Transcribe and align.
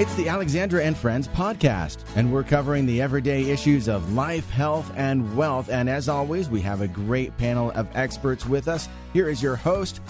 It's 0.00 0.14
the 0.14 0.30
Alexandra 0.30 0.82
and 0.82 0.96
Friends 0.96 1.28
podcast, 1.28 1.98
and 2.16 2.32
we're 2.32 2.42
covering 2.42 2.86
the 2.86 3.02
everyday 3.02 3.50
issues 3.50 3.86
of 3.86 4.14
life, 4.14 4.48
health, 4.48 4.90
and 4.96 5.36
wealth. 5.36 5.68
And 5.68 5.90
as 5.90 6.08
always, 6.08 6.48
we 6.48 6.62
have 6.62 6.80
a 6.80 6.88
great 6.88 7.36
panel 7.36 7.70
of 7.72 7.86
experts 7.94 8.46
with 8.46 8.66
us. 8.66 8.88
Here 9.12 9.28
is 9.28 9.42
your 9.42 9.56
host, 9.56 10.00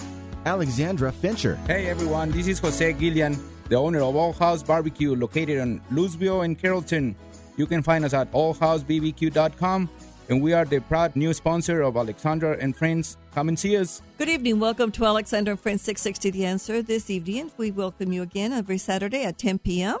Alexandra 0.45 1.11
Fincher. 1.11 1.57
Hey 1.67 1.87
everyone, 1.87 2.31
this 2.31 2.47
is 2.47 2.59
Jose 2.59 2.93
Guillen, 2.93 3.37
the 3.67 3.75
owner 3.75 3.99
of 3.99 4.15
All 4.15 4.31
House 4.31 4.63
Barbecue 4.63 5.13
located 5.13 5.57
in 5.57 5.81
Louisville 5.91 6.43
and 6.43 6.57
Carrollton. 6.57 7.13
You 7.57 7.65
can 7.65 7.83
find 7.83 8.05
us 8.05 8.13
at 8.13 8.31
allhousebbq.com 8.31 9.89
and 10.31 10.41
we 10.41 10.53
are 10.53 10.63
the 10.63 10.79
proud 10.79 11.13
new 11.13 11.33
sponsor 11.33 11.81
of 11.81 11.97
Alexandra 11.97 12.57
and 12.61 12.73
Friends. 12.73 13.17
Come 13.33 13.49
and 13.49 13.59
see 13.59 13.75
us. 13.75 14.01
Good 14.17 14.29
evening. 14.29 14.61
Welcome 14.61 14.89
to 14.93 15.05
Alexandra 15.05 15.51
and 15.51 15.59
Friends 15.59 15.81
660 15.81 16.31
The 16.31 16.45
Answer. 16.45 16.81
This 16.81 17.09
evening, 17.09 17.51
we 17.57 17.69
welcome 17.69 18.13
you 18.13 18.21
again 18.21 18.53
every 18.53 18.77
Saturday 18.77 19.25
at 19.25 19.37
10 19.37 19.59
p.m. 19.59 19.97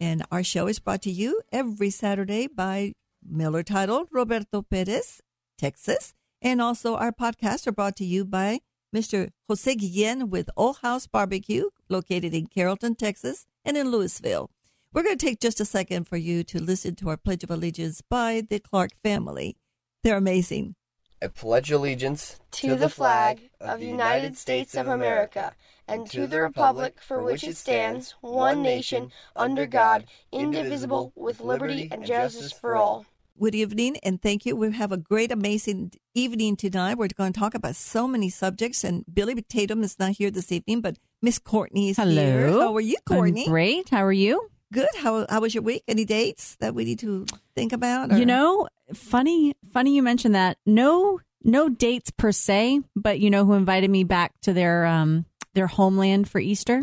And 0.00 0.24
our 0.32 0.42
show 0.42 0.68
is 0.68 0.78
brought 0.78 1.02
to 1.02 1.10
you 1.10 1.42
every 1.52 1.90
Saturday 1.90 2.46
by 2.46 2.94
Miller 3.22 3.62
titled 3.62 4.08
Roberto 4.10 4.62
Perez, 4.62 5.20
Texas. 5.58 6.14
And 6.40 6.62
also 6.62 6.96
our 6.96 7.12
podcasts 7.12 7.66
are 7.66 7.72
brought 7.72 7.96
to 7.96 8.06
you 8.06 8.24
by 8.24 8.60
Mr. 8.96 9.28
Jose 9.48 9.74
Guillen 9.74 10.30
with 10.30 10.48
Old 10.56 10.78
House 10.78 11.06
Barbecue, 11.06 11.68
located 11.90 12.32
in 12.32 12.46
Carrollton, 12.46 12.94
Texas, 12.94 13.44
and 13.66 13.76
in 13.76 13.90
Louisville. 13.90 14.48
We're 14.94 15.02
going 15.02 15.18
to 15.18 15.26
take 15.26 15.40
just 15.40 15.60
a 15.60 15.66
second 15.66 16.04
for 16.04 16.16
you 16.16 16.42
to 16.44 16.62
listen 16.62 16.94
to 16.96 17.10
our 17.10 17.18
Pledge 17.18 17.44
of 17.44 17.50
Allegiance 17.50 18.00
by 18.00 18.42
the 18.48 18.60
Clark 18.60 18.92
family. 19.02 19.58
They're 20.04 20.18
amazing. 20.18 20.74
I 21.22 21.28
pledge 21.28 21.70
allegiance 21.70 22.38
to 22.52 22.76
the 22.76 22.90
flag 22.90 23.40
of 23.58 23.80
the 23.80 23.86
United 23.86 24.36
States 24.36 24.74
of 24.74 24.86
America 24.86 25.54
and 25.88 26.06
to 26.10 26.26
the 26.26 26.42
republic 26.42 27.00
for 27.00 27.22
which 27.22 27.42
it 27.42 27.56
stands, 27.56 28.14
one 28.20 28.62
nation, 28.62 29.10
under 29.34 29.64
God, 29.64 30.04
indivisible, 30.30 31.14
with 31.16 31.40
liberty 31.40 31.88
and 31.90 32.04
justice 32.04 32.52
for 32.52 32.76
all. 32.76 33.06
Good 33.40 33.54
evening, 33.54 33.96
and 34.02 34.20
thank 34.20 34.44
you. 34.44 34.54
We 34.54 34.72
have 34.72 34.92
a 34.92 34.98
great, 34.98 35.32
amazing 35.32 35.92
evening 36.14 36.56
tonight. 36.56 36.98
We're 36.98 37.08
going 37.08 37.32
to 37.32 37.40
talk 37.40 37.54
about 37.54 37.74
so 37.74 38.06
many 38.06 38.28
subjects, 38.28 38.84
and 38.84 39.04
Billy 39.12 39.40
Tatum 39.40 39.82
is 39.82 39.98
not 39.98 40.12
here 40.12 40.30
this 40.30 40.52
evening, 40.52 40.82
but 40.82 40.98
Miss 41.22 41.38
Courtney 41.38 41.88
is 41.88 41.96
Hello. 41.96 42.12
here. 42.12 42.50
How 42.50 42.76
are 42.76 42.80
you, 42.80 42.98
Courtney? 43.06 43.44
I'm 43.44 43.50
great. 43.50 43.88
How 43.88 44.04
are 44.04 44.12
you? 44.12 44.50
Good. 44.74 44.88
How 44.98 45.24
how 45.30 45.40
was 45.40 45.54
your 45.54 45.62
week? 45.62 45.82
Any 45.88 46.04
dates 46.04 46.56
that 46.60 46.74
we 46.74 46.84
need 46.84 46.98
to 46.98 47.26
think 47.54 47.72
about? 47.72 48.12
or- 48.12 48.18
You 48.18 48.26
know, 48.26 48.68
funny, 48.92 49.54
funny 49.72 49.94
you 49.94 50.02
mentioned 50.02 50.34
that. 50.34 50.58
No, 50.66 51.20
no 51.42 51.68
dates 51.68 52.10
per 52.10 52.32
se, 52.32 52.80
but 52.96 53.20
you 53.20 53.30
know 53.30 53.44
who 53.44 53.52
invited 53.54 53.88
me 53.90 54.02
back 54.04 54.32
to 54.42 54.52
their 54.52 54.84
um 54.86 55.26
their 55.54 55.68
homeland 55.68 56.28
for 56.28 56.40
Easter? 56.40 56.82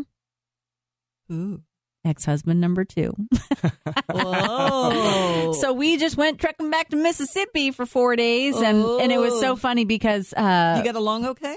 Ooh. 1.31 1.61
Ex-husband 2.03 2.59
number 2.59 2.83
two. 2.83 3.13
Whoa. 4.11 5.53
so 5.53 5.71
we 5.73 5.97
just 5.97 6.17
went 6.17 6.39
trekking 6.39 6.69
back 6.71 6.89
to 6.89 6.95
Mississippi 6.95 7.71
for 7.71 7.85
four 7.85 8.15
days, 8.15 8.55
and 8.55 8.83
and 8.83 9.11
it 9.11 9.19
was 9.19 9.39
so 9.39 9.51
Oh. 9.51 9.55
funny 9.55 9.85
because 9.85 10.33
uh, 10.33 10.75
you 10.79 10.83
got 10.83 10.95
along 10.97 11.25
okay? 11.25 11.55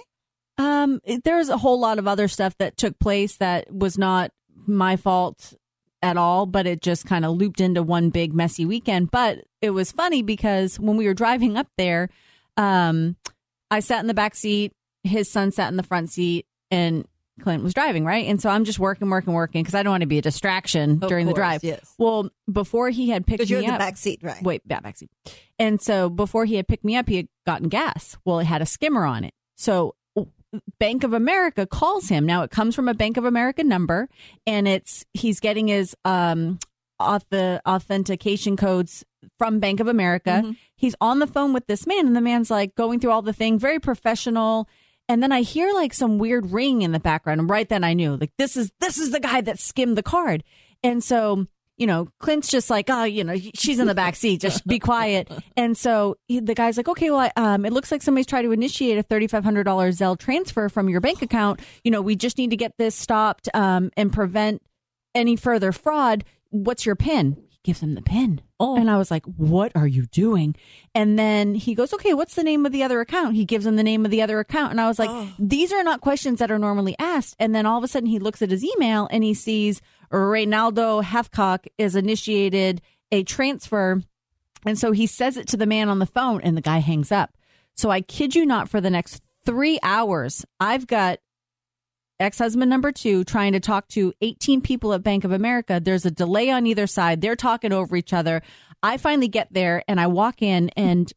Um, 0.59 1.01
there's 1.25 1.49
a 1.49 1.57
whole 1.57 1.81
lot 1.81 1.99
of 1.99 2.07
other 2.07 2.29
stuff 2.29 2.57
that 2.59 2.77
took 2.77 2.99
place 2.99 3.37
that 3.39 3.73
was 3.73 3.97
not 3.99 4.31
my 4.67 4.97
fault 4.97 5.55
at 6.05 6.17
all, 6.17 6.47
but 6.47 6.67
it 6.67 6.83
just 6.83 7.07
kind 7.07 7.25
of 7.25 7.37
looped 7.37 7.61
into 7.61 7.83
one 7.83 8.11
big 8.11 8.35
messy 8.35 8.65
weekend. 8.65 9.11
But 9.11 9.45
it 9.61 9.71
was 9.71 9.91
funny 9.91 10.23
because 10.23 10.79
when 10.79 10.97
we 10.97 11.07
were 11.07 11.15
driving 11.15 11.57
up 11.57 11.69
there, 11.79 12.11
um, 12.57 13.17
I 13.71 13.81
sat 13.81 14.01
in 14.01 14.07
the 14.07 14.15
back 14.15 14.35
seat, 14.35 14.73
his 15.03 15.31
son 15.31 15.51
sat 15.51 15.71
in 15.71 15.77
the 15.77 15.83
front 15.83 16.11
seat, 16.11 16.47
and 16.71 17.07
Clint 17.41 17.65
was 17.65 17.75
driving, 17.75 18.05
right? 18.05 18.27
And 18.27 18.41
so 18.41 18.49
I'm 18.49 18.65
just 18.65 18.79
working, 18.79 19.11
working, 19.11 19.33
working 19.33 19.63
because 19.63 19.75
I 19.75 19.83
don't 19.83 19.91
want 19.91 20.03
to 20.03 20.07
be 20.07 20.19
a 20.19 20.23
distraction 20.23 21.03
Of 21.03 21.09
during 21.09 21.27
the 21.27 21.33
drive. 21.33 21.65
yes. 21.65 21.95
Well, 21.99 22.31
before 22.51 22.91
he 22.91 23.09
had 23.09 23.27
picked 23.27 23.51
me 23.51 23.57
in 23.57 23.63
the 23.63 23.73
up, 23.73 23.79
back 23.79 23.97
seat, 23.97 24.21
right? 24.23 24.43
Wait, 24.43 24.67
back 24.69 24.83
back 24.83 24.97
seat. 24.97 25.11
And 25.59 25.81
so 25.81 26.09
before 26.09 26.45
he 26.45 26.57
had 26.57 26.69
picked 26.69 26.85
me 26.85 26.97
up, 26.97 27.09
he 27.09 27.17
had 27.17 27.29
gotten 27.47 27.69
gas. 27.69 28.17
Well, 28.25 28.39
it 28.39 28.45
had 28.45 28.63
a 28.63 28.67
skimmer 28.67 29.05
on 29.05 29.25
it. 29.25 29.35
So 29.57 29.95
Bank 30.79 31.05
of 31.05 31.13
America 31.13 31.67
calls 31.67 32.09
him. 32.09 32.27
Now 32.27 32.43
it 32.43 32.51
comes 32.51 32.75
from 32.75 32.89
a 32.89 32.95
Bank 32.95 33.17
of 33.17 33.25
America 33.25 33.65
number, 33.65 34.09
and 34.47 34.67
it's 34.69 35.05
he's 35.13 35.41
getting 35.41 35.69
his 35.69 35.97
um 36.05 36.59
auth- 37.01 37.29
the 37.31 37.61
authentication 37.67 38.57
codes 38.57 39.05
from 39.39 39.61
Bank 39.61 39.81
of 39.81 39.89
America. 39.89 40.43
Mm-hmm. 40.43 40.53
He's 40.77 40.95
on 41.01 41.19
the 41.19 41.27
phone 41.27 41.53
with 41.53 41.67
this 41.67 41.87
man, 41.87 42.07
and 42.07 42.17
the 42.17 42.21
man's 42.21 42.51
like 42.51 42.75
going 42.75 43.01
through 43.01 43.11
all 43.11 43.23
the 43.23 43.33
thing, 43.33 43.59
very 43.59 43.79
professional. 43.79 44.69
And 45.09 45.23
then 45.23 45.33
I 45.33 45.43
hear 45.43 45.73
like 45.73 45.93
some 45.93 46.19
weird 46.19 46.51
ring 46.51 46.83
in 46.83 46.93
the 46.93 47.01
background, 47.01 47.41
and 47.41 47.51
right 47.51 47.69
then 47.69 47.85
I 47.85 47.95
knew 47.95 48.17
like 48.17 48.33
this 48.39 48.57
is 48.57 48.73
this 48.81 48.99
is 48.99 49.11
the 49.11 49.21
guy 49.21 49.41
that 49.43 49.59
skimmed 49.59 49.97
the 49.97 50.03
card. 50.03 50.45
And 50.83 51.03
so 51.03 51.47
you 51.77 51.87
know, 51.87 52.07
Clint's 52.21 52.49
just 52.49 52.71
like, 52.71 52.89
oh, 52.89 53.05
you 53.05 53.25
know, 53.25 53.35
she's 53.55 53.79
in 53.79 53.87
the 53.87 53.95
back 53.95 54.15
seat, 54.17 54.41
just 54.41 54.67
be 54.67 54.79
quiet. 54.79 55.29
And 55.57 55.77
so 55.77 56.17
he, 56.29 56.41
the 56.41 56.55
guy's 56.55 56.77
like, 56.77 56.89
okay, 56.89 57.11
well, 57.11 57.19
I- 57.21 57.33
um, 57.37 57.65
it 57.65 57.73
looks 57.73 57.91
like 57.91 58.03
somebody's 58.03 58.27
trying 58.27 58.45
to 58.45 58.53
initiate 58.53 58.99
a 58.99 59.03
$3,500 59.03 59.65
Zelle 59.65 60.19
transfer 60.19 60.69
from 60.69 60.89
your 60.89 61.01
bank 61.01 61.21
account. 61.23 61.61
You 61.83 61.91
know, 61.91 62.01
we 62.01 62.15
just 62.17 62.39
need 62.39 62.51
to 62.51 62.57
get 62.57 62.73
this 62.79 62.95
stopped 62.95 63.49
um, 63.55 63.91
and 63.97 64.13
prevent 64.13 64.63
any 65.15 65.37
further 65.37 65.73
fraud. 65.73 66.25
What's 66.51 66.87
your 66.87 66.97
PIN? 66.97 67.37
He 67.51 67.59
gives 67.65 67.81
him 67.81 67.95
the 67.95 68.03
PIN. 68.03 68.41
Oh. 68.61 68.77
And 68.77 68.89
I 68.91 68.97
was 68.99 69.11
like, 69.11 69.25
what 69.27 69.73
are 69.75 69.87
you 69.87 70.07
doing? 70.07 70.55
And 70.95 71.19
then 71.19 71.55
he 71.57 71.75
goes, 71.75 71.93
okay, 71.93 72.15
what's 72.15 72.35
the 72.35 72.45
name 72.45 72.65
of 72.67 72.73
the 72.73 72.83
other 72.85 73.01
account? 73.01 73.35
He 73.35 73.45
gives 73.45 73.67
him 73.67 73.77
the 73.77 73.83
name 73.83 74.05
of 74.05 74.11
the 74.13 74.23
other 74.23 74.39
account. 74.39 74.71
And 74.71 74.81
I 74.81 74.87
was 74.87 74.99
like, 74.99 75.11
these 75.39 75.73
are 75.73 75.83
not 75.83 76.01
questions 76.01 76.39
that 76.39 76.51
are 76.53 76.59
normally 76.59 76.95
asked. 76.99 77.35
And 77.41 77.55
then 77.55 77.67
all 77.67 77.79
of 77.79 77.85
a 77.85 77.89
sudden 77.89 78.09
he 78.09 78.19
looks 78.21 78.43
at 78.43 78.51
his 78.51 78.65
email 78.65 79.09
and 79.11 79.25
he 79.25 79.35
sees 79.35 79.81
Reynaldo 80.13 81.03
Hathcock 81.03 81.67
is 81.79 81.97
initiated 81.97 82.81
a 83.13 83.23
transfer. 83.25 84.03
And 84.67 84.79
so 84.79 84.93
he 84.93 85.07
says 85.07 85.37
it 85.37 85.47
to 85.49 85.57
the 85.57 85.67
man 85.67 85.89
on 85.89 85.99
the 85.99 86.07
phone 86.07 86.41
and 86.41 86.57
the 86.57 86.63
guy 86.63 86.79
hangs 86.79 87.13
up. 87.13 87.37
So 87.77 87.91
I 87.91 88.01
kid 88.01 88.35
you 88.35 88.47
not, 88.47 88.69
for 88.69 88.81
the 88.81 88.91
next 88.91 89.23
three 89.45 89.79
hours, 89.83 90.45
I've 90.61 90.87
got 90.87 91.19
ex 92.21 92.39
husband 92.39 92.71
number 92.71 92.93
two 92.93 93.25
trying 93.25 93.53
to 93.53 93.61
talk 93.61 93.89
to 93.89 94.13
18 94.21 94.61
people 94.61 94.93
at 94.95 95.03
Bank 95.03 95.25
of 95.25 95.33
America. 95.33 95.81
There's 95.83 96.07
a 96.07 96.11
delay 96.11 96.51
on 96.51 96.67
either 96.67 96.87
side. 96.87 97.21
They're 97.21 97.37
talking 97.37 97.73
over 97.73 97.97
each 97.97 98.13
other. 98.13 98.43
I 98.83 98.97
finally 98.97 99.29
get 99.29 99.53
there 99.53 99.83
and 99.89 100.01
I 100.01 100.07
walk 100.07 100.41
in 100.43 100.71
and 100.77 101.13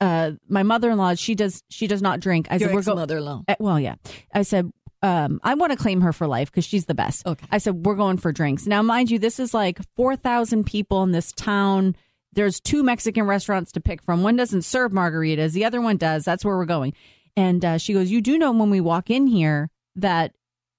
uh, 0.00 0.32
my 0.48 0.64
mother 0.64 0.90
in 0.90 0.98
law, 0.98 1.14
she 1.14 1.36
does 1.36 1.62
she 1.68 1.86
does 1.86 2.02
not 2.02 2.18
drink. 2.18 2.48
I 2.50 2.56
Your 2.56 2.68
said, 2.70 2.74
we're 2.74 2.82
go- 2.82 2.92
ex-mother-in-law. 2.92 3.44
uh, 3.46 3.54
well, 3.60 3.78
yeah. 3.78 3.94
I 4.34 4.42
said, 4.42 4.72
um, 5.02 5.40
I 5.42 5.54
want 5.54 5.72
to 5.72 5.78
claim 5.78 6.00
her 6.02 6.12
for 6.12 6.26
life 6.26 6.50
because 6.50 6.64
she's 6.64 6.86
the 6.86 6.94
best. 6.94 7.26
Okay. 7.26 7.46
I 7.50 7.58
said, 7.58 7.84
we're 7.84 7.96
going 7.96 8.18
for 8.18 8.32
drinks. 8.32 8.66
Now, 8.66 8.82
mind 8.82 9.10
you, 9.10 9.18
this 9.18 9.40
is 9.40 9.52
like 9.52 9.80
4,000 9.96 10.64
people 10.64 11.02
in 11.02 11.12
this 11.12 11.32
town. 11.32 11.96
There's 12.32 12.60
two 12.60 12.82
Mexican 12.82 13.24
restaurants 13.26 13.72
to 13.72 13.80
pick 13.80 14.00
from. 14.02 14.22
One 14.22 14.36
doesn't 14.36 14.62
serve 14.62 14.92
margaritas, 14.92 15.52
the 15.52 15.64
other 15.64 15.80
one 15.80 15.96
does. 15.96 16.24
That's 16.24 16.44
where 16.44 16.56
we're 16.56 16.64
going. 16.66 16.94
And 17.36 17.64
uh, 17.64 17.78
she 17.78 17.94
goes, 17.94 18.10
You 18.10 18.20
do 18.20 18.38
know 18.38 18.52
when 18.52 18.70
we 18.70 18.80
walk 18.80 19.10
in 19.10 19.26
here 19.26 19.70
that 19.96 20.34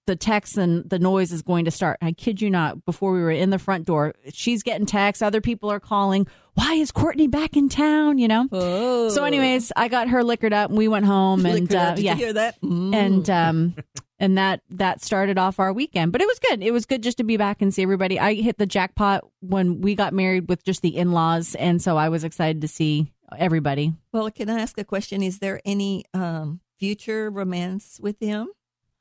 the 0.06 0.16
text 0.16 0.58
and 0.58 0.90
the 0.90 1.00
noise 1.00 1.32
is 1.32 1.42
going 1.42 1.66
to 1.66 1.72
start. 1.72 1.98
I 2.02 2.12
kid 2.12 2.42
you 2.42 2.50
not, 2.50 2.86
before 2.86 3.14
we 3.14 3.22
were 3.22 3.32
in 3.32 3.50
the 3.52 3.60
front 3.60 3.86
door, 3.86 4.14
she's 4.32 4.62
getting 4.64 4.86
texts. 4.86 5.22
Other 5.22 5.42
people 5.42 5.72
are 5.72 5.80
calling. 5.80 6.28
Why 6.56 6.74
is 6.74 6.92
Courtney 6.92 7.28
back 7.28 7.56
in 7.56 7.70
town? 7.70 8.18
You 8.18 8.28
know? 8.28 8.48
Oh. 8.52 9.10
So, 9.10 9.24
anyways, 9.24 9.72
I 9.76 9.88
got 9.88 10.10
her 10.10 10.24
liquored 10.24 10.54
up 10.54 10.70
and 10.70 10.78
we 10.78 10.88
went 10.88 11.06
home. 11.06 11.46
And 11.46 11.56
Liquored 11.56 11.76
uh, 11.76 11.96
Did 11.96 12.06
yeah 12.06 12.14
you 12.14 12.18
hear 12.18 12.34
that? 12.34 12.62
Mm. 12.62 12.96
and 12.96 13.30
um 13.30 13.76
and 14.24 14.38
that 14.38 14.62
that 14.70 15.04
started 15.04 15.38
off 15.38 15.60
our 15.60 15.74
weekend 15.74 16.12
but 16.14 16.22
it 16.22 16.28
was 16.28 16.40
good 16.40 16.64
it 16.64 16.72
was 16.72 16.86
good 16.86 17.04
just 17.04 17.18
to 17.18 17.24
be 17.24 17.36
back 17.36 17.62
and 17.62 17.74
see 17.74 17.84
everybody 17.84 18.18
i 18.20 18.34
hit 18.34 18.58
the 18.58 18.66
jackpot 18.66 19.22
when 19.42 19.82
we 19.82 19.96
got 19.96 20.14
married 20.14 20.48
with 20.48 20.64
just 20.64 20.82
the 20.82 20.96
in-laws 20.96 21.56
and 21.56 21.82
so 21.82 21.98
i 21.98 22.08
was 22.08 22.24
excited 22.24 22.62
to 22.62 22.68
see 22.68 23.12
everybody 23.38 23.94
Well, 24.12 24.30
can 24.30 24.48
I 24.50 24.60
ask 24.60 24.78
a 24.78 24.84
question? 24.84 25.24
Is 25.24 25.40
there 25.40 25.60
any 25.66 26.06
um, 26.14 26.60
future 26.78 27.30
romance 27.32 28.00
with 28.02 28.20
him? 28.20 28.48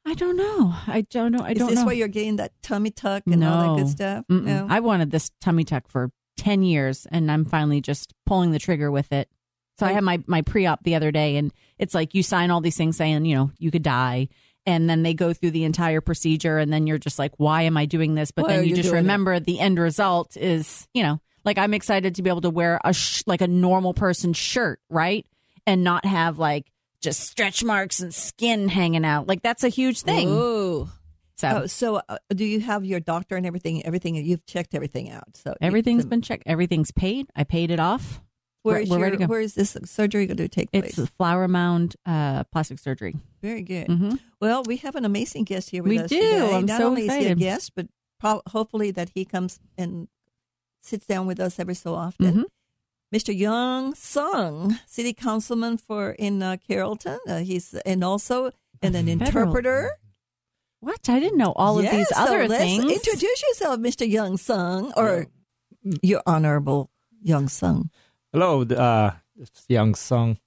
i 0.04 0.14
don't 0.14 0.36
know 0.36 0.74
i 0.88 1.02
don't 1.02 1.30
know 1.30 1.44
i 1.44 1.52
Is 1.52 1.58
don't 1.58 1.74
know. 1.74 1.80
Is 1.82 1.84
this 1.84 1.96
you're 1.96 2.08
getting 2.08 2.36
that 2.36 2.50
tummy 2.60 2.90
tuck 2.90 3.22
and 3.26 3.44
all 3.44 3.76
that 3.76 3.82
good 3.82 3.90
stuff? 3.90 4.25
Mm-mm. 4.28 4.44
No. 4.44 4.66
i 4.68 4.80
wanted 4.80 5.12
this 5.12 5.30
tummy 5.40 5.62
tuck 5.62 5.86
for 5.86 6.10
10 6.38 6.64
years 6.64 7.06
and 7.12 7.30
i'm 7.30 7.44
finally 7.44 7.80
just 7.80 8.12
pulling 8.26 8.50
the 8.50 8.58
trigger 8.58 8.90
with 8.90 9.12
it 9.12 9.28
so 9.78 9.86
i 9.86 9.92
had 9.92 10.02
my 10.02 10.20
my 10.26 10.42
pre-op 10.42 10.82
the 10.82 10.96
other 10.96 11.12
day 11.12 11.36
and 11.36 11.52
it's 11.78 11.94
like 11.94 12.14
you 12.14 12.22
sign 12.25 12.50
all 12.50 12.60
these 12.60 12.76
things 12.76 12.96
saying 12.96 13.25
you 13.25 13.36
know 13.36 13.52
you 13.58 13.70
could 13.70 13.84
die 13.84 14.28
and 14.67 14.88
then 14.88 15.03
they 15.03 15.14
go 15.14 15.32
through 15.32 15.50
the 15.50 15.64
entire 15.64 16.00
procedure 16.00 16.59
and 16.59 16.73
then 16.73 16.87
you're 16.87 16.99
just 16.99 17.19
like 17.19 17.32
why 17.37 17.62
am 17.62 17.76
i 17.76 17.85
doing 17.87 18.14
this 18.14 18.31
but 18.31 18.43
Why 18.44 18.56
then 18.56 18.64
you 18.64 18.70
you 18.70 18.76
just 18.76 18.91
it? 18.91 18.94
remember 18.94 19.41
the 19.41 19.59
end 19.61 19.79
result 19.79 20.37
is 20.37 20.87
you 20.94 21.03
know 21.03 21.20
like 21.44 21.59
i'm 21.59 21.75
excited 21.75 22.14
to 22.17 22.23
be 22.23 22.31
able 22.31 22.41
to 22.43 22.50
wear 22.50 22.81
a 22.85 22.93
sh- 22.93 23.23
like 23.26 23.41
a 23.41 23.49
normal 23.49 23.94
person 23.94 24.32
shirt 24.32 24.81
right 24.88 25.26
and 25.67 25.82
not 25.85 26.05
have 26.05 26.38
like 26.38 26.67
just 27.00 27.20
stretch 27.20 27.64
marks 27.64 28.00
and 28.00 28.14
skin 28.14 28.69
hanging 28.69 29.05
out 29.05 29.26
like 29.26 29.43
that's 29.43 29.64
a 29.64 29.69
huge 29.69 30.03
thing 30.03 30.29
Ooh. 30.29 30.88
so 31.37 31.49
Oh, 31.62 31.67
so 31.67 32.00
uh, 32.09 32.19
do 32.31 32.44
you 32.44 32.61
have 32.61 32.85
your 32.85 33.00
doctor 33.00 33.37
and 33.37 33.44
everything? 33.44 33.85
Everything 33.85 34.14
you've 34.14 34.47
checked 34.47 34.76
everything 34.76 35.11
out. 35.11 35.37
So 35.37 35.56
everything's 35.61 36.05
so 36.05 36.09
been 36.11 36.23
checked 36.23 36.44
everything's 36.47 36.93
paid 36.93 37.26
i 37.35 37.43
paid 37.43 37.73
it 37.73 37.81
off 37.81 38.20
Where 38.62 38.76
we're- 38.76 38.88
we're 38.91 38.97
your, 38.99 39.03
ready 39.05 39.17
to 39.17 39.25
go. 39.25 39.29
Where 39.29 39.41
is 39.41 39.55
this 39.55 39.76
surgery 39.85 40.26
going 40.26 40.37
to 40.37 40.49
take 40.49 40.69
it's 40.73 40.94
place? 40.94 40.99
a 40.99 41.11
flower 41.12 41.49
mound 41.49 41.97
uh 42.06 42.44
plastic 42.44 42.79
surgery 42.79 43.17
Very 43.43 43.62
good. 43.62 43.88
Mhm. 43.88 44.19
Well, 44.41 44.62
we 44.64 44.76
have 44.79 44.94
an 44.94 45.05
amazing 45.05 45.44
guest 45.44 45.70
here 45.70 45.82
with 45.82 45.91
We 45.91 45.99
us 45.99 46.09
do. 46.11 46.17
today. 46.20 46.55
I'm 46.55 46.67
Not 46.67 46.79
so 46.79 46.87
only 46.88 47.06
is 47.09 47.14
he 47.14 47.26
a 47.26 47.35
guest, 47.35 47.73
but 47.75 47.87
pro- 48.20 48.43
hopefully 48.47 48.91
that 48.93 49.11
he 49.14 49.25
comes 49.25 49.59
and 49.76 50.09
sits 50.81 51.06
down 51.06 51.26
with 51.26 51.41
us 51.41 51.59
every 51.59 51.75
so 51.75 51.94
often. 51.94 52.35
Mhm. 52.35 52.44
Mr. 53.14 53.37
Young 53.37 53.94
Sung, 53.94 54.79
city 54.87 55.12
councilman 55.12 55.76
for 55.76 56.12
in 56.12 56.43
uh, 56.43 56.56
Carrollton. 56.67 57.19
Uh, 57.29 57.38
he's 57.41 57.75
and 57.85 58.03
also 58.03 58.53
and 58.81 58.94
an 58.97 59.06
Federal. 59.06 59.29
interpreter. 59.29 59.91
What? 60.81 61.09
I 61.09 61.20
didn't 61.20 61.38
know 61.38 61.53
all 61.55 61.79
of 61.79 61.88
these 61.91 62.09
so 62.09 62.17
other 62.17 62.49
let's 62.49 62.62
things. 62.62 62.85
Introduce 62.85 63.43
yourself, 63.43 63.79
Mr. 63.81 64.09
Young 64.09 64.37
Sung, 64.37 64.93
or 64.97 65.26
your 66.03 66.23
honorable 66.26 66.91
Young 67.23 67.49
Sung. 67.49 67.91
Hello, 68.34 68.62
uh, 68.62 69.11
it's 69.38 69.67
Young 69.69 69.94
Sung, 69.94 70.38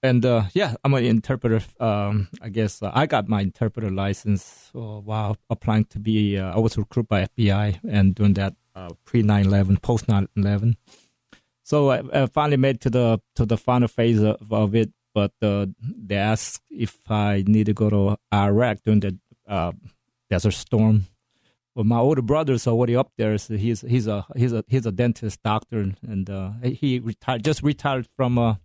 and 0.00 0.24
uh, 0.24 0.44
yeah, 0.54 0.76
I'm 0.84 0.94
an 0.94 1.04
interpreter. 1.04 1.60
Um, 1.80 2.28
I 2.40 2.48
guess 2.50 2.80
uh, 2.80 2.92
I 2.94 3.06
got 3.06 3.28
my 3.28 3.40
interpreter 3.40 3.90
license 3.90 4.70
while 4.72 5.36
applying 5.50 5.86
to 5.86 5.98
be. 5.98 6.38
Uh, 6.38 6.54
I 6.54 6.60
was 6.60 6.78
recruited 6.78 7.08
by 7.08 7.26
FBI 7.36 7.80
and 7.90 8.14
doing 8.14 8.34
that 8.34 8.54
pre 9.04 9.24
9/11, 9.24 9.82
post 9.82 10.06
9/11. 10.06 10.76
So 11.64 11.90
I, 11.90 12.02
I 12.14 12.26
finally 12.26 12.58
made 12.58 12.80
to 12.82 12.90
the 12.90 13.20
to 13.34 13.44
the 13.44 13.56
final 13.56 13.88
phase 13.88 14.22
of, 14.22 14.52
of 14.52 14.76
it, 14.76 14.92
but 15.12 15.32
uh, 15.42 15.66
they 15.80 16.14
asked 16.14 16.62
if 16.70 17.10
I 17.10 17.42
need 17.44 17.66
to 17.66 17.74
go 17.74 17.90
to 17.90 18.16
Iraq 18.32 18.84
during 18.84 19.00
the 19.00 19.18
uh, 19.48 19.72
Desert 20.30 20.52
Storm. 20.54 21.06
Well, 21.74 21.84
my 21.84 21.98
older 21.98 22.22
brother's 22.22 22.66
already 22.66 22.94
up 22.94 23.12
there. 23.16 23.36
So 23.38 23.56
he's 23.56 23.80
he's 23.80 24.06
a 24.06 24.26
he's 24.36 24.52
a 24.52 24.64
he's 24.68 24.84
a 24.86 24.92
dentist 24.92 25.42
doctor, 25.42 25.92
and 26.06 26.28
uh, 26.28 26.50
he 26.62 26.98
retired 26.98 27.44
just 27.44 27.62
retired 27.62 28.06
from 28.16 28.38
uh, 28.38 28.56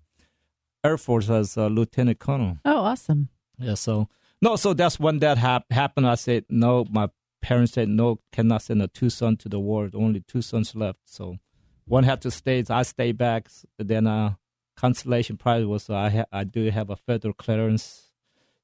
Air 0.83 0.97
Force 0.97 1.29
as 1.29 1.55
a 1.57 1.67
lieutenant 1.69 2.19
colonel. 2.19 2.57
oh, 2.65 2.77
awesome. 2.79 3.29
Yeah, 3.59 3.75
so 3.75 4.09
no, 4.41 4.55
so 4.55 4.73
that's 4.73 4.99
when 4.99 5.19
that 5.19 5.37
hap- 5.37 5.71
happened. 5.71 6.07
I 6.07 6.15
said 6.15 6.45
no. 6.49 6.85
My 6.89 7.09
parents 7.41 7.73
said 7.73 7.87
no, 7.87 8.19
cannot 8.31 8.61
send 8.63 8.81
a 8.81 8.87
two 8.87 9.09
son 9.09 9.37
to 9.37 9.49
the 9.49 9.59
war. 9.59 9.89
Only 9.93 10.19
two 10.27 10.41
sons 10.41 10.75
left, 10.75 10.99
so 11.05 11.37
one 11.85 12.03
had 12.03 12.21
to 12.23 12.31
stay. 12.31 12.63
So 12.63 12.75
I 12.75 12.83
stayed 12.83 13.17
back. 13.17 13.47
Then 13.79 14.05
uh, 14.05 14.33
consolation 14.75 15.37
prize 15.37 15.65
was 15.65 15.89
I 15.89 16.09
ha- 16.09 16.25
I 16.31 16.43
do 16.43 16.69
have 16.71 16.89
a 16.89 16.97
federal 16.97 17.33
clearance. 17.33 18.11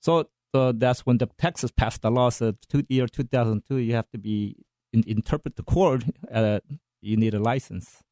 So 0.01 0.27
uh, 0.53 0.73
that's 0.75 1.05
when 1.05 1.17
the 1.17 1.27
Texas 1.37 1.71
passed 1.71 2.01
the 2.01 2.11
law. 2.11 2.29
So 2.29 2.53
two, 2.69 2.83
year 2.89 3.07
2002, 3.07 3.77
you 3.77 3.95
have 3.95 4.09
to 4.11 4.17
be 4.17 4.55
in, 4.91 5.03
interpret 5.07 5.55
the 5.55 5.63
court. 5.63 6.03
Uh, 6.31 6.59
you 7.01 7.17
need 7.17 7.33
a 7.33 7.39
license. 7.39 8.03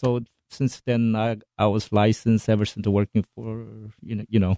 So 0.00 0.20
since 0.50 0.80
then, 0.84 1.16
I 1.16 1.36
I 1.58 1.66
was 1.66 1.92
licensed 1.92 2.48
ever 2.48 2.64
since 2.64 2.86
working 2.86 3.24
for 3.34 3.66
you 4.02 4.16
know 4.16 4.24
you 4.28 4.40
know. 4.40 4.56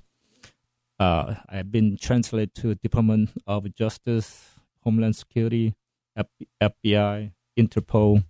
Uh, 0.99 1.37
I've 1.49 1.71
been 1.71 1.97
translated 1.97 2.57
to 2.57 2.75
Department 2.75 3.31
of 3.47 3.73
Justice, 3.73 4.59
Homeland 4.83 5.15
Security, 5.15 5.75
FBI, 6.61 7.31
Interpol, 7.57 8.25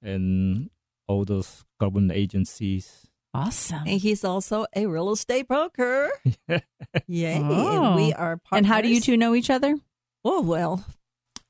and 0.00 0.70
all 1.06 1.26
those 1.26 1.64
government 1.78 2.12
agencies. 2.12 3.08
Awesome. 3.34 3.82
And 3.86 4.00
he's 4.00 4.24
also 4.24 4.66
a 4.74 4.86
real 4.86 5.10
estate 5.12 5.46
broker. 5.48 6.10
Yay. 7.06 7.40
Oh. 7.42 7.84
And 7.86 7.96
we 7.96 8.12
are 8.12 8.36
partners. 8.38 8.58
And 8.58 8.66
how 8.66 8.80
do 8.80 8.88
you 8.88 9.00
two 9.00 9.16
know 9.16 9.34
each 9.34 9.50
other? 9.50 9.76
Oh, 10.24 10.42
well, 10.42 10.84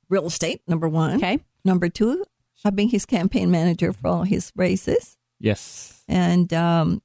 real 0.09 0.27
estate, 0.27 0.61
number 0.67 0.87
one. 0.89 1.15
Okay. 1.17 1.39
Number 1.65 1.89
two, 1.89 2.23
I've 2.65 2.75
been 2.75 2.89
his 2.89 3.05
campaign 3.05 3.49
manager 3.51 3.93
for 3.93 4.07
all 4.07 4.23
his 4.23 4.51
races 4.55 5.17
Yes. 5.39 6.03
and 6.07 6.53
um, 6.53 7.01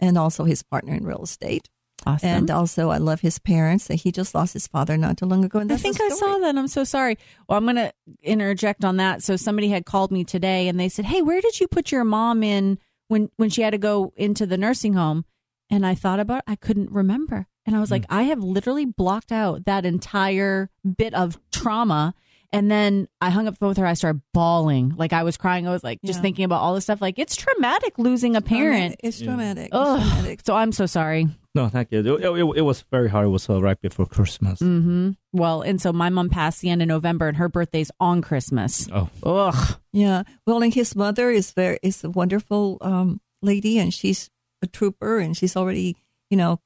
and 0.00 0.16
also 0.16 0.44
his 0.44 0.62
partner 0.62 0.94
in 0.94 1.04
real 1.04 1.22
estate. 1.22 1.68
Awesome. 2.04 2.28
And 2.28 2.50
also, 2.50 2.90
I 2.90 2.98
love 2.98 3.20
his 3.20 3.38
parents. 3.38 3.86
He 3.86 4.10
just 4.10 4.34
lost 4.34 4.54
his 4.54 4.66
father 4.66 4.96
not 4.96 5.18
too 5.18 5.26
long 5.26 5.44
ago. 5.44 5.60
And 5.60 5.72
I 5.72 5.76
think 5.76 6.00
I 6.00 6.08
saw 6.08 6.38
that. 6.38 6.56
I'm 6.58 6.66
so 6.66 6.82
sorry. 6.82 7.16
Well, 7.48 7.56
I'm 7.58 7.64
going 7.64 7.76
to 7.76 7.92
interject 8.24 8.84
on 8.84 8.96
that. 8.96 9.22
So 9.22 9.36
somebody 9.36 9.68
had 9.68 9.86
called 9.86 10.10
me 10.10 10.24
today 10.24 10.66
and 10.66 10.80
they 10.80 10.88
said, 10.88 11.04
"Hey, 11.04 11.22
where 11.22 11.40
did 11.40 11.60
you 11.60 11.68
put 11.68 11.92
your 11.92 12.02
mom 12.02 12.42
in 12.42 12.78
when 13.08 13.30
when 13.36 13.50
she 13.50 13.62
had 13.62 13.70
to 13.70 13.78
go 13.78 14.12
into 14.16 14.46
the 14.46 14.58
nursing 14.58 14.94
home?" 14.94 15.24
And 15.70 15.86
I 15.86 15.94
thought 15.94 16.20
about 16.20 16.38
it. 16.38 16.44
I 16.46 16.56
couldn't 16.56 16.90
remember. 16.90 17.46
And 17.64 17.74
I 17.74 17.80
was 17.80 17.88
hmm. 17.88 17.94
like, 17.94 18.04
I 18.10 18.24
have 18.24 18.40
literally 18.40 18.84
blocked 18.84 19.32
out 19.32 19.64
that 19.64 19.86
entire 19.86 20.68
bit 20.96 21.14
of 21.14 21.38
trauma. 21.50 22.14
And 22.52 22.70
then 22.70 23.08
I 23.22 23.30
hung 23.30 23.48
up 23.48 23.58
with 23.60 23.78
her. 23.78 23.86
I 23.86 23.94
started 23.94 24.20
bawling. 24.34 24.94
Like 24.96 25.14
I 25.14 25.22
was 25.22 25.38
crying. 25.38 25.66
I 25.66 25.70
was 25.70 25.82
like 25.82 26.00
just 26.04 26.18
Yeah. 26.18 26.22
thinking 26.22 26.44
about 26.44 26.60
all 26.60 26.74
this 26.74 26.84
stuff. 26.84 27.00
Like 27.00 27.18
it's 27.18 27.34
traumatic 27.34 27.98
losing 27.98 28.36
a 28.36 28.42
parent. 28.42 28.96
It's 29.02 29.20
traumatic. 29.20 29.66
It's 29.66 29.74
Ugh. 29.74 29.98
traumatic. 29.98 30.40
So 30.44 30.54
I'm 30.54 30.72
so 30.72 30.84
sorry. 30.84 31.28
No, 31.54 31.68
thank 31.68 31.92
you. 31.92 31.98
It, 32.00 32.24
it, 32.24 32.56
it 32.56 32.62
was 32.62 32.80
very 32.90 33.10
hard. 33.10 33.26
It 33.26 33.28
was 33.28 33.48
uh, 33.50 33.60
right 33.60 33.78
before 33.78 34.06
Christmas. 34.06 34.60
hmm 34.60 35.10
Well, 35.34 35.60
and 35.60 35.80
so 35.82 35.92
my 35.92 36.08
mom 36.08 36.30
passed 36.30 36.62
the 36.62 36.70
end 36.70 36.80
of 36.80 36.88
November, 36.88 37.28
and 37.28 37.36
her 37.36 37.48
birthday's 37.50 37.90
on 38.00 38.22
Christmas. 38.22 38.88
Oh, 38.90 39.10
Ugh. 39.22 39.76
Yeah. 39.92 40.22
Well, 40.46 40.62
and 40.62 40.72
his 40.72 40.96
mother 40.96 41.30
is 41.30 41.52
very 41.52 41.78
is 41.82 42.04
a 42.04 42.10
wonderful 42.10 42.78
um, 42.80 43.20
lady, 43.42 43.78
and 43.78 43.92
she's 43.92 44.30
a 44.62 44.66
trooper, 44.66 45.18
and 45.18 45.36
she's 45.36 45.54
already 45.54 45.94
you 46.30 46.38
know 46.38 46.58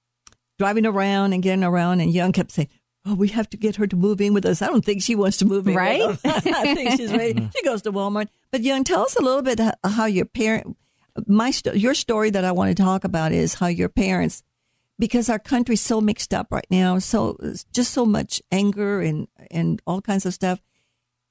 driving 0.59 0.87
around 0.87 1.33
and 1.33 1.43
getting 1.43 1.65
around. 1.65 2.01
And 2.01 2.13
Young 2.15 2.31
kept 2.31 2.53
saying, 2.53 2.69
"Oh, 3.05 3.15
we 3.17 3.27
have 3.35 3.51
to 3.51 3.57
get 3.57 3.75
her 3.77 3.89
to 3.89 3.97
move 3.97 4.21
in 4.21 4.35
with 4.35 4.47
us." 4.47 4.63
I 4.63 4.69
don't 4.69 4.85
think 4.85 5.03
she 5.03 5.17
wants 5.17 5.39
to 5.39 5.47
move 5.47 5.67
in, 5.67 5.75
with 5.75 5.83
Right? 5.83 6.01
us. 6.03 6.21
I 6.25 6.75
think 6.75 6.91
she's 6.93 7.11
ready. 7.13 7.49
She 7.57 7.65
goes 7.65 7.83
to 7.83 7.93
Walmart. 7.93 8.29
But 8.53 8.63
Young, 8.63 8.85
tell 8.85 9.03
us 9.03 9.17
a 9.17 9.23
little 9.23 9.43
bit 9.43 9.59
h- 9.59 9.75
how 9.85 10.05
your 10.07 10.27
parent, 10.27 10.77
my 11.27 11.53
your 11.75 11.95
story 11.95 12.31
that 12.31 12.45
I 12.45 12.53
want 12.53 12.77
to 12.77 12.81
talk 12.81 13.03
about 13.03 13.33
is 13.33 13.55
how 13.55 13.67
your 13.67 13.89
parents. 13.89 14.45
Because 14.99 15.29
our 15.29 15.39
country's 15.39 15.83
so 15.83 16.01
mixed 16.01 16.33
up 16.33 16.47
right 16.51 16.67
now, 16.71 16.99
so 16.99 17.37
just 17.73 17.93
so 17.93 18.07
much 18.07 18.41
anger 18.51 19.01
and 19.03 19.29
and 19.51 19.83
all 19.87 20.01
kinds 20.01 20.25
of 20.27 20.33
stuff 20.35 20.61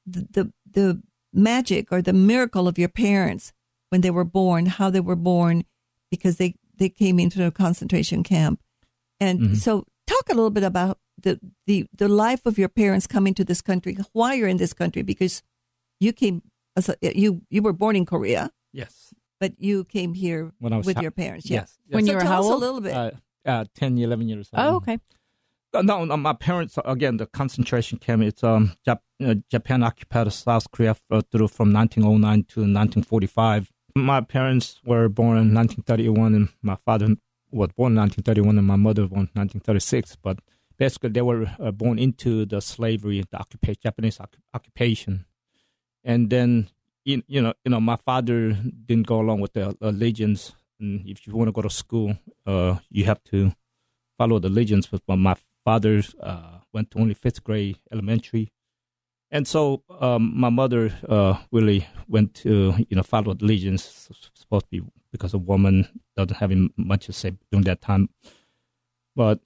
the, 0.06 0.28
the 0.32 0.54
the 0.70 1.02
magic 1.34 1.92
or 1.92 2.02
the 2.02 2.14
miracle 2.14 2.68
of 2.68 2.78
your 2.78 2.90
parents 2.90 3.54
when 3.90 4.02
they 4.02 4.12
were 4.12 4.24
born, 4.26 4.68
how 4.68 4.90
they 4.92 5.00
were 5.00 5.16
born, 5.16 5.64
because 6.12 6.38
they 6.38 6.56
they 6.78 6.90
came 6.90 7.20
into 7.20 7.44
a 7.46 7.52
concentration 7.52 8.22
camp, 8.24 8.60
and 9.20 9.40
Mhm. 9.40 9.58
so 9.58 9.86
talk 10.06 10.30
a 10.30 10.36
little 10.36 10.52
bit 10.52 10.64
about 10.64 11.00
the 11.18 11.40
the 11.66 11.88
the 11.98 12.08
life 12.08 12.46
of 12.46 12.58
your 12.60 12.70
parents 12.70 13.08
coming 13.08 13.34
to 13.34 13.44
this 13.44 13.62
country, 13.62 13.98
why 14.14 14.34
you're 14.36 14.48
in 14.50 14.58
this 14.58 14.74
country, 14.74 15.02
because 15.02 15.42
you 16.00 16.14
came 16.14 16.42
as 16.76 16.90
a, 16.90 16.96
you 17.02 17.42
you 17.50 17.64
were 17.64 17.74
born 17.74 17.96
in 17.96 18.06
Korea, 18.06 18.52
yes. 18.74 19.14
but 19.40 19.54
you 19.58 19.86
came 19.86 20.14
here 20.14 20.52
When 20.60 20.72
I 20.74 20.78
was 20.78 20.86
with 20.86 20.98
ha- 20.98 21.02
your 21.02 21.12
parents. 21.12 21.50
Yeah. 21.50 21.62
Yes. 21.62 21.78
When 21.90 22.06
so 22.06 22.12
you 22.12 22.18
were 22.18 22.22
tell 22.22 22.32
how 22.34 22.40
us 22.42 22.46
old? 22.46 22.62
a 22.62 22.66
little 22.66 22.82
bit. 22.82 22.94
uh, 22.94 23.12
uh, 23.46 23.66
10, 23.76 23.98
11 23.98 24.28
years 24.28 24.50
old. 24.54 24.66
Oh, 24.66 24.76
okay. 24.78 24.98
Uh, 25.74 25.82
No, 25.82 26.06
no, 26.06 26.16
my 26.18 26.34
parents 26.34 26.78
again. 26.86 27.18
The 27.18 27.26
concentration 27.26 27.98
camp. 28.00 28.24
It's 28.24 28.44
um 28.44 28.74
Jap- 28.88 29.02
uh, 29.24 29.36
Japan 29.52 29.84
occupied 29.84 30.32
South 30.32 30.72
Korea 30.72 30.96
uh, 31.12 31.22
through 31.32 31.50
from 31.50 31.74
1909 31.74 32.44
to 32.54 32.60
1945. 32.62 33.72
My 33.98 34.22
parents 34.22 34.80
were 34.86 35.08
born 35.10 35.38
in 35.38 35.54
1931, 35.54 36.36
and 36.36 36.50
my 36.62 36.76
father 36.86 37.08
was 37.52 37.70
born 37.76 37.94
in 37.94 37.98
1931, 38.00 38.58
and 38.58 38.68
my 38.68 38.76
mother 38.76 39.04
was 39.04 39.10
born 39.10 39.30
in 39.36 39.42
1936. 39.42 40.18
But 40.22 40.40
basically, 40.78 41.10
they 41.12 41.22
were 41.22 41.48
uh, 41.60 41.72
born 41.72 42.00
into 42.00 42.46
the 42.46 42.62
slavery, 42.62 43.24
the 43.30 43.38
occupation, 43.38 43.80
Japanese 43.84 44.18
occu- 44.18 44.40
occupation, 44.54 45.26
and 46.04 46.30
then 46.30 46.70
you, 47.06 47.22
you 47.28 47.42
know, 47.42 47.54
you 47.64 47.72
know, 47.72 47.80
my 47.82 47.96
father 47.98 48.54
didn't 48.86 49.08
go 49.08 49.20
along 49.20 49.40
with 49.42 49.54
the 49.54 49.76
allegiance. 49.82 50.54
And 50.80 51.08
if 51.08 51.26
you 51.26 51.36
want 51.36 51.48
to 51.48 51.52
go 51.52 51.62
to 51.62 51.70
school, 51.70 52.18
uh, 52.46 52.78
you 52.90 53.06
have 53.06 53.24
to 53.26 53.54
follow 54.18 54.40
the 54.40 54.50
legends. 54.50 54.88
But 54.88 55.18
my 55.18 55.36
father 55.64 56.04
uh, 56.22 56.60
went 56.74 56.92
to 56.92 57.00
only 57.00 57.14
fifth 57.14 57.44
grade 57.44 57.78
elementary, 57.92 58.52
and 59.32 59.48
so 59.48 59.84
um, 60.00 60.32
my 60.36 60.50
mother 60.50 60.94
uh, 61.08 61.38
really 61.52 61.88
went 62.08 62.34
to 62.36 62.76
you 62.90 62.96
know 62.96 63.04
follow 63.04 63.34
the 63.34 63.46
legends. 63.46 64.10
Supposed 64.34 64.66
to 64.66 64.70
be 64.72 64.82
because 65.12 65.34
a 65.34 65.38
woman 65.38 65.88
doesn't 66.18 66.38
have 66.38 66.52
much 66.76 67.06
to 67.06 67.14
say 67.14 67.34
during 67.52 67.64
that 67.64 67.82
time. 67.82 68.10
But 69.16 69.40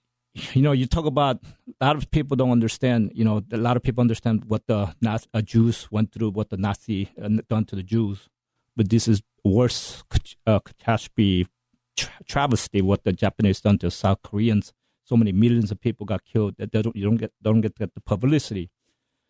you 0.54 0.62
know, 0.62 0.72
you 0.72 0.86
talk 0.86 1.06
about 1.06 1.40
a 1.82 1.86
lot 1.86 1.96
of 1.96 2.10
people 2.12 2.36
don't 2.38 2.52
understand. 2.52 3.12
You 3.14 3.26
know, 3.26 3.44
a 3.52 3.58
lot 3.58 3.78
of 3.78 3.84
people 3.84 4.02
understand 4.02 4.46
what 4.46 4.68
the 4.68 4.94
Nazi, 5.02 5.28
uh, 5.34 5.42
Jews 5.42 5.88
went 5.92 6.12
through, 6.12 6.32
what 6.32 6.50
the 6.50 6.58
Nazi 6.58 7.10
uh, 7.22 7.30
done 7.50 7.66
to 7.66 7.76
the 7.76 7.84
Jews. 7.84 8.30
But 8.76 8.90
this 8.90 9.08
is 9.08 9.22
worse 9.44 10.04
uh, 10.46 10.60
catastrophe, 10.60 11.48
tra- 11.96 12.12
travesty 12.28 12.82
what 12.82 13.04
the 13.04 13.14
Japanese 13.14 13.62
done 13.62 13.78
to 13.80 13.92
South 13.92 14.22
Koreans. 14.24 14.74
So 15.04 15.18
many 15.18 15.32
millions 15.32 15.72
of 15.72 15.82
people 15.82 16.06
got 16.06 16.24
killed 16.24 16.56
that 16.58 16.72
they 16.72 16.82
don't, 16.82 16.96
you 16.96 17.04
don't 17.06 17.18
get 17.18 17.32
don't 17.42 17.62
get, 17.62 17.78
get 17.78 17.94
the 17.96 18.02
publicity. 18.02 18.70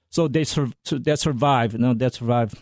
So 0.10 0.28
they 0.28 0.44
sur- 0.44 0.72
so 0.84 0.98
they 0.98 1.16
survived. 1.16 1.74
You 1.74 1.80
know, 1.80 1.94
they 1.94 2.10
survived. 2.10 2.58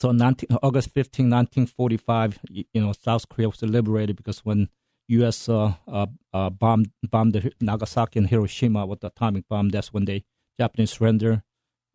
So 0.00 0.12
19, 0.12 0.58
August 0.62 0.90
15, 0.94 1.28
1945, 1.28 2.38
you, 2.50 2.64
you 2.72 2.80
know, 2.80 2.92
South 2.92 3.28
Korea 3.28 3.48
was 3.48 3.60
liberated 3.62 4.16
because 4.16 4.44
when 4.44 4.68
U.S. 5.08 5.48
Uh, 5.48 5.74
uh, 5.86 6.06
uh, 6.32 6.50
bombed 6.50 6.90
bombed 7.10 7.52
Nagasaki 7.60 8.20
and 8.20 8.28
Hiroshima 8.28 8.86
with 8.86 9.00
the 9.00 9.08
atomic 9.08 9.48
bomb, 9.48 9.70
that's 9.70 9.92
when 9.92 10.04
they 10.04 10.24
Japanese 10.58 10.92
surrender. 10.92 11.42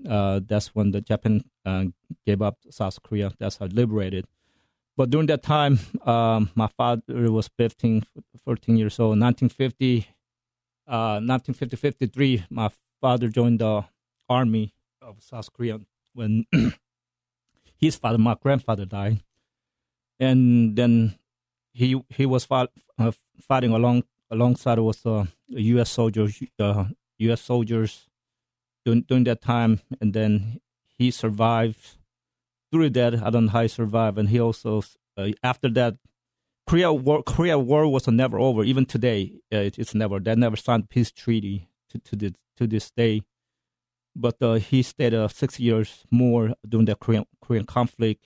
Uh, 0.07 0.41
that's 0.45 0.75
when 0.75 0.91
the 0.91 1.01
Japan 1.01 1.43
gave 2.25 2.41
up 2.41 2.57
South 2.69 3.01
Korea. 3.03 3.31
That's 3.39 3.57
how 3.57 3.65
liberated. 3.65 4.25
But 4.95 5.09
during 5.09 5.27
that 5.27 5.43
time, 5.43 5.79
um, 6.05 6.49
my 6.55 6.67
father 6.67 7.31
was 7.31 7.49
15, 7.57 8.05
14 8.43 8.77
years 8.77 8.99
old. 8.99 9.19
1950, 9.19 10.07
uh, 10.87 11.19
1950, 11.21 11.75
53, 11.75 12.45
my 12.49 12.69
father 13.01 13.27
joined 13.27 13.59
the 13.59 13.83
army 14.29 14.73
of 15.01 15.21
South 15.21 15.51
Korea 15.51 15.79
when 16.13 16.45
his 17.79 17.95
father, 17.95 18.17
my 18.17 18.35
grandfather, 18.39 18.85
died, 18.85 19.19
and 20.19 20.75
then 20.75 21.17
he 21.73 22.01
he 22.09 22.25
was 22.25 22.45
fought, 22.45 22.71
uh, 22.99 23.11
fighting 23.41 23.71
along 23.71 24.03
alongside 24.29 24.79
with 24.79 25.05
uh, 25.05 25.25
U.S. 25.47 25.89
soldiers, 25.89 26.41
uh, 26.59 26.85
U.S. 27.19 27.41
soldiers 27.41 28.09
during, 28.85 29.01
during 29.01 29.23
that 29.25 29.41
time, 29.41 29.81
and 29.99 30.13
then 30.13 30.59
he 31.03 31.11
survived 31.11 31.97
through 32.71 32.91
that. 32.91 33.13
How 33.15 33.61
he 33.61 33.67
survived, 33.67 34.17
and 34.17 34.29
he 34.29 34.39
also 34.39 34.83
uh, 35.17 35.29
after 35.43 35.69
that. 35.69 35.95
Korea 36.65 36.93
War, 36.93 37.21
Korea 37.23 37.59
War 37.59 37.85
was 37.91 38.07
never 38.07 38.39
over. 38.39 38.63
Even 38.63 38.85
today, 38.85 39.33
uh, 39.53 39.57
it, 39.67 39.77
it's 39.77 39.93
never. 39.93 40.17
They 40.21 40.33
never 40.33 40.55
signed 40.55 40.89
peace 40.89 41.11
treaty 41.11 41.67
to 41.89 41.99
to 41.99 42.15
this 42.15 42.31
to 42.57 42.67
this 42.67 42.89
day. 42.91 43.21
But 44.15 44.41
uh, 44.41 44.53
he 44.53 44.81
stayed 44.81 45.13
uh, 45.13 45.27
six 45.27 45.59
years 45.59 46.05
more 46.09 46.53
during 46.67 46.85
the 46.85 46.95
Korean 46.95 47.25
Korean 47.41 47.65
conflict, 47.65 48.23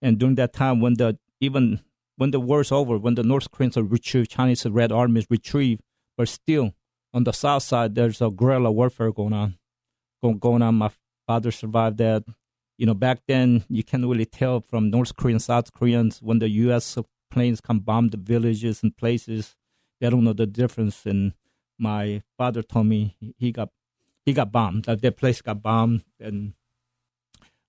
and 0.00 0.18
during 0.18 0.34
that 0.36 0.52
time 0.52 0.80
when 0.80 0.94
the 0.94 1.18
even 1.40 1.80
when 2.16 2.32
the 2.32 2.40
war's 2.40 2.72
over, 2.72 2.98
when 2.98 3.14
the 3.14 3.22
North 3.22 3.48
Koreans 3.52 3.76
are 3.76 3.84
retrieved, 3.84 4.30
Chinese 4.30 4.66
Red 4.66 4.90
Army 4.90 5.20
is 5.20 5.26
retrieved, 5.30 5.82
but 6.16 6.28
still 6.28 6.74
on 7.14 7.22
the 7.24 7.32
south 7.32 7.62
side 7.62 7.94
there's 7.94 8.20
a 8.20 8.30
guerrilla 8.30 8.72
warfare 8.72 9.12
going 9.12 9.32
on, 9.32 9.56
going 10.40 10.62
on. 10.62 10.74
My 10.74 10.90
father 11.26 11.50
survived 11.50 11.98
that. 11.98 12.24
You 12.78 12.86
know, 12.86 12.94
back 12.94 13.20
then 13.28 13.64
you 13.68 13.82
can't 13.82 14.06
really 14.06 14.26
tell 14.26 14.60
from 14.60 14.90
North 14.90 15.14
Korean, 15.16 15.38
South 15.38 15.72
Koreans 15.72 16.20
when 16.20 16.38
the 16.38 16.48
U.S 16.48 16.98
planes 17.32 17.60
come 17.60 17.80
bomb 17.80 18.08
the 18.08 18.16
villages 18.16 18.82
and 18.82 18.96
places. 18.96 19.56
They 20.00 20.10
don't 20.10 20.24
know 20.24 20.34
the 20.34 20.46
difference. 20.46 21.06
And 21.06 21.32
my 21.78 22.22
father 22.36 22.62
told 22.62 22.86
me 22.86 23.16
he 23.38 23.50
got 23.50 23.70
he 24.24 24.32
got 24.32 24.52
bombed. 24.52 24.84
That 24.84 25.00
their 25.02 25.10
place 25.10 25.40
got 25.40 25.62
bombed 25.62 26.04
and 26.20 26.52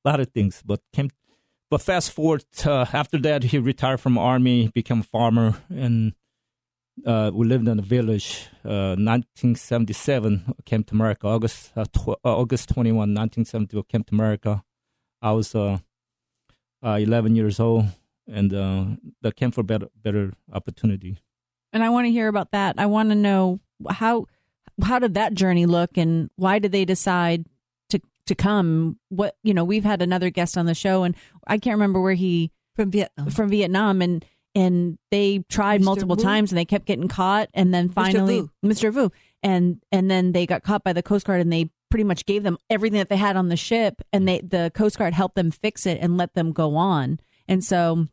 a 0.06 0.10
lot 0.10 0.20
of 0.20 0.30
things. 0.32 0.62
But 0.64 0.82
came, 0.92 1.10
but 1.72 1.82
fast 1.82 2.12
forward 2.12 2.46
to, 2.58 2.88
after 2.94 3.18
that, 3.20 3.46
he 3.46 3.58
retired 3.58 4.02
from 4.02 4.18
army, 4.18 4.70
became 4.74 5.00
a 5.00 5.04
farmer, 5.04 5.56
and 5.70 6.14
uh, 7.06 7.32
we 7.34 7.48
lived 7.48 7.68
in 7.68 7.80
a 7.80 7.82
village. 7.82 8.48
Uh, 8.64 8.96
1977, 8.98 10.56
came 10.66 10.84
to 10.84 10.94
America. 10.96 11.28
August 11.28 11.72
uh, 11.76 11.86
tw- 11.86 12.20
uh, 12.24 12.38
August 12.38 12.70
21, 12.70 12.98
1972, 12.98 13.84
came 13.84 14.04
to 14.04 14.14
America. 14.14 14.64
I 15.22 15.32
was 15.32 15.56
uh, 15.56 15.80
uh, 16.86 16.98
11 17.02 17.36
years 17.36 17.60
old 17.60 17.86
and 18.28 18.54
uh, 18.54 18.86
that 19.22 19.36
came 19.36 19.52
for 19.52 19.64
better 19.64 19.88
better 20.02 20.34
opportunity. 20.52 21.18
And 21.72 21.84
I 21.84 21.90
want 21.90 22.06
to 22.06 22.12
hear 22.12 22.28
about 22.28 22.52
that. 22.52 22.76
I 22.78 22.86
want 22.86 23.10
to 23.10 23.16
know 23.16 23.60
how 23.90 24.28
how 24.82 25.00
did 25.00 25.14
that 25.16 25.34
journey 25.34 25.66
look, 25.66 25.98
and 25.98 26.30
why 26.36 26.60
did 26.60 26.72
they 26.72 26.86
decide 26.86 27.46
to 27.90 28.00
to 28.28 28.36
come? 28.36 29.00
What 29.10 29.36
you 29.44 29.54
know, 29.54 29.64
we've 29.64 29.84
had 29.84 30.02
another 30.02 30.30
guest 30.30 30.58
on 30.58 30.66
the 30.66 30.76
show, 30.76 31.04
and 31.04 31.16
I 31.48 31.58
can't 31.58 31.76
remember 31.76 32.02
where 32.02 32.14
he 32.14 32.52
from 32.76 32.92
Vietnam 32.92 33.30
from 33.30 33.50
Vietnam, 33.50 34.02
and 34.02 34.26
and 34.56 34.98
they 35.12 35.44
tried 35.50 35.82
Mr. 35.82 35.86
multiple 35.86 36.16
Vu? 36.16 36.24
times, 36.24 36.52
and 36.52 36.58
they 36.58 36.66
kept 36.66 36.86
getting 36.86 37.08
caught, 37.08 37.50
and 37.54 37.74
then 37.74 37.90
finally, 37.90 38.42
Vu. 38.42 38.50
Mr. 38.66 38.92
Vu, 38.92 39.12
and 39.42 39.82
and 39.92 40.10
then 40.10 40.32
they 40.32 40.46
got 40.46 40.64
caught 40.64 40.84
by 40.84 40.94
the 40.94 41.04
Coast 41.04 41.26
Guard, 41.26 41.42
and 41.42 41.52
they 41.52 41.70
pretty 41.90 42.04
much 42.04 42.26
gave 42.26 42.44
them 42.44 42.58
everything 42.70 42.98
that 42.98 43.10
they 43.10 43.18
had 43.18 43.36
on 43.36 43.50
the 43.50 43.58
ship, 43.58 44.02
and 44.12 44.28
they 44.28 44.40
the 44.42 44.72
Coast 44.74 44.98
Guard 44.98 45.14
helped 45.14 45.36
them 45.36 45.52
fix 45.52 45.86
it 45.86 46.00
and 46.02 46.18
let 46.18 46.34
them 46.34 46.52
go 46.52 46.76
on, 46.76 47.20
and 47.48 47.64
so 47.64 48.08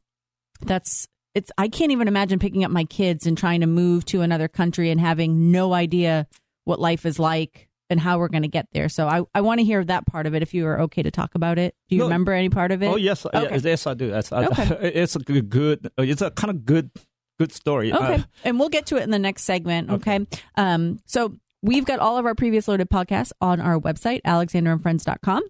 that's 0.61 1.09
it's 1.35 1.51
I 1.57 1.69
can't 1.69 1.93
even 1.93 2.09
imagine 2.09 2.39
picking 2.39 2.65
up 2.65 2.71
my 2.71 2.85
kids 2.85 3.27
and 3.27 3.37
trying 3.37 3.61
to 3.61 3.67
move 3.67 4.05
to 4.07 4.23
another 4.23 4.49
country 4.49 4.91
and 4.91 5.01
having 5.01 5.51
no 5.51 5.73
idea 5.73 6.27
what 6.65 6.81
life 6.81 7.07
is 7.07 7.19
like 7.19 7.69
and 7.91 8.01
how 8.01 8.19
we're 8.19 8.29
going 8.29 8.43
to 8.45 8.49
get 8.49 8.67
there. 8.73 8.89
So 8.89 9.07
I, 9.09 9.23
I 9.35 9.41
want 9.43 9.59
to 9.59 9.65
hear 9.65 9.85
that 9.85 10.07
part 10.07 10.27
of 10.27 10.35
it 10.35 10.43
if 10.43 10.55
you 10.55 10.67
are 10.67 10.81
okay 10.83 11.03
to 11.03 11.11
talk 11.11 11.35
about 11.35 11.59
it. 11.59 11.75
Do 11.89 11.97
you 11.97 12.01
No. 12.01 12.05
remember 12.07 12.33
any 12.33 12.49
part 12.49 12.71
of 12.73 12.83
it? 12.83 12.87
Oh 12.87 12.97
yes, 12.97 13.27
Okay. 13.27 13.43
yes, 13.51 13.65
yes, 13.65 13.87
I 13.87 13.95
do. 13.95 14.07
Yes, 14.07 14.33
I, 14.33 14.47
Okay. 14.47 14.91
It's 14.95 15.17
a 15.17 15.19
good, 15.19 15.51
good. 15.51 15.91
It's 15.99 16.23
a 16.23 16.31
kind 16.31 16.51
of 16.51 16.65
good, 16.65 16.91
good 17.39 17.53
story. 17.53 17.93
Okay. 17.93 18.15
Uh, 18.15 18.23
and 18.45 18.59
we'll 18.59 18.69
get 18.71 18.87
to 18.87 18.97
it 18.97 19.03
in 19.03 19.11
the 19.11 19.19
next 19.19 19.43
segment. 19.43 19.91
Okay. 19.91 20.17
Okay. 20.21 20.27
Um, 20.57 21.01
so 21.05 21.37
we've 21.63 21.85
got 21.85 21.99
all 21.99 22.17
of 22.17 22.25
our 22.27 22.35
previous 22.35 22.69
loaded 22.69 22.89
podcasts 22.89 23.33
on 23.41 23.61
our 23.61 23.79
website, 23.79 24.23
alexandraandfriends.com. 24.23 25.43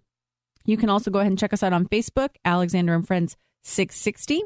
You 0.64 0.76
can 0.76 0.88
also 0.90 1.10
go 1.10 1.18
ahead 1.20 1.30
and 1.32 1.38
check 1.38 1.52
us 1.52 1.62
out 1.62 1.72
on 1.72 1.86
Facebook, 1.86 2.30
Alexandra 2.44 2.94
and 2.96 3.06
Friends 3.06 3.36
660. 3.64 4.42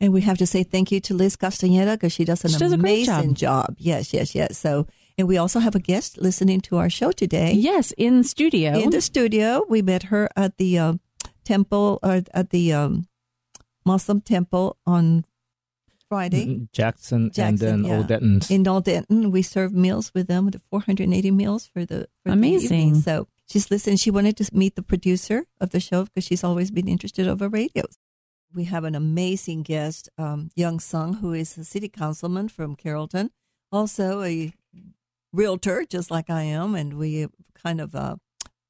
And 0.00 0.12
we 0.12 0.20
have 0.22 0.38
to 0.38 0.46
say 0.46 0.62
thank 0.62 0.92
you 0.92 1.00
to 1.00 1.14
Liz 1.14 1.36
Castañeda 1.36 1.94
because 1.94 2.12
she 2.12 2.24
does 2.24 2.44
an 2.44 2.50
She 2.50 2.58
does 2.58 2.72
amazing 2.72 3.34
job. 3.34 3.68
job. 3.70 3.74
Yes, 3.78 4.12
yes, 4.14 4.34
yes. 4.34 4.56
So, 4.56 4.86
and 5.18 5.26
we 5.28 5.36
also 5.36 5.58
have 5.58 5.74
a 5.74 5.80
guest 5.80 6.16
listening 6.18 6.60
to 6.62 6.76
our 6.78 6.88
show 6.88 7.10
today 7.12 7.52
Yes, 7.52 7.92
in 7.98 8.22
studio. 8.24 8.78
in 8.78 8.90
the 8.90 9.00
studio. 9.00 9.64
We 9.68 9.82
met 9.82 10.04
her 10.04 10.28
at 10.36 10.56
the 10.58 10.78
uh, 10.78 10.92
temple, 11.44 11.98
or 12.02 12.22
at 12.32 12.50
the 12.50 12.72
um, 12.72 13.08
Muslim 13.84 14.20
temple 14.20 14.76
on 14.86 15.24
Friday 16.08 16.68
Jackson, 16.72 17.30
and 17.36 17.58
then 17.58 17.84
yeah. 17.84 17.96
Old 17.96 18.06
Denton. 18.06 18.40
in 18.48 18.66
Old 18.66 18.84
Denton. 18.84 19.30
We 19.30 19.42
served 19.42 19.74
meals 19.74 20.12
with 20.14 20.26
them, 20.28 20.48
the 20.50 20.60
480 20.70 21.30
meals 21.32 21.66
for 21.66 21.84
the 21.84 22.08
for 22.22 22.32
Amazing. 22.32 22.68
The 22.68 22.74
evening. 22.76 22.94
so 23.02 23.28
she's 23.50 23.70
listened. 23.70 24.00
She 24.00 24.10
wanted 24.10 24.36
to 24.38 24.48
meet 24.54 24.74
the 24.76 24.82
producer 24.82 25.44
of 25.60 25.70
the 25.70 25.80
show 25.80 26.04
because 26.04 26.24
she's 26.24 26.44
always 26.44 26.70
been 26.70 26.88
interested 26.88 27.28
over 27.28 27.48
radios. 27.48 27.98
We 28.54 28.64
have 28.64 28.84
an 28.84 28.94
amazing 28.94 29.64
guest, 29.64 30.08
um, 30.16 30.48
Young 30.54 30.80
Sung, 30.80 31.14
who 31.14 31.34
is 31.34 31.58
a 31.58 31.64
city 31.64 31.90
councilman 31.90 32.48
from 32.48 32.76
Carrollton, 32.76 33.30
also 33.70 34.22
a 34.22 34.54
realtor, 35.32 35.84
just 35.84 36.10
like 36.10 36.30
I 36.30 36.42
am, 36.42 36.74
and 36.74 36.94
we 36.94 37.26
kind 37.54 37.80
of 37.80 37.94
uh, 37.94 38.16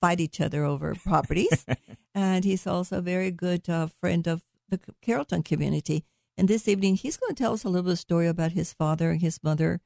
fight 0.01 0.21
each 0.21 0.41
other 0.41 0.65
over 0.65 0.95
properties. 0.95 1.67
and 2.15 2.45
he's 2.45 2.67
also 2.67 2.99
a 2.99 3.03
very 3.03 3.31
good 3.31 3.69
uh, 3.69 3.87
friend 3.87 4.27
of 4.27 4.43
the 4.69 4.81
Carrollton 5.03 5.43
community. 5.43 6.05
And 6.37 6.49
this 6.49 6.69
evening, 6.69 6.97
he's 6.97 7.17
going 7.17 7.35
to 7.35 7.43
tell 7.43 7.53
us 7.53 7.65
a 7.65 7.69
little 7.69 7.85
bit 7.85 7.93
of 7.93 7.99
story 7.99 8.29
about 8.29 8.53
his 8.53 8.73
father 8.73 9.11
and 9.11 9.21
his 9.21 9.41
mother. 9.43 9.81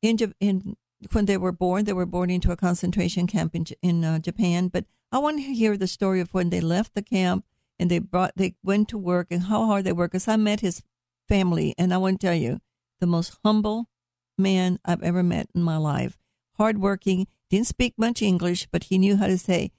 In, 0.00 0.16
in 0.38 0.76
when 1.12 1.26
they 1.26 1.36
were 1.36 1.52
born, 1.52 1.84
they 1.84 1.92
were 1.92 2.06
born 2.06 2.30
into 2.30 2.52
a 2.52 2.56
concentration 2.56 3.26
camp 3.26 3.54
in 3.54 3.66
in 3.82 4.04
uh, 4.04 4.18
Japan. 4.18 4.68
But 4.68 4.84
I 5.10 5.18
want 5.18 5.38
to 5.38 5.54
hear 5.54 5.76
the 5.76 5.86
story 5.86 6.20
of 6.20 6.34
when 6.34 6.50
they 6.50 6.60
left 6.60 6.94
the 6.94 7.02
camp 7.02 7.44
and 7.78 7.90
they 7.90 7.98
brought 7.98 8.32
they 8.36 8.54
went 8.62 8.88
to 8.90 8.98
work 8.98 9.28
and 9.30 9.44
how 9.44 9.66
hard 9.66 9.84
they 9.84 9.92
worked. 9.92 10.12
Because 10.12 10.28
I 10.28 10.36
met 10.36 10.60
his 10.60 10.82
family, 11.28 11.74
and 11.76 11.92
I 11.92 11.98
want 11.98 12.20
to 12.20 12.26
tell 12.26 12.34
you, 12.34 12.60
the 13.00 13.06
most 13.06 13.38
humble 13.44 13.88
man 14.38 14.78
I've 14.84 15.02
ever 15.02 15.22
met 15.22 15.48
in 15.54 15.62
my 15.62 15.76
life. 15.76 16.18
Hardworking, 16.56 17.26
didn't 17.50 17.66
speak 17.66 17.94
much 17.96 18.22
English, 18.22 18.66
but 18.70 18.84
he 18.84 18.98
knew 18.98 19.16
how 19.16 19.26
to 19.26 19.38
say 19.38 19.72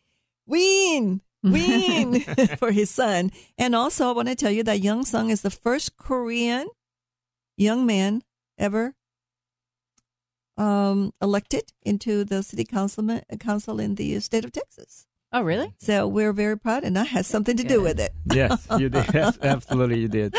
"ween." 0.46 1.22
Ween 1.44 2.20
for 2.58 2.72
his 2.72 2.90
son. 2.90 3.32
And 3.58 3.74
also, 3.74 4.10
I 4.10 4.12
want 4.12 4.28
to 4.28 4.36
tell 4.36 4.52
you 4.52 4.62
that 4.64 4.82
Young 4.82 5.06
Sung 5.06 5.30
is 5.30 5.42
the 5.42 5.50
first 5.50 5.96
Korean 5.96 6.68
young 7.56 7.86
man 7.86 8.24
ever 8.58 8.94
um, 10.58 11.14
elected 11.22 11.64
into 11.84 12.26
the 12.26 12.44
city 12.44 12.66
councilman, 12.66 13.22
council 13.40 13.80
in 13.80 13.96
the 13.96 14.20
state 14.20 14.44
of 14.44 14.52
Texas. 14.52 15.08
oh, 15.32 15.42
really? 15.42 15.74
So 15.80 16.08
we're 16.08 16.34
very 16.34 16.58
proud, 16.58 16.84
and 16.84 16.98
that 16.98 17.08
has 17.08 17.26
something 17.26 17.56
to 17.56 17.64
do 17.64 17.82
with 17.82 18.00
it. 18.02 18.12
yes, 18.26 18.68
you 18.78 18.90
did. 18.90 19.06
Yes, 19.14 19.38
absolutely, 19.42 20.00
you 20.00 20.10
did. 20.10 20.36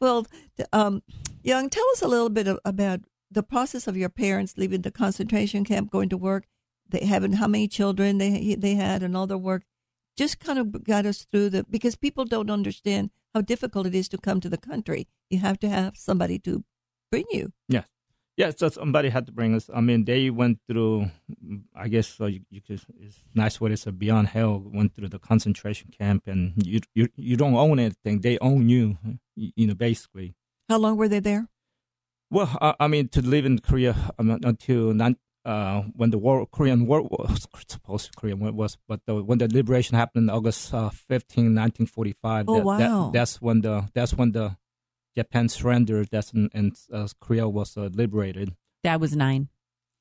Well, 0.00 0.24
um, 0.72 1.02
Young, 1.42 1.68
tell 1.68 1.84
us 1.92 2.02
a 2.02 2.06
little 2.08 2.30
bit 2.30 2.46
of, 2.46 2.60
about 2.64 3.00
the 3.34 3.42
process 3.42 3.86
of 3.86 3.96
your 3.96 4.08
parents 4.08 4.56
leaving 4.56 4.82
the 4.82 4.90
concentration 4.90 5.64
camp, 5.64 5.90
going 5.90 6.08
to 6.08 6.16
work. 6.16 6.44
They 6.88 7.04
having 7.04 7.34
how 7.34 7.48
many 7.48 7.68
children 7.68 8.18
they 8.18 8.56
they 8.58 8.74
had, 8.74 9.02
and 9.02 9.16
all 9.16 9.26
their 9.26 9.38
work. 9.38 9.62
Just 10.16 10.38
kind 10.38 10.58
of 10.58 10.84
got 10.84 11.06
us 11.06 11.26
through 11.30 11.50
the 11.50 11.64
because 11.64 11.96
people 11.96 12.24
don't 12.24 12.50
understand 12.50 13.10
how 13.34 13.40
difficult 13.40 13.86
it 13.86 13.94
is 13.94 14.08
to 14.08 14.18
come 14.18 14.40
to 14.40 14.48
the 14.48 14.58
country. 14.58 15.08
You 15.28 15.38
have 15.38 15.58
to 15.60 15.68
have 15.68 15.96
somebody 15.96 16.38
to 16.40 16.64
bring 17.10 17.24
you. 17.30 17.52
Yes. 17.68 17.86
Yeah, 18.36 18.50
so 18.56 18.68
somebody 18.68 19.10
had 19.10 19.26
to 19.26 19.32
bring 19.32 19.54
us. 19.54 19.70
I 19.72 19.80
mean, 19.80 20.06
they 20.06 20.28
went 20.28 20.58
through, 20.68 21.08
I 21.76 21.86
guess 21.86 22.20
uh, 22.20 22.26
you, 22.26 22.40
you 22.50 22.60
could, 22.60 22.80
it's 22.98 23.20
nice 23.32 23.60
what 23.60 23.70
it's 23.70 23.86
a 23.86 23.92
beyond 23.92 24.26
hell, 24.26 24.60
went 24.60 24.92
through 24.92 25.10
the 25.10 25.20
concentration 25.20 25.90
camp, 25.96 26.24
and 26.26 26.52
you 26.56 26.80
you, 26.94 27.08
you 27.14 27.36
don't 27.36 27.54
own 27.54 27.78
anything. 27.78 28.22
They 28.22 28.38
own 28.38 28.68
you, 28.68 28.98
you 29.36 29.52
you 29.54 29.66
know, 29.68 29.74
basically. 29.74 30.34
How 30.68 30.78
long 30.78 30.96
were 30.96 31.08
they 31.08 31.20
there? 31.20 31.48
Well, 32.30 32.56
I, 32.60 32.74
I 32.80 32.88
mean, 32.88 33.08
to 33.08 33.22
live 33.22 33.44
in 33.46 33.58
Korea 33.60 33.94
um, 34.18 34.30
until 34.44 34.92
non, 34.94 35.16
uh, 35.44 35.82
when 35.94 36.10
the 36.10 36.18
war, 36.18 36.46
Korean 36.46 36.86
War 36.86 37.02
was 37.02 37.46
supposed 37.68 38.06
to 38.06 38.12
Korean 38.18 38.40
War 38.40 38.52
was, 38.52 38.76
but 38.88 39.00
the, 39.06 39.22
when 39.22 39.38
the 39.38 39.48
liberation 39.48 39.96
happened, 39.96 40.30
on 40.30 40.36
August 40.36 40.72
uh, 40.74 40.88
15, 40.90 41.54
1945. 41.54 42.46
Oh, 42.48 42.54
that- 42.54 42.78
that- 42.78 42.90
wow. 42.90 43.10
that's 43.12 43.40
when 43.40 43.60
the 43.60 43.88
that's 43.94 44.14
when 44.14 44.32
the 44.32 44.56
Japan 45.16 45.48
surrendered. 45.48 46.08
That's 46.10 46.32
when, 46.32 46.50
and 46.54 46.76
uh, 46.92 47.06
Korea 47.20 47.48
was 47.48 47.76
uh, 47.76 47.90
liberated. 47.92 48.54
Dad 48.82 49.00
was 49.00 49.14
nine. 49.14 49.48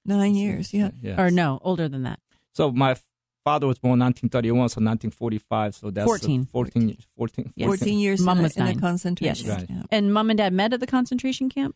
Nine 0.05 0.35
years. 0.35 0.73
Yeah. 0.73 0.91
Yes. 1.01 1.17
Or 1.19 1.29
no, 1.31 1.59
older 1.61 1.87
than 1.87 2.03
that. 2.03 2.19
So 2.53 2.71
my 2.71 2.95
father 3.45 3.67
was 3.67 3.79
born 3.79 3.99
1931, 3.99 4.69
so 4.69 4.79
1945. 4.81 5.75
So 5.75 5.91
that's 5.91 6.05
uh, 6.05 6.07
14. 6.09 6.45
14, 6.45 6.89
years- 6.89 7.07
14, 7.17 7.53
Yes. 7.55 7.67
14 7.67 7.99
years 7.99 8.21
Mom 8.21 8.37
in, 8.37 8.41
a, 8.41 8.43
was 8.43 8.57
in 8.57 8.63
a 8.63 8.65
nine. 8.67 8.79
concentration 8.79 9.45
Yes. 9.47 9.57
Right. 9.59 9.67
camp. 9.67 9.87
And 9.91 10.13
mom 10.13 10.29
and 10.29 10.37
dad 10.37 10.51
met 10.53 10.73
at 10.73 10.79
the 10.79 10.87
concentration 10.87 11.49
camp? 11.49 11.75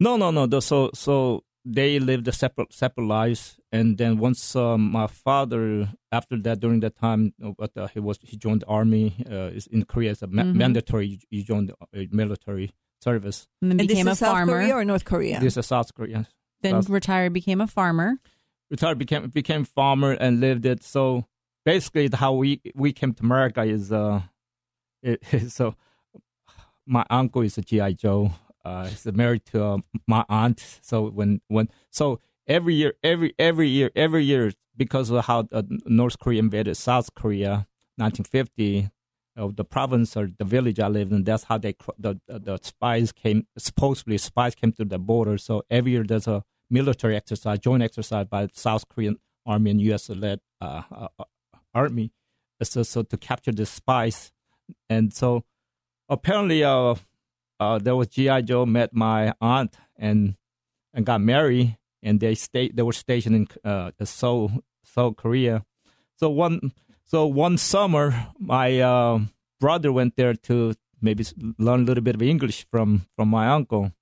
No, 0.00 0.16
no, 0.16 0.30
no. 0.30 0.46
The, 0.46 0.60
so, 0.60 0.90
so 0.94 1.44
they 1.64 1.98
lived 1.98 2.28
a 2.28 2.32
separate 2.32 2.72
separate 2.72 3.04
lives, 3.06 3.58
and 3.72 3.98
then 3.98 4.18
once 4.18 4.54
um, 4.56 4.90
my 4.92 5.06
father, 5.06 5.92
after 6.12 6.36
that, 6.42 6.60
during 6.60 6.80
that 6.80 6.96
time, 6.96 7.32
what 7.56 7.76
uh, 7.76 7.88
he 7.88 8.00
was 8.00 8.18
he 8.22 8.36
joined 8.36 8.62
the 8.62 8.66
army 8.66 9.14
uh, 9.30 9.50
in 9.70 9.84
Korea 9.84 10.12
as 10.12 10.22
a 10.22 10.26
ma- 10.28 10.42
Mhm. 10.44 10.54
mandatory. 10.54 11.18
You 11.30 11.42
joined 11.42 11.70
the 11.70 11.74
uh, 12.00 12.04
military 12.12 12.70
service. 13.02 13.46
And 13.60 13.72
then 13.72 13.80
And 13.80 13.88
became 13.88 14.06
this 14.06 14.12
a 14.12 14.12
is 14.12 14.18
South 14.20 14.32
farmer. 14.36 14.52
Korea 14.60 14.74
or 14.76 14.84
North 14.84 15.04
Korea? 15.04 15.40
This 15.40 15.56
is 15.56 15.66
South 15.66 15.92
Korea. 15.94 16.26
then 16.62 16.72
South- 16.82 16.90
retired, 16.90 17.32
became 17.32 17.60
a 17.60 17.66
farmer. 17.66 18.18
retired 18.70 18.98
became 18.98 19.28
became 19.30 19.64
farmer 19.64 20.12
and 20.12 20.40
lived 20.40 20.64
it. 20.64 20.82
So 20.84 21.26
basically, 21.64 22.08
how 22.14 22.32
we 22.34 22.60
we 22.74 22.92
came 22.92 23.12
to 23.14 23.22
America 23.24 23.62
is 23.62 23.90
uh, 23.92 24.22
it, 25.02 25.20
so 25.50 25.74
my 26.86 27.04
uncle 27.10 27.42
is 27.42 27.58
a 27.58 27.62
GI 27.62 27.94
Joe. 27.94 28.30
Uh, 28.68 29.12
married 29.12 29.44
to 29.46 29.64
uh, 29.64 29.78
my 30.06 30.24
aunt. 30.28 30.80
So 30.82 31.08
when 31.08 31.40
when 31.48 31.68
so 31.90 32.20
every 32.46 32.74
year, 32.74 32.94
every 33.02 33.34
every 33.38 33.68
year, 33.68 33.90
every 33.96 34.24
year, 34.24 34.52
because 34.76 35.10
of 35.10 35.24
how 35.26 35.48
uh, 35.52 35.62
North 35.86 36.18
Korea 36.18 36.40
invaded 36.40 36.76
South 36.76 37.14
Korea, 37.14 37.66
1950. 37.96 38.90
Of 39.36 39.54
the 39.54 39.64
province 39.64 40.16
or 40.16 40.28
the 40.36 40.44
village 40.44 40.80
I 40.80 40.88
lived 40.88 41.12
in, 41.12 41.22
that's 41.22 41.44
how 41.44 41.58
they 41.58 41.76
the 41.96 42.18
the 42.26 42.58
spies 42.60 43.12
came. 43.12 43.46
Supposedly, 43.56 44.18
spies 44.18 44.56
came 44.56 44.72
to 44.72 44.84
the 44.84 44.98
border. 44.98 45.38
So 45.38 45.62
every 45.70 45.92
year 45.92 46.02
there's 46.02 46.26
a 46.26 46.42
military 46.70 47.14
exercise, 47.14 47.60
joint 47.60 47.84
exercise 47.84 48.26
by 48.26 48.48
South 48.52 48.88
Korean 48.88 49.16
army 49.46 49.70
and 49.70 49.80
U.S. 49.80 50.08
led 50.10 50.40
uh, 50.60 50.82
uh, 50.92 51.08
uh, 51.18 51.24
army, 51.74 52.12
so, 52.62 52.82
so 52.82 53.02
to 53.02 53.16
capture 53.16 53.52
the 53.52 53.66
spies. 53.66 54.32
And 54.88 55.12
so 55.12 55.44
apparently, 56.08 56.62
uh, 56.62 56.96
uh, 57.60 57.78
there 57.78 57.96
was 57.96 58.08
GI 58.08 58.42
Joe 58.42 58.66
met 58.66 58.94
my 58.94 59.32
aunt 59.40 59.76
and 59.96 60.36
and 60.94 61.04
got 61.04 61.20
married, 61.20 61.76
and 62.02 62.20
they 62.20 62.34
stayed. 62.34 62.76
They 62.76 62.82
were 62.82 62.92
stationed 62.92 63.36
in 63.36 63.70
uh, 63.70 63.90
Seoul, 64.04 64.62
Seoul, 64.84 65.14
Korea. 65.14 65.64
So 66.16 66.30
one 66.30 66.72
so 67.04 67.26
one 67.26 67.58
summer, 67.58 68.28
my 68.38 68.80
uh, 68.80 69.20
brother 69.60 69.92
went 69.92 70.16
there 70.16 70.34
to 70.34 70.74
maybe 71.00 71.24
learn 71.58 71.80
a 71.80 71.84
little 71.84 72.02
bit 72.02 72.14
of 72.14 72.22
English 72.22 72.66
from 72.70 73.06
from 73.16 73.28
my 73.28 73.48
uncle. 73.48 73.92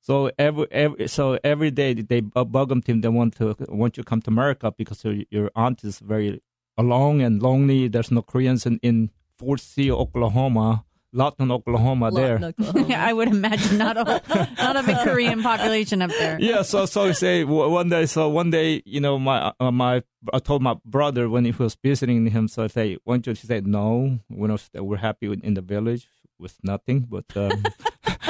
So 0.00 0.30
every, 0.38 0.66
every 0.70 1.08
so 1.08 1.38
every 1.44 1.70
day 1.70 1.94
they 1.94 2.20
bu- 2.20 2.44
bug 2.44 2.70
him. 2.86 3.00
They 3.00 3.08
want 3.08 3.36
to 3.36 3.56
want 3.68 3.96
you 3.96 4.02
to 4.02 4.08
come 4.08 4.22
to 4.22 4.30
America 4.30 4.72
because 4.76 5.04
your, 5.04 5.16
your 5.30 5.50
aunt 5.54 5.84
is 5.84 5.98
very 5.98 6.42
alone 6.76 7.20
and 7.20 7.42
lonely. 7.42 7.88
There's 7.88 8.10
no 8.10 8.22
Koreans 8.22 8.64
in, 8.64 8.78
in 8.82 9.10
Fort 9.36 9.60
Sill, 9.60 9.96
Oklahoma, 9.96 10.84
Lawton, 11.12 11.50
Oklahoma. 11.50 12.10
There, 12.10 12.38
Oklahoma. 12.42 12.94
I 12.96 13.12
would 13.12 13.28
imagine 13.28 13.78
not 13.78 13.96
a 13.96 14.22
not 14.58 14.76
a 14.76 14.82
big 14.82 14.96
Korean 15.04 15.42
population 15.42 16.02
up 16.02 16.10
there. 16.10 16.38
yeah. 16.40 16.62
So 16.62 16.86
so 16.86 17.06
he 17.06 17.14
say 17.14 17.44
one 17.44 17.88
day. 17.88 18.06
So 18.06 18.28
one 18.28 18.50
day, 18.50 18.82
you 18.84 19.00
know, 19.00 19.18
my 19.18 19.52
uh, 19.58 19.70
my 19.70 20.02
I 20.32 20.38
told 20.38 20.62
my 20.62 20.76
brother 20.84 21.28
when 21.28 21.44
he 21.44 21.52
was 21.52 21.76
visiting 21.82 22.26
him. 22.26 22.48
So 22.48 22.64
I 22.64 22.66
say, 22.66 22.98
why 23.04 23.14
don't 23.14 23.26
you? 23.26 23.32
He 23.32 23.46
said, 23.46 23.66
no, 23.66 24.18
we're 24.28 24.48
not. 24.48 24.68
We're 24.74 24.96
happy 24.96 25.28
with, 25.28 25.42
in 25.42 25.54
the 25.54 25.62
village 25.62 26.08
with 26.38 26.56
nothing. 26.62 27.06
But 27.08 27.24
um, 27.36 27.64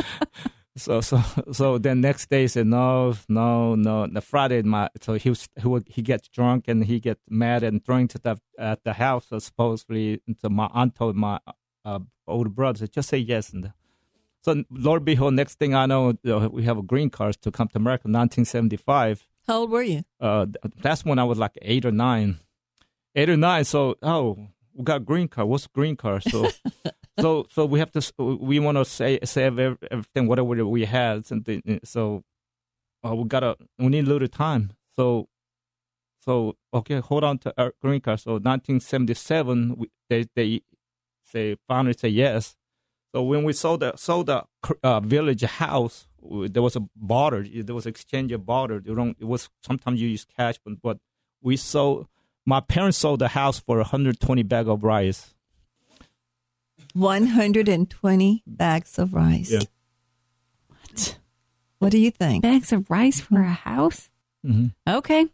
so 0.76 1.00
so 1.00 1.22
so 1.52 1.78
then 1.78 2.00
next 2.00 2.30
day 2.30 2.42
he 2.42 2.48
said, 2.48 2.66
no, 2.66 3.14
no, 3.28 3.74
no. 3.74 4.06
The 4.06 4.20
Friday, 4.20 4.62
my 4.62 4.88
so 5.00 5.14
he 5.14 5.30
was 5.30 5.48
he 5.60 5.66
would, 5.66 5.88
he 5.88 6.02
gets 6.02 6.28
drunk 6.28 6.68
and 6.68 6.84
he 6.84 7.00
gets 7.00 7.22
mad 7.28 7.62
and 7.62 7.84
throwing 7.84 8.08
to 8.08 8.18
the 8.18 8.38
at 8.58 8.84
the 8.84 8.94
house. 8.94 9.26
So 9.28 9.38
supposedly, 9.38 10.20
so 10.40 10.48
my 10.48 10.68
aunt 10.72 10.94
told 10.94 11.16
my 11.16 11.40
uh, 11.84 12.00
older 12.26 12.50
brother, 12.50 12.86
just 12.86 13.08
say 13.08 13.18
yes 13.18 13.50
and. 13.50 13.72
So, 14.42 14.62
Lord 14.70 15.04
behold, 15.04 15.34
next 15.34 15.58
thing 15.58 15.74
I 15.74 15.86
know, 15.86 16.14
uh, 16.26 16.48
we 16.50 16.62
have 16.62 16.78
a 16.78 16.82
green 16.82 17.10
card 17.10 17.36
to 17.42 17.50
come 17.50 17.68
to 17.68 17.76
America, 17.76 18.02
1975. 18.04 19.26
How 19.48 19.60
old 19.60 19.70
were 19.70 19.82
you? 19.82 20.04
Uh, 20.20 20.46
that's 20.76 21.04
when 21.04 21.18
I 21.18 21.24
was 21.24 21.38
like 21.38 21.58
eight 21.62 21.84
or 21.84 21.90
nine, 21.90 22.38
eight 23.14 23.28
or 23.28 23.36
nine. 23.36 23.64
So, 23.64 23.96
oh, 24.02 24.36
we 24.74 24.84
got 24.84 25.04
green 25.04 25.26
card. 25.26 25.48
What's 25.48 25.66
green 25.66 25.96
card? 25.96 26.22
So, 26.22 26.50
so, 27.20 27.46
so 27.50 27.64
we 27.64 27.78
have 27.78 27.90
to. 27.92 28.12
We 28.18 28.58
want 28.58 28.78
to 28.78 28.84
say 28.84 29.18
save 29.24 29.58
everything, 29.58 30.28
whatever 30.28 30.66
we 30.66 30.84
had. 30.84 31.26
Something. 31.26 31.80
So, 31.82 32.22
uh, 33.04 33.14
we 33.14 33.24
gotta. 33.24 33.56
We 33.78 33.88
need 33.88 34.06
a 34.06 34.10
little 34.10 34.28
time. 34.28 34.72
So, 34.96 35.28
so 36.20 36.56
okay, 36.74 37.00
hold 37.00 37.24
on 37.24 37.38
to 37.38 37.54
our 37.56 37.72
green 37.80 38.02
card. 38.02 38.20
So, 38.20 38.32
1977, 38.32 39.76
we, 39.78 39.90
they 40.10 40.26
they 40.36 40.60
say 41.30 41.56
finally 41.66 41.94
say 41.96 42.08
yes. 42.08 42.56
So 43.14 43.22
when 43.22 43.44
we 43.44 43.52
sold 43.52 43.80
the 43.80 43.96
sold 43.96 44.26
the 44.26 44.44
uh, 44.82 45.00
village 45.00 45.42
house, 45.42 46.06
there 46.22 46.62
was 46.62 46.76
a 46.76 46.80
barter. 46.94 47.44
There 47.44 47.74
was 47.74 47.86
exchange 47.86 48.32
of 48.32 48.44
barter. 48.44 48.82
You 48.84 48.94
don't, 48.94 49.16
it 49.18 49.24
was 49.24 49.48
sometimes 49.62 50.00
you 50.00 50.08
use 50.08 50.26
cash, 50.36 50.56
but, 50.64 50.80
but 50.82 50.98
we 51.40 51.56
sold. 51.56 52.06
My 52.44 52.60
parents 52.60 52.98
sold 52.98 53.18
the 53.20 53.28
house 53.28 53.58
for 53.60 53.76
120 53.76 54.42
bag 54.42 54.68
of 54.68 54.82
rice. 54.82 55.34
120 56.94 58.42
bags 58.46 58.98
of 58.98 59.12
rice. 59.12 59.50
Yeah. 59.50 59.60
What? 60.68 61.18
What 61.78 61.92
do 61.92 61.98
you 61.98 62.10
think? 62.10 62.42
Bags 62.42 62.72
of 62.72 62.90
rice 62.90 63.20
for 63.20 63.40
a 63.40 63.52
house? 63.52 64.10
Mm-hmm. 64.44 64.68
Okay, 64.96 65.26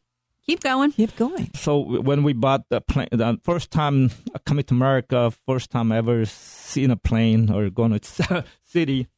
keep 0.46 0.60
going. 0.60 0.92
Keep 0.92 1.16
going. 1.16 1.50
So 1.54 1.78
when 1.78 2.22
we 2.22 2.32
bought 2.32 2.68
the 2.68 2.80
plane, 2.80 3.08
the 3.10 3.38
first 3.42 3.70
time 3.70 4.10
coming 4.44 4.64
to 4.64 4.74
America, 4.74 5.32
first 5.46 5.70
time 5.70 5.92
ever 5.92 6.24
seen 6.24 6.90
a 6.90 6.96
plane 6.96 7.50
or 7.50 7.70
going 7.70 7.98
to 7.98 8.44
city, 8.64 9.08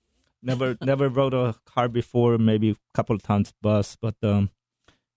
never 0.42 0.76
never 0.82 1.08
rode 1.08 1.34
a 1.34 1.54
car 1.64 1.88
before, 1.88 2.38
maybe 2.38 2.70
a 2.70 2.76
couple 2.94 3.16
of 3.16 3.22
times 3.22 3.52
bus, 3.60 3.96
but 4.00 4.14
um, 4.22 4.50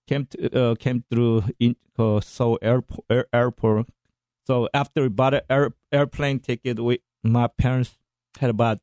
came 0.08 0.26
to, 0.26 0.60
uh, 0.60 0.76
came 0.76 1.04
through 1.10 1.44
in 1.60 1.76
uh, 1.98 2.20
Seoul 2.20 2.58
airport, 2.62 3.06
air, 3.10 3.26
airport. 3.34 3.88
So 4.46 4.68
after 4.74 5.04
we 5.04 5.10
bought 5.10 5.36
an 5.36 5.42
air, 5.50 5.72
airplane 5.92 6.40
ticket, 6.40 6.80
we 6.80 7.00
my 7.24 7.48
parents 7.48 7.98
had 8.40 8.50
about 8.50 8.80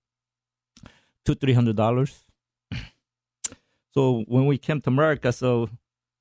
two 1.24 1.34
three 1.34 1.54
hundred 1.54 1.76
dollars. 1.76 2.22
So 3.92 4.24
when 4.28 4.44
we 4.44 4.58
came 4.58 4.82
to 4.82 4.90
America, 4.90 5.32
so 5.32 5.70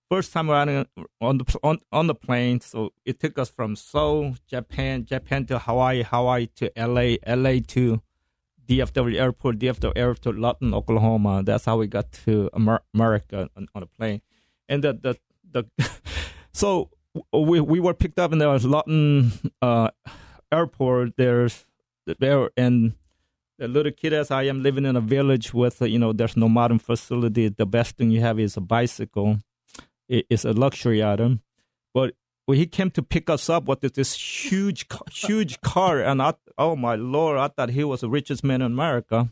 first 0.10 0.32
time 0.34 0.50
riding 0.50 0.86
on 1.22 1.38
the 1.38 1.60
on, 1.63 1.80
on 1.91 2.08
the 2.08 2.15
plane, 2.15 2.60
so 2.62 2.94
it 3.06 3.20
took 3.20 3.38
us 3.38 3.50
from 3.50 3.76
Seoul, 3.76 4.36
Japan, 4.48 5.06
Japan 5.06 5.46
to 5.48 5.60
Hawaii, 5.60 6.04
Hawaii 6.04 6.48
to 6.56 6.72
LA, 6.78 7.18
LA 7.28 7.60
to 7.68 8.02
DFW 8.68 9.20
airport, 9.20 9.60
DFW 9.60 9.94
airport 9.96 10.22
to 10.24 10.32
Lawton, 10.32 10.74
Oklahoma. 10.74 11.44
That's 11.44 11.65
how 11.65 11.78
we 11.78 11.88
got 11.88 12.12
to 12.26 12.50
Amer- 12.56 12.84
America 12.94 13.50
on, 13.56 13.68
on 13.76 13.84
a 13.84 13.88
plane. 13.88 14.22
And 14.68 14.84
the 14.84 14.94
the, 14.94 15.18
the 15.52 15.89
so 16.54 16.89
we 17.32 17.60
we 17.60 17.80
were 17.80 17.94
picked 17.94 18.20
up 18.20 18.32
in 18.32 18.39
the 18.39 18.48
Lawton 18.48 19.32
uh, 19.62 19.89
airport. 20.52 21.18
There's 21.18 21.65
there 22.20 22.50
and 22.58 22.94
the 23.58 23.68
little 23.68 23.91
kid 23.91 24.13
as 24.13 24.32
I 24.32 24.44
am 24.44 24.62
living 24.62 24.86
in 24.86 24.96
a 24.96 25.02
village 25.02 25.54
with 25.54 25.82
you 25.82 26.00
know 26.00 26.13
there's 26.13 26.38
no 26.38 26.50
modern 26.50 26.80
facility. 26.80 27.50
The 27.50 27.65
best 27.65 27.98
thing 27.98 28.12
you 28.12 28.22
have 28.22 28.39
is 28.39 28.58
a 28.58 28.62
bicycle. 28.62 29.39
It, 30.08 30.26
it's 30.30 30.46
a 30.46 30.54
luxury 30.54 31.04
item, 31.04 31.41
but 31.94 32.13
when 32.46 32.58
he 32.58 32.68
came 32.68 32.91
to 32.91 33.02
pick 33.02 33.30
us 33.30 33.50
up 33.50 33.65
with 33.65 33.82
this 33.82 34.15
huge 34.15 34.86
huge 35.12 35.62
car, 35.62 36.00
and 36.02 36.22
I 36.22 36.34
oh 36.58 36.76
my 36.76 36.96
lord, 36.96 37.38
I 37.38 37.48
thought 37.48 37.70
he 37.70 37.84
was 37.84 38.02
the 38.02 38.10
richest 38.10 38.44
man 38.44 38.62
in 38.62 38.72
America. 38.72 39.30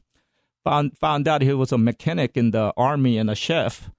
Found 0.64 0.98
found 0.98 1.28
out 1.28 1.42
he 1.42 1.54
was 1.54 1.72
a 1.72 1.78
mechanic 1.78 2.38
in 2.38 2.52
the 2.52 2.74
army 2.78 3.18
and 3.18 3.30
a 3.30 3.36
chef. 3.36 3.90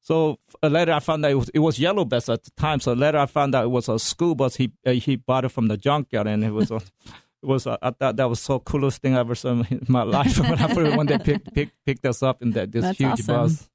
So 0.00 0.38
uh, 0.62 0.68
later 0.68 0.92
I 0.92 1.00
found 1.00 1.24
out 1.26 1.32
it 1.32 1.34
was, 1.34 1.48
it 1.50 1.58
was 1.58 1.78
yellow 1.78 2.04
bus 2.04 2.28
at 2.28 2.44
the 2.44 2.50
time. 2.52 2.80
So 2.80 2.94
later 2.94 3.18
I 3.18 3.26
found 3.26 3.54
out 3.54 3.64
it 3.64 3.68
was 3.68 3.88
a 3.88 3.98
school 3.98 4.34
bus. 4.34 4.56
He 4.56 4.72
uh, 4.86 4.92
he 4.92 5.16
bought 5.16 5.44
it 5.44 5.50
from 5.50 5.68
the 5.68 5.76
junkyard, 5.76 6.26
and 6.26 6.44
it 6.44 6.52
was 6.52 6.70
a 6.70 6.76
it 6.76 7.46
was 7.46 7.66
uh, 7.66 7.76
I 7.82 7.90
thought 7.90 8.16
that 8.16 8.28
was 8.28 8.40
so 8.40 8.58
coolest 8.60 9.02
thing 9.02 9.16
I 9.16 9.20
ever 9.20 9.34
saw 9.34 9.50
in 9.50 9.84
my 9.88 10.02
life 10.16 10.38
when 10.40 10.58
I 10.58 10.96
when 10.96 11.06
they 11.06 11.18
picked 11.18 11.52
picked 11.52 11.84
picked 11.84 12.06
us 12.06 12.22
up 12.22 12.40
in 12.42 12.52
that 12.52 12.72
this 12.72 12.82
That's 12.82 12.98
huge 12.98 13.10
awesome. 13.10 13.26
bus. 13.26 13.70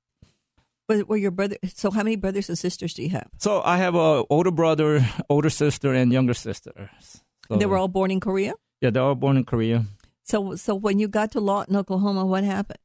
But 0.88 1.08
were 1.08 1.18
your 1.18 1.32
brother? 1.32 1.58
So 1.76 1.92
how 1.92 2.04
many 2.04 2.16
brothers 2.18 2.50
and 2.50 2.58
sisters 2.58 2.94
do 2.94 3.02
you 3.04 3.10
have? 3.10 3.28
So 3.38 3.62
I 3.64 3.78
have 3.78 3.96
a 3.96 4.24
older 4.30 4.52
brother, 4.52 5.06
older 5.30 5.50
sister, 5.50 5.94
and 5.94 6.12
younger 6.12 6.34
sister. 6.34 6.90
So, 7.48 7.56
They 7.58 7.66
were 7.66 7.78
all 7.78 7.88
born 7.88 8.12
in 8.12 8.20
Korea. 8.20 8.54
yeah, 8.82 8.90
they 8.92 9.00
were 9.00 9.08
all 9.08 9.16
born 9.16 9.38
in 9.38 9.46
Korea. 9.46 9.86
So 10.24 10.56
so 10.56 10.76
when 10.76 11.00
you 11.00 11.08
got 11.08 11.32
to 11.32 11.40
Lawton, 11.40 11.76
Oklahoma, 11.76 12.26
what 12.26 12.44
happened? 12.44 12.80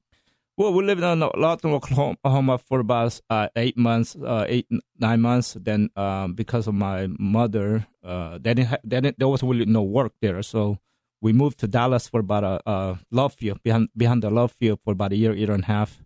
Well, 0.57 0.73
we 0.73 0.83
lived 0.85 1.03
in 1.05 1.21
Lawton, 1.21 1.71
Oklahoma 1.73 2.59
for 2.59 2.81
about 2.81 3.21
uh, 3.31 3.47
eight 3.55 3.77
months, 3.79 4.17
uh, 4.17 4.45
eight 4.49 4.67
nine 4.99 5.21
months. 5.21 5.57
Then, 5.61 5.89
um, 5.95 6.35
because 6.35 6.67
of 6.67 6.75
my 6.75 7.07
mother, 7.19 7.87
uh, 8.03 8.39
they 8.43 8.55
didn't, 8.55 8.67
ha- 8.71 8.83
they 8.83 9.01
didn't, 9.01 9.19
there 9.21 9.29
was 9.29 9.43
really 9.45 9.67
no 9.67 9.83
work 9.83 10.13
there, 10.21 10.43
so 10.43 10.79
we 11.21 11.33
moved 11.33 11.59
to 11.61 11.69
Dallas 11.69 12.09
for 12.09 12.19
about 12.21 12.43
a, 12.43 12.61
a 12.67 12.99
love 13.13 13.35
field 13.35 13.63
behind 13.63 13.89
behind 13.97 14.23
the 14.25 14.31
love 14.31 14.51
field 14.59 14.81
for 14.83 14.93
about 14.93 15.13
a 15.13 15.17
year, 15.17 15.33
year 15.33 15.53
and 15.53 15.63
a 15.63 15.67
half. 15.67 16.03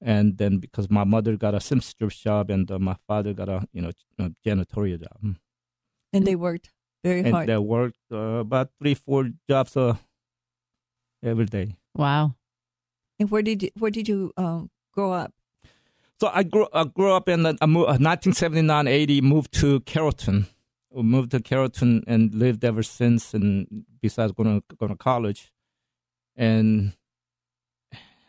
And 0.00 0.38
then 0.38 0.58
because 0.58 0.88
my 0.90 1.04
mother 1.04 1.36
got 1.36 1.54
a 1.54 1.60
seamstress 1.60 2.16
job 2.16 2.50
and 2.50 2.70
uh, 2.70 2.78
my 2.78 2.96
father 3.06 3.32
got 3.34 3.48
a 3.48 3.66
you 3.72 3.82
know 3.82 3.90
a 4.18 4.30
janitorial 4.46 5.00
job, 5.00 5.36
And 6.12 6.26
they 6.26 6.36
worked 6.36 6.70
very 7.02 7.20
and 7.20 7.32
hard. 7.32 7.48
they 7.48 7.58
worked 7.58 7.98
uh, 8.12 8.40
about 8.46 8.70
three 8.78 8.94
four 8.94 9.30
jobs 9.48 9.76
uh, 9.76 9.96
every 11.22 11.46
day. 11.46 11.76
Wow. 11.94 12.34
And 13.18 13.30
where 13.30 13.42
did 13.42 13.64
you, 13.64 13.70
where 13.76 13.90
did 13.90 14.08
you 14.08 14.32
um, 14.36 14.70
grow 14.92 15.10
up? 15.12 15.32
So 16.20 16.30
I 16.32 16.42
grew 16.42 16.66
I 16.72 16.84
grew 16.84 17.12
up 17.12 17.28
in 17.28 17.46
I 17.46 17.66
moved, 17.66 17.88
1979 17.88 18.86
80 18.86 19.20
moved 19.20 19.52
to 19.54 19.80
Carrollton. 19.80 20.46
We 20.90 21.02
moved 21.02 21.32
to 21.32 21.40
Carrollton 21.40 22.02
and 22.06 22.34
lived 22.34 22.64
ever 22.64 22.82
since. 22.82 23.34
And 23.34 23.84
besides 24.00 24.32
going 24.32 24.60
to 24.60 24.76
going 24.76 24.90
to 24.90 24.96
college, 24.96 25.52
and 26.36 26.92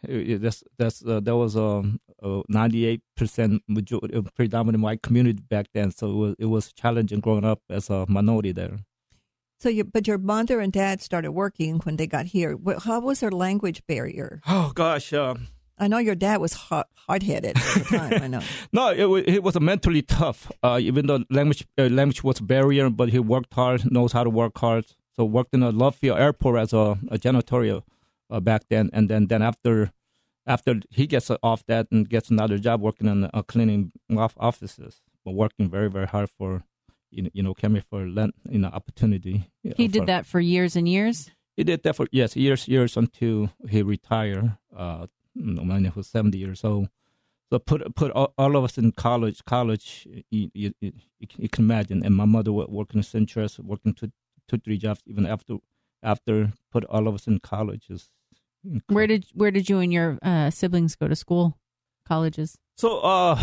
that's 0.04 0.64
that's 0.78 1.06
uh, 1.06 1.20
there 1.20 1.36
was 1.36 1.56
a 1.56 1.84
ninety 2.48 2.86
eight 2.86 3.02
percent 3.16 3.64
majority 3.68 4.22
predominant 4.36 4.84
white 4.84 5.02
community 5.02 5.42
back 5.42 5.68
then. 5.74 5.92
So 5.92 6.10
it 6.10 6.16
was 6.16 6.36
it 6.40 6.46
was 6.46 6.74
challenging 6.74 7.20
growing 7.20 7.46
up 7.46 7.62
as 7.70 7.90
a 7.90 8.06
minority 8.08 8.52
there. 8.52 8.80
So, 9.62 9.68
you, 9.68 9.84
but 9.84 10.08
your 10.08 10.18
mother 10.18 10.62
and 10.62 10.72
dad 10.72 11.02
started 11.02 11.34
working 11.34 11.80
when 11.80 11.98
they 11.98 12.08
got 12.08 12.28
here. 12.28 12.58
How 12.86 13.02
was 13.02 13.20
their 13.20 13.32
language 13.32 13.86
barrier? 13.88 14.40
Oh 14.48 14.72
gosh, 14.74 15.12
uh, 15.12 15.36
I 15.78 15.90
know 15.90 15.98
your 15.98 16.16
dad 16.16 16.38
was 16.40 16.54
hard 16.54 17.24
headed 17.24 17.58
at 17.58 17.74
the 17.74 17.98
time. 17.98 18.24
I 18.24 18.28
know. 18.28 18.42
no, 18.72 18.92
it 18.92 19.06
was, 19.06 19.24
it 19.28 19.44
was 19.44 19.60
mentally 19.60 20.02
tough. 20.02 20.50
Uh, 20.64 20.80
even 20.82 21.08
though 21.08 21.26
language 21.30 21.68
uh, 21.78 21.90
language 21.90 22.24
was 22.24 22.40
a 22.40 22.44
barrier, 22.44 22.90
but 22.90 23.10
he 23.10 23.20
worked 23.20 23.54
hard, 23.54 23.92
knows 23.92 24.14
how 24.14 24.24
to 24.24 24.30
work 24.30 24.58
hard. 24.58 24.86
So 25.18 25.26
worked 25.26 25.54
in 25.54 25.62
a 25.64 25.72
Love 25.72 25.96
Field 25.96 26.20
Airport 26.20 26.60
as 26.60 26.72
a, 26.72 26.98
a 27.12 27.18
janitorial 27.18 27.84
uh, 28.30 28.40
back 28.40 28.64
then, 28.70 28.90
and 28.94 29.10
then 29.10 29.28
then 29.28 29.42
after 29.42 29.92
after 30.46 30.82
he 30.90 31.08
gets 31.08 31.30
off 31.44 31.66
that 31.68 31.88
and 31.92 32.10
gets 32.10 32.30
another 32.30 32.58
job 32.58 32.82
working 32.82 33.08
in 33.08 33.30
uh, 33.34 33.42
cleaning 33.44 33.92
off 34.16 34.34
offices, 34.40 35.02
but 35.24 35.34
working 35.34 35.70
very 35.70 35.90
very 35.90 36.08
hard 36.08 36.30
for 36.38 36.64
you 37.12 37.24
know, 37.24 37.30
you 37.34 37.44
know 37.44 37.54
came 37.54 37.82
for 37.90 38.06
lent, 38.08 38.36
you 38.50 38.60
know 38.60 38.70
opportunity. 38.70 39.50
You 39.64 39.74
he 39.78 39.88
know, 39.88 39.92
did 39.94 40.02
for, 40.02 40.06
that 40.08 40.26
for 40.26 40.40
years 40.40 40.76
and 40.76 40.88
years. 40.88 41.32
He 41.56 41.64
did 41.64 41.84
that 41.84 41.96
for 41.96 42.08
yes 42.12 42.36
years 42.36 42.68
years 42.68 42.98
until 42.98 43.52
he 43.68 43.82
retired. 43.82 44.58
Uh, 44.76 45.08
when 45.36 45.86
he 45.86 45.92
was 45.96 46.08
seventy 46.08 46.38
years 46.38 46.64
old. 46.64 46.90
So 47.52 47.58
put 47.58 47.96
put 47.96 48.12
all, 48.12 48.34
all 48.38 48.56
of 48.56 48.64
us 48.64 48.78
in 48.78 48.92
college. 48.92 49.44
College, 49.46 50.08
you, 50.30 50.52
you, 50.54 50.74
you, 50.80 50.92
you, 51.20 51.50
can 51.50 51.66
imagine. 51.66 52.06
And 52.06 52.16
my 52.16 52.26
mother 52.26 52.52
working 52.52 53.00
in 53.00 53.04
seamstress, 53.04 53.60
working 53.60 53.94
two 53.94 54.12
two 54.48 54.58
three 54.58 54.78
jobs 54.78 55.02
even 55.08 55.26
after 55.26 55.58
after 56.04 56.54
put 56.72 56.86
all 56.86 57.08
of 57.08 57.16
us 57.16 57.28
in 57.28 57.40
colleges. 57.40 58.10
Where 58.88 59.08
did 59.08 59.26
where 59.34 59.52
did 59.52 59.70
you 59.70 59.80
and 59.80 59.94
your 59.94 60.18
uh, 60.22 60.50
siblings 60.50 60.96
go 60.96 61.08
to 61.08 61.16
school? 61.16 61.58
Colleges. 62.06 62.58
So 62.76 63.00
uh, 63.00 63.42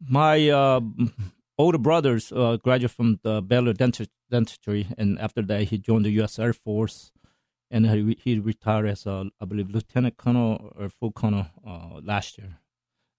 my 0.00 0.48
uh, 0.48 0.80
older 1.58 1.78
brothers 1.78 2.32
uh, 2.32 2.56
graduated 2.56 2.96
from 2.96 3.20
the 3.22 3.42
Baylor 3.42 3.72
Dentistry, 3.72 4.88
and 4.96 5.18
after 5.18 5.42
that 5.42 5.64
he 5.64 5.78
joined 5.78 6.04
the 6.04 6.10
U.S. 6.10 6.38
Air 6.38 6.52
Force 6.52 7.12
and 7.70 7.86
he, 7.86 8.16
he 8.22 8.38
retired 8.38 8.86
as 8.86 9.06
a, 9.06 9.26
I 9.40 9.44
believe, 9.44 9.70
lieutenant 9.70 10.16
colonel 10.16 10.72
or 10.78 10.88
full 10.88 11.12
colonel 11.12 11.46
uh, 11.66 12.00
last 12.02 12.38
year. 12.38 12.58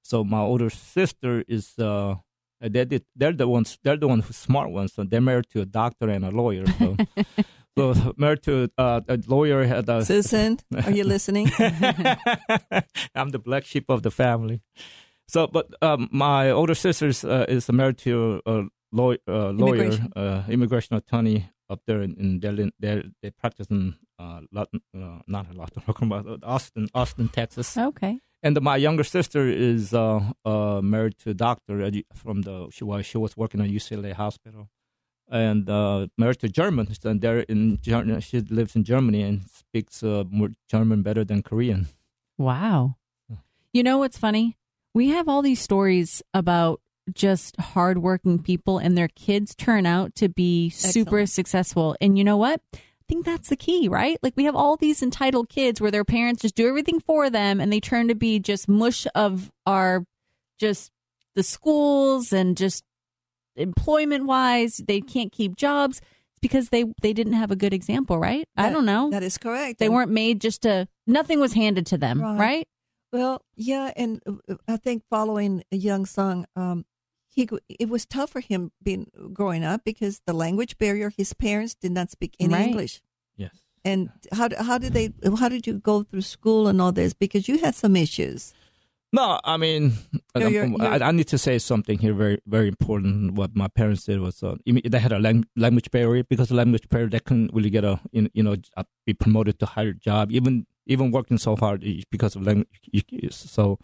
So 0.04 0.24
my 0.24 0.40
older 0.40 0.70
sister 0.70 1.44
is 1.48 1.78
uh, 1.78 2.16
they 2.62 2.86
did, 2.86 3.06
they're 3.16 3.34
the 3.34 3.48
ones 3.48 3.78
they're 3.84 3.98
the 3.98 4.08
ones 4.08 4.36
smart 4.36 4.70
ones. 4.72 4.94
So 4.94 5.04
they're 5.04 5.22
married 5.22 5.50
to 5.52 5.62
a 5.62 5.66
doctor 5.66 6.10
and 6.10 6.24
a 6.24 6.32
lawyer. 6.32 6.66
So, 6.80 6.96
so 7.78 8.14
married 8.18 8.44
to 8.44 8.70
uh, 8.78 9.02
a 9.08 9.20
lawyer. 9.28 9.66
Had 9.66 9.90
a, 9.90 10.04
Susan, 10.14 10.60
are 10.86 10.92
you 10.92 11.04
listening? 11.04 11.50
I'm 13.16 13.30
the 13.30 13.40
black 13.40 13.66
sheep 13.66 13.86
of 13.90 14.02
the 14.04 14.12
family. 14.12 14.62
So, 15.28 15.48
but 15.48 15.68
um, 15.82 16.10
my 16.12 16.50
older 16.52 16.76
sister 16.76 17.12
uh, 17.28 17.46
is 17.48 17.70
married 17.72 17.98
to 18.00 18.42
a 18.46 18.64
law, 18.92 19.14
uh, 19.28 19.50
lawyer, 19.52 19.76
immigration. 19.76 20.14
Uh, 20.16 20.44
immigration 20.50 20.96
attorney 20.96 21.50
up 21.70 21.82
there 21.86 22.02
in, 22.02 22.16
in 22.18 22.40
Delhi. 22.40 22.72
They 22.80 23.04
they 23.22 23.32
practice 23.32 23.68
in 23.68 23.96
uh, 24.20 24.42
Latin, 24.52 24.82
uh, 24.96 25.20
not 25.28 25.48
a 25.50 25.54
lot. 25.54 25.72
uh, 25.78 26.38
Austin, 26.44 26.88
Austin, 26.94 27.28
Texas. 27.30 27.78
Okay. 27.78 28.20
And 28.44 28.62
my 28.62 28.78
younger 28.78 29.04
sister 29.04 29.48
is 29.48 29.94
uh, 29.94 30.22
uh, 30.46 30.82
married 30.82 31.18
to 31.20 31.32
a 31.32 31.34
doctor 31.34 31.92
from 32.14 32.44
the 32.44 32.70
she 32.72 32.84
was 32.84 33.06
she 33.06 33.18
was 33.18 33.36
working 33.36 33.62
at 33.62 33.70
UCLA 33.70 34.14
hospital, 34.14 34.70
and 35.30 35.70
uh, 35.70 36.08
married 36.18 36.40
to 36.40 36.50
German. 36.50 36.88
And 37.04 37.22
there 37.22 37.40
in 37.40 37.80
she 38.22 38.40
lives 38.42 38.76
in 38.76 38.84
Germany 38.84 39.22
and 39.22 39.42
speaks 39.50 40.04
uh, 40.04 40.24
more 40.30 40.50
German 40.68 41.02
better 41.02 41.24
than 41.24 41.42
Korean. 41.44 41.88
Wow. 42.38 42.96
You 43.74 43.84
know 43.84 43.98
what's 43.98 44.18
funny? 44.18 44.58
We 44.94 45.10
have 45.10 45.28
all 45.28 45.42
these 45.42 45.60
stories 45.60 46.24
about 46.34 46.82
just 47.14 47.60
hardworking 47.60 48.42
people 48.42 48.78
and 48.78 48.98
their 48.98 49.08
kids 49.08 49.56
turn 49.56 49.86
out 49.86 50.16
to 50.16 50.30
be 50.30 50.68
Excellent. 50.68 50.94
super 50.94 51.26
successful. 51.26 51.96
And 52.02 52.18
you 52.18 52.24
know 52.24 52.38
what? 52.38 52.62
I 52.74 53.04
think 53.08 53.26
that's 53.26 53.50
the 53.50 53.56
key, 53.56 53.88
right? 53.88 54.18
Like 54.22 54.34
we 54.36 54.44
have 54.46 54.56
all 54.56 54.76
these 54.76 55.02
entitled 55.02 55.48
kids 55.50 55.80
where 55.80 55.92
their 55.92 56.04
parents 56.04 56.42
just 56.42 56.56
do 56.56 56.68
everything 56.68 57.00
for 57.00 57.30
them 57.30 57.62
and 57.62 57.72
they 57.72 57.80
turn 57.80 58.10
to 58.10 58.16
be 58.16 58.40
just 58.40 58.68
mush 58.68 59.08
of 59.16 59.52
our 59.66 60.06
just 60.60 60.92
the 61.36 61.44
schools 61.44 62.34
and 62.34 62.58
just 62.58 62.84
employment 63.58 64.26
wise, 64.26 64.78
they 64.88 65.02
can't 65.02 65.32
keep 65.32 65.56
jobs 65.56 66.02
because 66.42 66.70
they 66.70 66.86
they 67.02 67.14
didn't 67.14 67.34
have 67.34 67.52
a 67.52 67.56
good 67.56 67.74
example, 67.74 68.20
right? 68.20 68.48
That, 68.56 68.68
I 68.68 68.70
don't 68.74 68.86
know. 68.86 69.10
That 69.10 69.24
is 69.24 69.38
correct. 69.38 69.80
They 69.80 69.88
and, 69.88 69.96
weren't 69.96 70.12
made 70.12 70.42
just 70.42 70.62
to 70.64 70.88
nothing 71.06 71.40
was 71.40 71.54
handed 71.54 71.86
to 71.88 71.98
them, 71.98 72.22
right? 72.22 72.38
right? 72.38 72.68
Well, 73.12 73.42
yeah, 73.56 73.92
and 73.96 74.22
uh, 74.28 74.56
I 74.68 74.78
think 74.78 75.04
following 75.10 75.64
a 75.72 75.78
young 75.78 76.06
son, 76.06 76.46
um, 76.56 76.86
he 77.28 77.48
it 77.68 77.90
was 77.90 78.06
tough 78.06 78.32
for 78.32 78.42
him 78.42 78.72
being 78.82 79.10
growing 79.34 79.64
up 79.64 79.84
because 79.84 80.22
the 80.26 80.34
language 80.34 80.78
barrier. 80.78 81.12
His 81.16 81.34
parents 81.34 81.76
did 81.76 81.92
not 81.92 82.12
speak 82.12 82.36
any 82.40 82.54
right. 82.54 82.68
English. 82.68 83.02
Yes. 83.36 83.56
And 83.86 84.10
how 84.34 84.50
how 84.60 84.78
did 84.78 84.94
they? 84.94 85.14
How 85.38 85.50
did 85.50 85.66
you 85.66 85.74
go 85.74 86.04
through 86.04 86.22
school 86.22 86.68
and 86.68 86.82
all 86.82 86.92
this? 86.92 87.14
Because 87.14 87.48
you 87.48 87.60
had 87.60 87.76
some 87.76 87.96
issues. 87.96 88.54
No, 89.14 89.40
I 89.44 89.56
mean, 89.56 89.94
you're, 90.36 90.50
you're, 90.50 90.82
I, 90.82 90.98
I, 90.98 91.12
need 91.12 91.30
to 91.30 91.38
say 91.38 91.60
something 91.60 91.98
here 91.98 92.14
very, 92.14 92.40
very 92.46 92.68
important. 92.68 93.36
What 93.36 93.56
my 93.56 93.70
parents 93.70 94.04
did 94.04 94.20
was 94.20 94.44
uh, 94.44 94.56
they 94.66 95.00
had 95.00 95.14
a 95.14 95.20
language 95.56 95.92
barrier 95.92 96.26
because 96.26 96.50
the 96.50 96.56
language 96.56 96.90
barrier 96.90 97.08
they 97.08 97.22
couldn't 97.22 97.54
really 97.54 97.70
get 97.70 97.86
a 97.86 98.02
you 98.12 98.44
know 98.44 98.58
be 99.06 99.14
promoted 99.14 99.60
to 99.60 99.66
higher 99.66 99.94
job, 99.94 100.32
even 100.32 100.66
even 100.88 101.12
working 101.12 101.38
so 101.38 101.56
hard 101.56 101.86
because 102.12 102.36
of 102.36 102.44
language. 102.44 102.68
So 103.32 103.80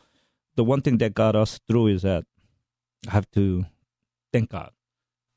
the 0.55 0.63
one 0.65 0.81
thing 0.81 0.97
that 0.97 1.13
got 1.13 1.38
us 1.38 1.59
through 1.67 1.88
is 1.88 2.01
that 2.01 2.25
I 3.07 3.12
have 3.12 3.29
to 3.31 3.65
thank 4.33 4.49
God. 4.49 4.71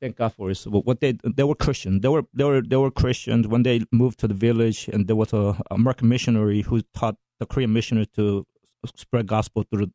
Thank 0.01 0.17
God 0.17 0.33
for 0.33 0.51
it. 0.51 0.61
What 0.65 0.99
they 0.99 1.17
they 1.23 1.45
were 1.45 1.55
Christian. 1.55 2.01
They 2.01 2.09
were 2.09 2.23
they 2.33 2.43
were 2.43 2.61
they 2.61 2.75
were 2.75 2.91
Christians 2.91 3.47
when 3.47 3.63
they 3.63 3.83
moved 3.93 4.19
to 4.19 4.27
the 4.27 4.33
village, 4.33 4.89
and 4.89 5.07
there 5.07 5.15
was 5.15 5.31
a 5.31 5.57
American 5.71 6.09
missionary 6.09 6.61
who 6.61 6.81
taught 6.93 7.15
the 7.39 7.45
Korean 7.45 7.71
missionary 7.71 8.07
to 8.17 8.45
spread 8.95 9.27
gospel 9.27 9.63
through 9.69 9.91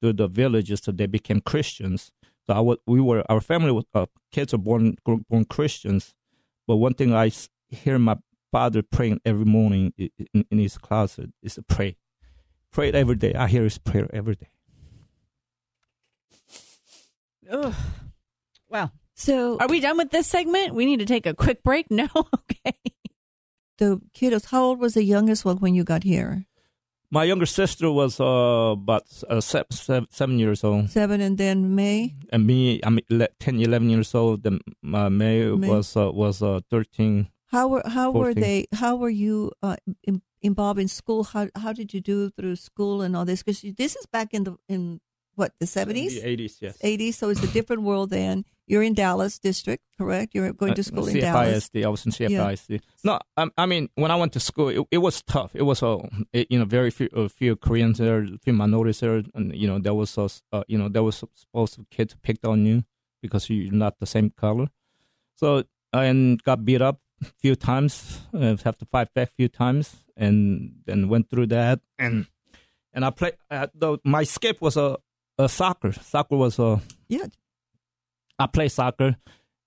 through 0.00 0.12
the 0.14 0.28
villages, 0.28 0.80
so 0.82 0.92
they 0.92 1.06
became 1.06 1.40
Christians. 1.40 2.12
So 2.46 2.54
I, 2.54 2.60
was, 2.60 2.78
we 2.86 3.00
were 3.00 3.24
our 3.28 3.40
family 3.40 3.72
was, 3.72 3.84
uh, 3.94 4.06
kids 4.32 4.54
are 4.54 4.58
born 4.58 4.96
born 5.04 5.44
Christians, 5.44 6.14
but 6.66 6.76
one 6.76 6.94
thing 6.94 7.14
I 7.14 7.30
hear 7.68 7.98
my 7.98 8.16
father 8.50 8.82
praying 8.82 9.20
every 9.24 9.44
morning 9.44 9.92
in, 9.96 10.44
in 10.50 10.58
his 10.58 10.78
closet 10.78 11.30
is 11.42 11.54
to 11.54 11.62
pray, 11.62 11.96
pray 12.72 12.90
every 12.92 13.16
day. 13.16 13.34
I 13.34 13.48
hear 13.48 13.64
his 13.64 13.78
prayer 13.78 14.08
every 14.12 14.36
day. 14.36 14.48
Ugh. 17.50 17.74
Wow. 18.68 18.90
So, 19.14 19.58
are 19.58 19.68
we 19.68 19.80
done 19.80 19.96
with 19.96 20.10
this 20.10 20.26
segment? 20.26 20.74
We 20.74 20.86
need 20.86 21.00
to 21.00 21.06
take 21.06 21.26
a 21.26 21.34
quick 21.34 21.62
break. 21.62 21.86
No, 21.90 22.08
okay. 22.14 22.78
The 23.78 24.00
kiddos. 24.14 24.46
How 24.46 24.64
old 24.64 24.80
was 24.80 24.94
the 24.94 25.04
youngest 25.04 25.44
one 25.44 25.58
when 25.58 25.74
you 25.74 25.84
got 25.84 26.02
here? 26.02 26.46
My 27.10 27.24
younger 27.24 27.46
sister 27.46 27.90
was 27.90 28.20
uh, 28.20 28.76
about 28.76 29.04
uh, 29.30 29.40
seven, 29.40 30.38
years 30.38 30.62
old. 30.62 30.90
Seven, 30.90 31.22
and 31.22 31.38
then 31.38 31.74
May. 31.74 32.14
And 32.30 32.46
me, 32.46 32.80
I'm 32.82 32.98
10, 33.08 33.60
11 33.60 33.88
years 33.88 34.14
old. 34.14 34.42
Then 34.42 34.60
uh, 34.84 35.08
May, 35.08 35.46
May, 35.46 35.68
was 35.68 35.96
uh, 35.96 36.12
was 36.12 36.42
uh, 36.42 36.60
thirteen. 36.68 37.28
How 37.46 37.68
were 37.68 37.82
how 37.86 38.12
14. 38.12 38.20
were 38.20 38.34
they? 38.34 38.66
How 38.74 38.96
were 38.96 39.08
you 39.08 39.52
uh, 39.62 39.76
in, 40.04 40.20
involved 40.42 40.80
in 40.80 40.88
school? 40.88 41.24
How 41.24 41.48
how 41.56 41.72
did 41.72 41.94
you 41.94 42.02
do 42.02 42.28
through 42.28 42.56
school 42.56 43.00
and 43.00 43.16
all 43.16 43.24
this? 43.24 43.42
Because 43.42 43.62
this 43.62 43.96
is 43.96 44.04
back 44.04 44.34
in 44.34 44.44
the 44.44 44.56
in 44.68 45.00
what 45.38 45.52
the 45.60 45.66
seventies, 45.66 46.18
eighties, 46.22 46.58
yes, 46.60 46.76
eighties. 46.82 47.16
So 47.16 47.28
it's 47.30 47.42
a 47.42 47.46
different 47.48 47.82
world 47.82 48.10
then. 48.10 48.44
You're 48.66 48.82
in 48.82 48.92
Dallas 48.92 49.38
district, 49.38 49.84
correct? 49.96 50.34
You're 50.34 50.52
going 50.52 50.74
to 50.74 50.80
uh, 50.80 50.84
school 50.84 51.04
uh, 51.04 51.08
in 51.08 51.20
Dallas. 51.20 51.70
I 51.74 51.88
was 51.88 52.04
in 52.04 52.12
CFBISD. 52.12 52.68
Yeah. 52.68 52.78
No, 53.04 53.18
I, 53.36 53.48
I, 53.56 53.66
mean 53.66 53.88
when 53.94 54.10
I 54.10 54.16
went 54.16 54.34
to 54.34 54.40
school, 54.40 54.68
it, 54.68 54.86
it 54.90 54.98
was 54.98 55.22
tough. 55.22 55.52
It 55.54 55.62
was 55.62 55.80
a 55.82 55.86
uh, 55.86 55.98
you 56.32 56.58
know 56.58 56.64
very 56.64 56.90
few, 56.90 57.08
a 57.14 57.28
few 57.28 57.56
Koreans 57.56 57.98
there, 57.98 58.24
a 58.24 58.38
few 58.42 58.52
minorities 58.52 59.00
there, 59.00 59.22
and 59.34 59.54
you 59.54 59.68
know 59.68 59.78
there 59.78 59.94
was 59.94 60.18
a, 60.18 60.28
uh, 60.52 60.64
you 60.66 60.76
know 60.76 60.88
there 60.88 61.04
was 61.04 61.24
supposed 61.34 61.74
to 61.74 61.86
kids 61.90 62.16
picked 62.22 62.44
on 62.44 62.66
you 62.66 62.84
because 63.22 63.48
you're 63.48 63.72
not 63.72 63.98
the 64.00 64.06
same 64.06 64.30
color. 64.30 64.66
So 65.36 65.62
and 65.92 66.42
got 66.42 66.64
beat 66.64 66.82
up 66.82 67.00
a 67.22 67.26
few 67.40 67.54
times, 67.54 68.20
uh, 68.34 68.56
have 68.64 68.78
to 68.78 68.86
fight 68.86 69.14
back 69.14 69.28
a 69.28 69.36
few 69.36 69.48
times, 69.48 70.04
and 70.16 70.82
then 70.84 71.08
went 71.08 71.30
through 71.30 71.46
that 71.46 71.80
and 71.98 72.26
and 72.92 73.04
I 73.04 73.10
played. 73.10 73.36
Uh, 73.50 73.68
though 73.74 73.98
my 74.04 74.22
escape 74.22 74.60
was 74.60 74.76
a 74.76 74.98
uh, 75.38 75.48
soccer. 75.48 75.92
Soccer 75.92 76.36
was 76.36 76.58
a 76.58 76.64
uh, 76.64 76.80
yeah. 77.08 77.26
I 78.38 78.46
played 78.46 78.70
soccer, 78.70 79.16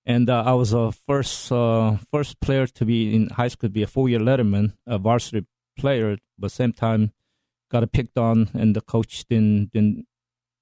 and 0.06 0.30
uh, 0.30 0.44
I 0.46 0.54
was 0.54 0.74
a 0.74 0.92
first 0.92 1.52
uh, 1.52 1.98
first 2.12 2.40
player 2.40 2.68
to 2.68 2.86
be 2.86 3.16
in 3.16 3.30
high 3.30 3.50
school 3.50 3.70
to 3.70 3.74
be 3.74 3.84
a 3.84 3.88
four 3.88 4.10
year 4.10 4.20
letterman, 4.20 4.74
a 4.86 4.98
varsity 4.98 5.46
player. 5.78 6.18
But 6.38 6.52
same 6.52 6.74
time, 6.74 7.12
got 7.70 7.90
picked 7.92 8.18
on, 8.18 8.50
and 8.54 8.76
the 8.76 8.82
coach 8.82 9.26
didn't 9.28 9.72
didn't 9.72 10.08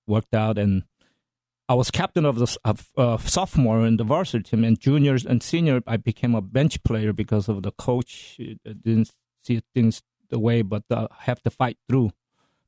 worked 0.07 0.33
out, 0.33 0.57
and 0.57 0.83
I 1.67 1.75
was 1.75 1.91
captain 1.91 2.25
of 2.25 2.39
the 2.39 2.57
of, 2.65 2.89
uh, 2.97 3.17
sophomore 3.17 3.85
in 3.85 3.97
the 3.97 4.03
varsity 4.03 4.43
team, 4.49 4.63
and 4.63 4.79
juniors 4.79 5.25
and 5.25 5.43
senior 5.43 5.81
I 5.85 5.97
became 5.97 6.33
a 6.33 6.41
bench 6.41 6.83
player 6.83 7.13
because 7.13 7.47
of 7.47 7.61
the 7.61 7.71
coach 7.71 8.37
uh, 8.39 8.73
didn't 8.83 9.11
see 9.43 9.61
things 9.75 10.01
the 10.29 10.39
way, 10.39 10.63
but 10.63 10.83
uh, 10.89 11.07
have 11.19 11.41
to 11.43 11.49
fight 11.51 11.77
through, 11.87 12.11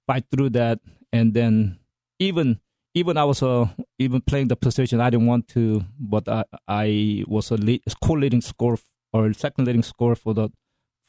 fight 0.06 0.26
through 0.32 0.52
that, 0.52 0.80
and 1.12 1.34
then 1.34 1.80
even 2.22 2.60
even 2.94 3.18
I 3.18 3.24
was 3.24 3.42
uh, 3.42 3.68
even 3.98 4.22
playing 4.22 4.50
the 4.50 4.56
position 4.56 5.02
I 5.02 5.10
didn't 5.10 5.28
want 5.28 5.48
to, 5.50 5.84
but 6.00 6.28
I 6.28 6.44
I 6.68 7.24
was 7.28 7.52
a 7.52 7.56
lead, 7.56 7.82
co-leading 8.04 8.42
score 8.42 8.78
or 9.12 9.34
second 9.34 9.66
leading 9.66 9.84
score 9.84 10.16
for 10.16 10.34
the 10.34 10.50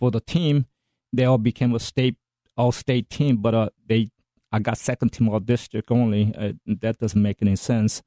for 0.00 0.10
the 0.10 0.20
team. 0.20 0.66
They 1.12 1.24
all 1.24 1.38
became 1.38 1.74
a 1.74 1.80
state 1.80 2.16
all 2.56 2.72
state 2.72 3.10
team, 3.10 3.36
but 3.36 3.54
uh, 3.54 3.68
they 3.86 4.10
I 4.50 4.58
got 4.60 4.78
second 4.78 5.10
team 5.10 5.28
all 5.28 5.40
district 5.40 5.90
only. 5.90 6.34
Uh, 6.36 6.52
that 6.80 6.98
doesn't 6.98 7.22
make 7.22 7.42
any 7.42 7.56
sense. 7.56 8.02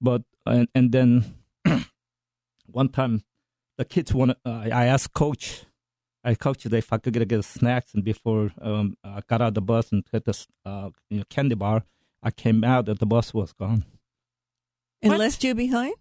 But 0.00 0.22
and, 0.46 0.68
and 0.74 0.90
then 0.92 1.34
one 2.66 2.88
time 2.88 3.24
the 3.76 3.84
kids 3.84 4.14
want. 4.14 4.32
Uh, 4.44 4.68
I 4.72 4.86
asked 4.86 5.12
coach, 5.12 5.64
I 6.24 6.34
coached 6.34 6.66
if 6.66 6.92
I 6.92 6.98
could 6.98 7.12
get, 7.12 7.22
a 7.22 7.26
get 7.26 7.44
snacks, 7.44 7.94
and 7.94 8.04
before 8.04 8.52
um, 8.62 8.96
I 9.04 9.20
got 9.28 9.42
out 9.42 9.48
of 9.48 9.54
the 9.54 9.60
bus 9.60 9.92
and 9.92 10.04
get 10.10 10.24
the 10.24 10.46
uh, 10.64 10.90
you 11.10 11.18
know, 11.18 11.24
candy 11.28 11.54
bar, 11.54 11.84
I 12.22 12.30
came 12.30 12.64
out 12.64 12.88
and 12.88 12.98
the 12.98 13.06
bus 13.06 13.32
was 13.32 13.52
gone. 13.52 13.84
And 15.02 15.12
What? 15.12 15.20
left 15.20 15.44
you 15.44 15.54
behind? 15.54 15.94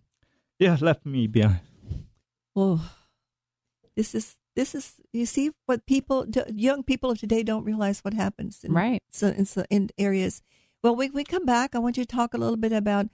Yeah, 0.59 0.77
left 0.81 1.05
me 1.05 1.27
behind. 1.27 1.61
Oh, 2.55 2.91
this 3.95 4.15
is 4.15 4.35
this 4.55 4.73
is 4.73 4.95
you 5.13 5.27
see 5.27 5.51
what 5.67 5.85
people 5.85 6.25
young 6.51 6.81
people 6.81 7.11
of 7.11 7.19
today 7.19 7.43
don't 7.43 7.63
realize 7.63 7.99
what 7.99 8.15
happens 8.15 8.63
in, 8.63 8.73
Right. 8.73 9.03
so 9.11 9.27
in, 9.27 9.45
so 9.45 9.63
in 9.69 9.89
areas 9.99 10.41
well 10.83 10.95
we, 10.95 11.11
we 11.11 11.23
come 11.23 11.45
back 11.45 11.75
i 11.75 11.79
want 11.79 11.95
you 11.97 12.03
to 12.03 12.15
talk 12.15 12.33
a 12.33 12.37
little 12.39 12.57
bit 12.57 12.73
about 12.73 13.05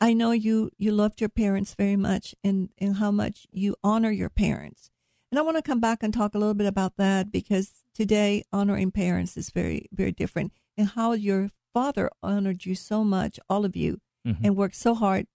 i 0.00 0.12
know 0.12 0.30
you 0.30 0.70
you 0.78 0.92
loved 0.92 1.20
your 1.20 1.28
parents 1.28 1.74
very 1.74 1.96
much 1.96 2.34
and 2.44 2.68
and 2.78 2.96
how 2.96 3.10
much 3.10 3.46
you 3.50 3.74
honor 3.82 4.10
your 4.12 4.28
parents 4.30 4.90
and 5.32 5.38
i 5.38 5.42
want 5.42 5.56
to 5.56 5.62
come 5.62 5.80
back 5.80 6.02
and 6.02 6.14
talk 6.14 6.34
a 6.34 6.38
little 6.38 6.54
bit 6.54 6.66
about 6.68 6.96
that 6.96 7.32
because 7.32 7.82
today 7.92 8.44
honoring 8.52 8.92
parents 8.92 9.36
is 9.36 9.50
very 9.50 9.88
very 9.92 10.12
different 10.12 10.52
and 10.76 10.90
how 10.90 11.12
your 11.12 11.48
father 11.74 12.08
honored 12.22 12.64
you 12.64 12.74
so 12.74 13.04
much 13.04 13.38
all 13.50 13.64
of 13.64 13.74
you 13.76 14.00
Mhm. 14.26 14.38
and 14.44 14.56
worked 14.56 14.76
so 14.76 14.94
hard 14.94 15.26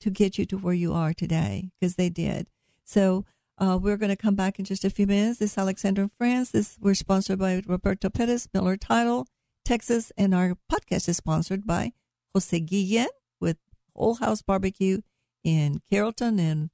to 0.00 0.10
get 0.10 0.38
you 0.38 0.44
to 0.46 0.56
where 0.58 0.74
you 0.74 0.92
are 0.92 1.12
today 1.12 1.70
because 1.80 1.96
they 1.96 2.08
did. 2.10 2.48
So 2.84 3.24
uh, 3.60 3.76
we're 3.82 3.96
going 3.96 4.10
to 4.16 4.16
come 4.16 4.36
back 4.36 4.60
in 4.60 4.64
just 4.64 4.84
a 4.84 4.90
few 4.90 5.06
minutes. 5.08 5.40
This 5.40 5.52
is 5.52 5.58
Alexandra 5.58 6.02
and 6.04 6.12
Friends. 6.12 6.52
This 6.52 6.76
we're 6.80 6.94
sponsored 6.94 7.40
by 7.40 7.60
Roberto 7.66 8.08
Perez, 8.08 8.48
Miller 8.54 8.76
Title, 8.76 9.26
Texas, 9.64 10.12
and 10.16 10.32
our 10.34 10.56
podcast 10.70 11.08
is 11.08 11.16
sponsored 11.16 11.66
by 11.66 11.92
Jose 12.32 12.60
Guillen 12.60 13.08
with 13.40 13.56
Old 13.96 14.20
House 14.20 14.42
Barbecue 14.42 15.00
in 15.42 15.80
Carrollton 15.90 16.38
and 16.38 16.70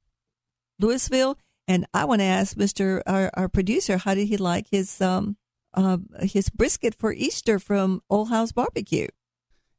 Louisville. 0.79 1.39
And 1.67 1.87
I 1.93 2.05
want 2.05 2.19
to 2.19 2.25
ask 2.25 2.55
Mr. 2.57 3.01
Our, 3.07 3.31
our 3.33 3.49
producer, 3.49 3.97
how 3.97 4.13
did 4.13 4.27
he 4.27 4.37
like 4.37 4.67
his 4.69 5.01
um 5.01 5.37
uh, 5.75 5.97
his 6.21 6.49
brisket 6.49 6.95
for 6.95 7.13
Easter 7.13 7.59
from 7.59 8.01
Old 8.09 8.29
House 8.29 8.51
Barbecue? 8.51 9.07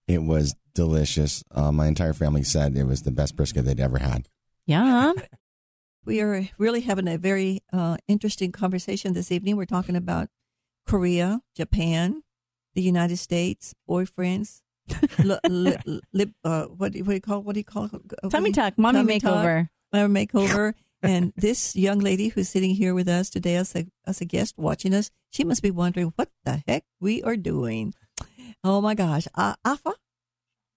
It 0.07 0.23
was 0.23 0.55
delicious. 0.75 1.43
Uh, 1.51 1.73
my 1.73 1.87
entire 1.89 2.13
family 2.13 2.43
said 2.45 2.77
it 2.77 2.85
was 2.85 3.03
the 3.03 3.11
best 3.11 3.35
brisket 3.35 3.65
they'd 3.65 3.81
ever 3.81 3.99
had. 3.99 4.29
Yeah. 4.67 5.13
We 6.05 6.21
are 6.21 6.49
really 6.57 6.83
having 6.83 7.09
a 7.09 7.19
very 7.19 7.63
uh, 7.73 7.97
interesting 8.07 8.53
conversation 8.53 9.13
this 9.13 9.33
evening. 9.33 9.57
We're 9.57 9.65
talking 9.65 9.97
about 9.97 10.29
Korea, 10.87 11.41
Japan, 11.57 12.23
the 12.75 12.83
United 12.83 13.17
States, 13.17 13.75
boyfriends, 13.91 14.61
li, 15.19 15.37
li, 15.49 15.77
lip, 16.13 16.31
uh, 16.45 16.67
what, 16.67 16.93
do 16.93 16.99
you- 16.99 17.05
what 17.05 17.11
do 17.11 17.15
you 17.17 17.21
call 17.21 17.43
what 17.43 17.55
do 17.55 17.59
you 17.61 17.65
call 17.65 17.87
it? 17.87 18.31
Tummy 18.31 18.53
tuck, 18.53 18.79
mommy 18.79 19.01
Tummy 19.01 19.19
makeover. 19.19 19.69
Mommy 19.93 20.27
makeover. 20.27 20.75
And 21.09 21.33
this 21.37 21.77
young 21.77 21.99
lady 21.99 22.29
who's 22.29 22.49
sitting 22.49 22.75
here 22.75 22.95
with 22.95 23.09
us 23.09 23.31
today 23.31 23.57
as 23.57 23.75
a 23.75 23.87
as 24.07 24.21
a 24.21 24.25
guest 24.25 24.55
watching 24.57 24.95
us, 24.95 25.11
she 25.31 25.45
must 25.45 25.63
be 25.63 25.71
wondering 25.71 26.13
what 26.17 26.31
the 26.45 26.63
heck 26.67 26.85
we 27.01 27.23
are 27.23 27.37
doing. 27.37 27.95
Oh 28.65 28.81
my 28.81 28.95
gosh, 28.95 29.29
uh, 29.35 29.55
Afa, 29.65 29.95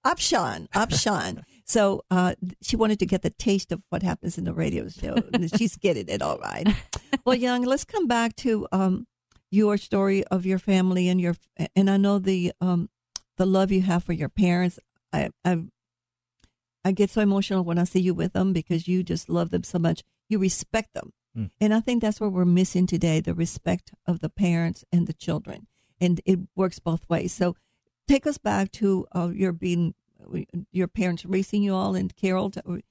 Opshan. 0.06 1.44
So 1.66 2.04
uh, 2.10 2.34
she 2.64 2.76
wanted 2.76 2.98
to 2.98 3.06
get 3.06 3.22
the 3.22 3.30
taste 3.30 3.72
of 3.72 3.84
what 3.90 4.02
happens 4.02 4.40
in 4.40 4.44
the 4.44 4.54
radio 4.54 4.90
show. 4.90 5.18
and 5.32 5.56
She's 5.56 5.78
getting 5.78 6.08
it 6.08 6.22
all 6.24 6.40
right. 6.40 6.68
Well, 7.26 7.36
Young, 7.36 7.64
let's 7.64 7.86
come 7.86 8.08
back 8.08 8.36
to 8.38 8.68
um, 8.72 9.06
your 9.52 9.78
story 9.78 10.24
of 10.26 10.46
your 10.48 10.58
family 10.58 11.10
and 11.10 11.20
your 11.22 11.36
and 11.76 11.90
I 11.90 11.98
know 11.98 12.18
the 12.18 12.54
um, 12.60 12.90
the 13.38 13.46
love 13.46 13.72
you 13.72 13.82
have 13.82 14.04
for 14.04 14.14
your 14.14 14.30
parents. 14.30 14.80
I, 15.14 15.30
I 15.46 15.64
I 16.84 16.92
get 16.92 17.10
so 17.10 17.22
emotional 17.22 17.64
when 17.64 17.78
I 17.78 17.84
see 17.84 18.00
you 18.00 18.14
with 18.14 18.34
them 18.34 18.54
because 18.54 18.88
you 18.88 19.04
just 19.04 19.30
love 19.30 19.52
them 19.52 19.64
so 19.64 19.78
much. 19.80 20.02
You 20.30 20.40
respect 20.40 20.94
them. 20.94 21.12
Mm. 21.38 21.50
And 21.60 21.74
I 21.74 21.80
think 21.82 22.02
that's 22.02 22.22
what 22.22 22.32
we're 22.32 22.46
missing 22.46 22.88
today 22.88 23.20
the 23.20 23.34
respect 23.34 23.92
of 24.06 24.20
the 24.20 24.30
parents 24.30 24.86
and 24.92 25.08
the 25.08 25.14
children. 25.14 25.68
And 26.00 26.22
it 26.26 26.40
works 26.56 26.80
both 26.80 27.08
ways. 27.10 27.34
So 27.34 27.56
take 28.08 28.26
us 28.26 28.38
back 28.38 28.72
to 28.74 29.06
uh, 29.14 29.30
your 29.34 29.52
being, 29.52 29.94
your 30.72 30.88
parents 30.88 31.26
raising 31.26 31.62
you 31.64 31.76
all 31.76 31.94
in 31.96 32.10
Carrollton, 32.10 32.82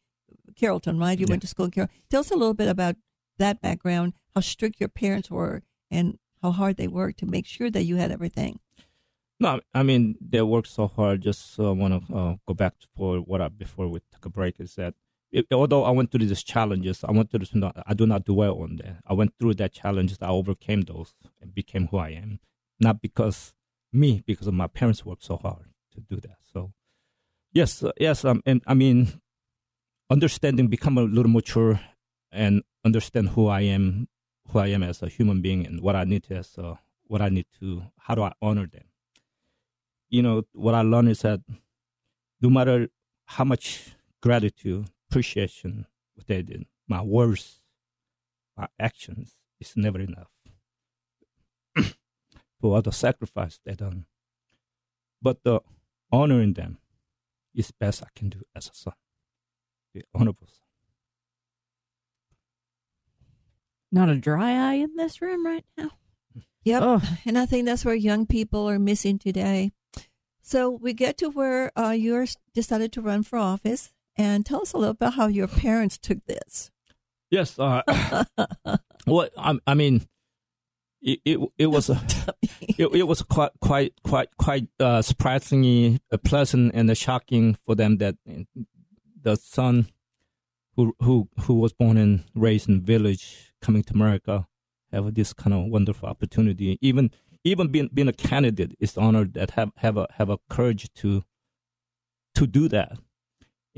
Carrollton, 0.57 0.99
right? 0.99 1.19
You 1.19 1.27
Yeah. 1.27 1.33
went 1.33 1.43
to 1.43 1.49
school 1.49 1.67
in 1.67 1.71
Carrollton. 1.71 1.97
Tell 2.11 2.21
us 2.21 2.31
a 2.31 2.37
little 2.37 2.55
bit 2.55 2.69
about 2.69 2.97
that 3.39 3.61
background, 3.61 4.15
how 4.35 4.41
strict 4.41 4.81
your 4.81 4.89
parents 4.89 5.31
were, 5.31 5.63
and 5.91 6.19
how 6.43 6.51
hard 6.51 6.77
they 6.77 6.89
worked 6.89 7.19
to 7.21 7.27
make 7.27 7.47
sure 7.47 7.71
that 7.71 7.85
you 7.85 7.97
had 7.97 8.11
everything. 8.11 8.61
No, 9.41 9.61
I 9.73 9.85
mean 9.85 10.17
they 10.21 10.43
worked 10.43 10.69
so 10.69 10.89
hard. 10.89 11.21
Just 11.21 11.59
uh, 11.61 11.73
want 11.73 12.09
to 12.09 12.15
uh, 12.15 12.35
go 12.47 12.55
back 12.55 12.75
for 12.97 13.19
what 13.19 13.41
I 13.41 13.49
before 13.49 13.87
we 13.87 14.01
took 14.13 14.25
a 14.27 14.31
break. 14.31 14.59
Is 14.59 14.75
that 14.75 14.95
it, 15.33 15.47
although 15.53 15.85
I 15.85 15.91
went 15.91 16.11
through 16.11 16.27
these 16.27 16.43
challenges, 16.43 17.05
I 17.05 17.13
went 17.13 17.31
through 17.31 17.47
I 17.87 17.95
do 17.95 18.07
not 18.07 18.25
dwell 18.25 18.63
on 18.63 18.77
that. 18.77 18.99
I 19.07 19.15
went 19.15 19.35
through 19.39 19.55
that 19.55 19.73
challenges. 19.73 20.19
I 20.21 20.29
overcame 20.29 20.83
those 20.83 21.15
and 21.41 21.55
became 21.55 21.89
who 21.89 21.99
I 21.99 22.11
am. 22.11 22.41
Not 22.81 23.01
because 23.01 23.55
me, 23.93 24.23
because 24.27 24.47
of 24.47 24.55
my 24.55 24.67
parents 24.67 25.05
worked 25.05 25.25
so 25.25 25.37
hard 25.37 25.67
to 25.95 26.01
do 26.01 26.17
that. 26.21 26.39
So, 26.53 26.73
yes, 27.53 27.83
uh, 27.83 27.93
yes. 27.99 28.25
Um, 28.25 28.43
and 28.47 28.63
I 28.67 28.75
mean, 28.75 29.21
understanding, 30.11 30.69
become 30.69 30.99
a 30.99 31.03
little 31.03 31.31
mature, 31.31 31.81
and 32.31 32.63
understand 32.85 33.31
who 33.31 33.49
I 33.49 33.63
am, 33.63 34.09
who 34.51 34.59
I 34.59 34.69
am 34.69 34.83
as 34.83 35.03
a 35.03 35.09
human 35.09 35.41
being, 35.43 35.67
and 35.67 35.81
what 35.81 35.97
I 35.97 36.05
need 36.05 36.25
to, 36.25 36.37
as 36.37 36.57
uh, 36.59 36.77
what 37.05 37.21
I 37.21 37.29
need 37.29 37.47
to, 37.61 37.85
how 37.99 38.15
do 38.15 38.23
I 38.23 38.33
honor 38.41 38.67
them 38.67 38.85
you 40.09 40.23
know, 40.23 40.43
what 40.53 40.75
I 40.75 40.83
learned 40.83 41.11
is 41.11 41.21
that 41.21 41.41
no 42.41 42.51
matter 42.51 42.89
how 43.27 43.45
much 43.45 43.95
gratitude, 44.23 44.89
appreciation 45.09 45.87
what 46.15 46.27
they 46.27 46.43
did, 46.43 46.67
my 46.87 47.03
words, 47.03 47.63
my 48.57 48.69
actions 48.79 49.37
is 49.61 49.75
never 49.77 50.01
enough 50.01 50.31
for 52.61 52.75
all 52.75 52.83
the 52.83 52.93
sacrifice 52.93 53.61
they 53.65 53.75
done. 53.75 54.07
But 55.21 55.43
the 55.43 55.61
honoring 56.13 56.55
them 56.55 56.79
is 57.55 57.71
best 57.71 58.03
I 58.03 58.09
can 58.15 58.29
do 58.29 58.43
as 58.55 58.67
a 58.69 58.75
son. 58.75 58.95
The 59.95 60.05
honorable 60.15 60.47
son. 60.47 60.55
Not 63.91 64.11
a 64.11 64.17
dry 64.17 64.53
eye 64.53 64.75
in 64.75 64.97
this 64.97 65.23
room 65.23 65.47
right 65.47 65.65
now. 65.77 65.91
Yep. 66.65 66.83
Oh. 66.85 67.03
And 67.25 67.39
I 67.39 67.47
think 67.47 67.65
that's 67.65 67.85
where 67.85 67.95
young 67.95 68.27
people 68.27 68.69
are 68.69 68.79
missing 68.79 69.19
today. 69.19 69.73
So 70.43 70.71
we 70.71 70.93
get 70.93 71.19
to 71.19 71.31
where 71.31 71.73
uh, 71.79 71.91
you 71.91 72.27
decided 72.55 72.93
to 72.93 73.03
run 73.03 73.23
for 73.23 73.39
office. 73.39 73.93
And 74.19 74.45
tell 74.45 74.63
us 74.63 74.73
a 74.73 74.79
little 74.79 74.93
about 74.93 75.15
how 75.15 75.29
your 75.29 75.47
parents 75.47 75.97
took 75.97 76.27
this. 76.27 76.71
Yes. 77.31 77.59
Uh, 77.59 77.83
what 79.05 79.33
I, 79.39 79.59
I 79.67 79.75
mean, 79.75 80.07
it, 81.01 81.21
it 81.25 81.39
it 81.57 81.67
was 81.67 81.89
a 81.89 82.01
it, 82.61 82.89
it 82.93 83.07
was 83.07 83.23
quite 83.23 83.53
quite 83.61 83.95
quite 84.03 84.37
quite 84.37 84.69
uh, 84.81 85.03
surprisingly 85.03 86.01
pleasant 86.25 86.73
and 86.75 86.97
shocking 86.97 87.57
for 87.65 87.75
them 87.75 87.99
that 87.99 88.17
the 89.23 89.37
son 89.37 89.89
who 90.75 90.95
who 91.01 91.29
who 91.41 91.55
was 91.55 91.73
born 91.73 91.97
and 91.97 92.25
raised 92.35 92.69
in 92.69 92.77
a 92.77 92.81
village 92.81 93.53
coming 93.61 93.83
to 93.83 93.95
America 93.95 94.47
have 94.93 95.15
this 95.15 95.33
kind 95.33 95.55
of 95.55 95.67
wonderful 95.67 96.09
opportunity. 96.09 96.79
Even 96.81 97.11
even 97.45 97.69
being 97.69 97.91
being 97.93 98.09
a 98.09 98.13
candidate 98.13 98.75
is 98.79 98.97
honored 98.97 99.35
that 99.35 99.53
have 99.53 99.73
have 99.77 99.97
a 99.97 100.07
have 100.15 100.31
a 100.31 100.39
courage 100.49 100.93
to 100.95 101.25
to 102.35 102.47
do 102.47 102.69
that. 102.69 102.99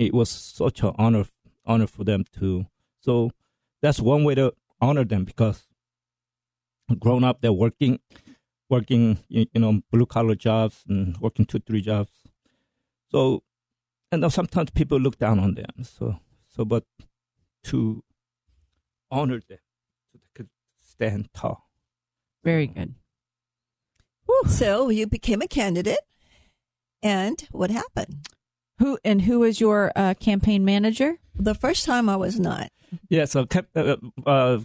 It 0.01 0.15
was 0.15 0.31
such 0.31 0.83
an 0.83 0.95
honor 0.97 1.27
honor 1.67 1.87
for 1.87 2.05
them 2.05 2.25
to. 2.39 2.65
So 3.01 3.33
that's 3.83 4.01
one 4.01 4.25
way 4.25 4.35
to 4.35 4.55
honor 4.81 5.05
them 5.05 5.25
because 5.25 5.67
grown 6.99 7.23
up 7.23 7.41
they're 7.43 7.53
working 7.53 8.01
working 8.71 9.19
you 9.29 9.45
you 9.53 9.61
know 9.61 9.83
blue 9.93 10.07
collar 10.07 10.35
jobs 10.35 10.85
and 10.89 11.19
working 11.19 11.45
two 11.45 11.59
three 11.59 11.83
jobs. 11.83 12.13
So 13.11 13.43
and 14.11 14.33
sometimes 14.33 14.71
people 14.71 14.99
look 14.99 15.19
down 15.19 15.39
on 15.39 15.55
them. 15.55 15.85
So 15.85 16.17
so 16.49 16.65
but 16.65 16.85
to 17.65 18.03
honor 19.11 19.41
them 19.47 19.59
so 20.11 20.19
they 20.19 20.31
could 20.35 20.49
stand 20.81 21.29
tall. 21.35 21.69
Very 22.43 22.69
good. 22.69 22.95
So 24.47 24.89
you 24.89 25.07
became 25.07 25.43
a 25.43 25.47
candidate. 25.47 26.01
And 27.03 27.47
what 27.51 27.71
happened? 27.71 28.29
Who 28.81 28.99
and 29.05 29.23
who 29.23 29.41
was 29.41 29.61
your 29.61 29.93
uh, 29.95 30.15
campaign 30.15 30.65
manager? 30.65 31.19
The 31.35 31.55
first 31.55 31.85
time 31.85 32.09
I 32.09 32.17
was 32.17 32.41
not. 32.41 32.71
Yeah, 33.09 33.27
so 33.27 33.47
uh, 33.77 33.97
uh, 34.27 34.59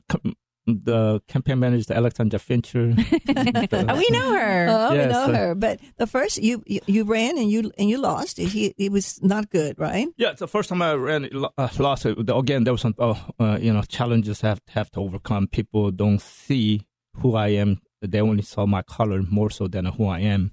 the 0.66 1.22
campaign 1.28 1.60
manager, 1.60 1.94
Alexandra 1.94 2.40
Fincher. 2.40 2.96
Oh, 2.98 3.04
we 3.98 4.08
know 4.10 4.38
her. 4.38 4.68
Oh, 4.70 4.92
we 4.92 4.98
Yes, 4.98 5.12
know 5.12 5.26
uh, 5.26 5.36
her. 5.36 5.56
But 5.56 5.80
the 5.98 6.08
first 6.08 6.42
you, 6.42 6.64
you 6.66 6.80
you 6.88 7.04
ran 7.04 7.38
and 7.38 7.52
you 7.52 7.72
and 7.78 7.90
you 7.90 7.98
lost. 7.98 8.38
He 8.38 8.74
it 8.78 8.92
was 8.92 9.22
not 9.22 9.50
good, 9.50 9.78
right? 9.78 10.08
Yeah, 10.18 10.32
it's 10.32 10.40
the 10.40 10.48
first 10.48 10.70
time 10.70 10.82
I 10.82 10.94
ran 10.94 11.30
uh, 11.58 11.68
lost 11.78 12.06
it. 12.06 12.18
Again, 12.30 12.64
there 12.64 12.74
was 12.74 12.82
some 12.82 12.96
uh, 12.98 13.16
uh, 13.40 13.58
you 13.62 13.74
know 13.74 13.84
challenges 13.84 14.44
I 14.44 14.48
have 14.50 14.62
have 14.70 14.92
to 14.92 15.02
overcome. 15.02 15.48
People 15.48 15.92
don't 15.92 16.22
see 16.22 16.88
who 17.18 17.36
I 17.36 17.50
am; 17.50 17.82
they 18.02 18.22
only 18.22 18.44
saw 18.44 18.66
my 18.66 18.82
color 18.82 19.22
more 19.30 19.50
so 19.50 19.68
than 19.68 19.86
who 19.86 20.08
I 20.08 20.22
am. 20.22 20.52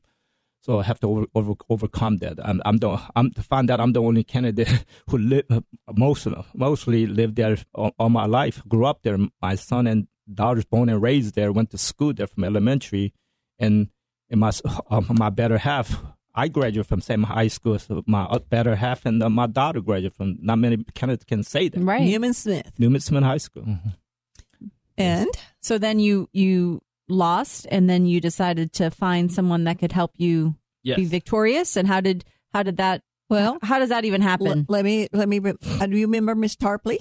So 0.63 0.79
I 0.79 0.85
have 0.85 1.01
to 1.01 1.09
over, 1.09 1.27
over, 1.35 1.55
overcome 1.69 2.19
that. 2.19 2.39
I'm, 2.43 2.63
I'm 2.65 2.77
the 2.77 2.97
I'm 3.17 3.33
to 3.33 3.43
find 3.43 3.69
out 3.69 3.81
I'm 3.81 3.93
the 3.93 4.01
only 4.01 4.23
candidate 4.23 4.85
who 5.11 5.19
live 5.19 5.45
most 5.93 6.27
mostly 6.55 7.07
lived 7.07 7.35
there 7.37 7.57
all, 7.75 7.93
all 7.99 8.11
my 8.11 8.27
life. 8.27 8.63
Grew 8.69 8.87
up 8.87 9.03
there. 9.03 9.19
My 9.41 9.57
son 9.57 9.89
and 9.89 10.07
daughters 10.33 10.65
born 10.65 10.89
and 10.89 11.03
raised 11.03 11.35
there. 11.35 11.51
Went 11.51 11.71
to 11.71 11.79
school 11.79 12.15
there 12.15 12.29
from 12.29 12.45
elementary, 12.45 13.13
and 13.59 13.89
and 14.31 14.39
my 14.41 14.53
uh, 14.89 15.01
my 15.11 15.31
better 15.31 15.59
half. 15.59 16.01
I 16.35 16.49
graduated 16.49 16.87
from 16.87 17.01
same 17.03 17.25
high 17.25 17.49
school 17.49 17.75
as 17.75 17.87
my 18.07 18.23
uh, 18.23 18.39
better 18.39 18.77
half, 18.77 19.05
and 19.05 19.21
uh, 19.21 19.29
my 19.29 19.49
daughter 19.49 19.81
graduated 19.81 20.15
from. 20.15 20.39
Not 20.41 20.61
many 20.61 20.85
candidates 20.95 21.25
can 21.25 21.43
say 21.43 21.71
that. 21.71 21.81
Right. 21.81 22.03
Newman 22.03 22.35
Smith. 22.35 22.73
Newman 22.79 23.01
Smith 23.01 23.25
High 23.25 23.39
School. 23.39 23.67
And 24.97 25.29
So 25.61 25.79
then 25.79 25.99
you 25.99 26.29
you 26.33 26.83
lost, 27.13 27.67
and 27.71 27.89
then 27.89 28.07
you 28.07 28.21
decided 28.21 28.73
to 28.75 28.91
find 28.91 29.31
someone 29.33 29.65
that 29.65 29.79
could 29.79 29.93
help 29.93 30.13
you 30.17 30.57
Yes. 30.83 30.97
be 30.97 31.05
victorious. 31.05 31.77
And 31.77 31.87
how 31.87 32.01
did 32.01 32.25
how 32.53 32.63
did 32.65 32.77
that? 32.79 33.03
well, 33.31 33.59
How 33.63 33.79
does 33.79 33.89
that 33.91 34.05
even 34.05 34.21
happen? 34.21 34.47
l- 34.61 34.65
let 34.69 34.85
me 34.85 35.09
let 35.13 35.29
me. 35.29 35.39
Re- 35.39 35.55
uh, 35.81 35.87
do 35.87 35.97
you 35.97 36.07
remember 36.07 36.35
Miss 36.35 36.57
Tarpley, 36.57 36.99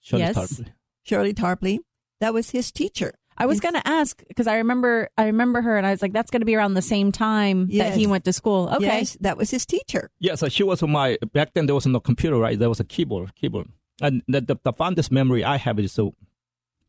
Shirley 0.00 0.22
Yes. 0.22 0.36
Tarpley. 0.36 0.66
Shirley 1.02 1.34
Tarpley? 1.34 1.78
That 2.20 2.32
was 2.34 2.50
his 2.50 2.70
teacher. 2.70 3.14
I 3.36 3.46
was 3.46 3.58
going 3.58 3.72
to 3.74 3.88
ask 3.88 4.22
because 4.28 4.46
I 4.46 4.56
remember 4.58 5.08
I 5.16 5.24
remember 5.24 5.62
her, 5.62 5.76
and 5.78 5.86
I 5.86 5.92
was 5.92 6.02
like, 6.02 6.12
"That's 6.12 6.30
going 6.30 6.42
to 6.42 6.46
be 6.46 6.54
around 6.54 6.74
the 6.74 6.82
same 6.82 7.10
time 7.10 7.68
that 7.68 7.94
he 7.94 8.06
went 8.06 8.24
to 8.26 8.32
school." 8.34 8.68
Okay, 8.74 8.84
Yes, 8.84 9.16
that 9.22 9.38
was 9.38 9.50
his 9.50 9.64
teacher. 9.64 10.10
Yeah, 10.20 10.34
so 10.34 10.48
she 10.50 10.62
was 10.62 10.82
on 10.82 10.90
my 10.90 11.16
back 11.32 11.54
then. 11.54 11.64
There 11.64 11.74
was 11.74 11.86
no 11.86 12.00
computer, 12.00 12.36
right? 12.36 12.58
There 12.58 12.68
was 12.68 12.80
a 12.80 12.84
keyboard, 12.84 13.34
keyboard, 13.34 13.68
and 14.02 14.22
the 14.28 14.42
the, 14.42 14.56
the 14.62 14.72
fondest 14.74 15.10
memory 15.10 15.42
I 15.42 15.56
have 15.56 15.78
is 15.78 15.92
so. 15.92 16.14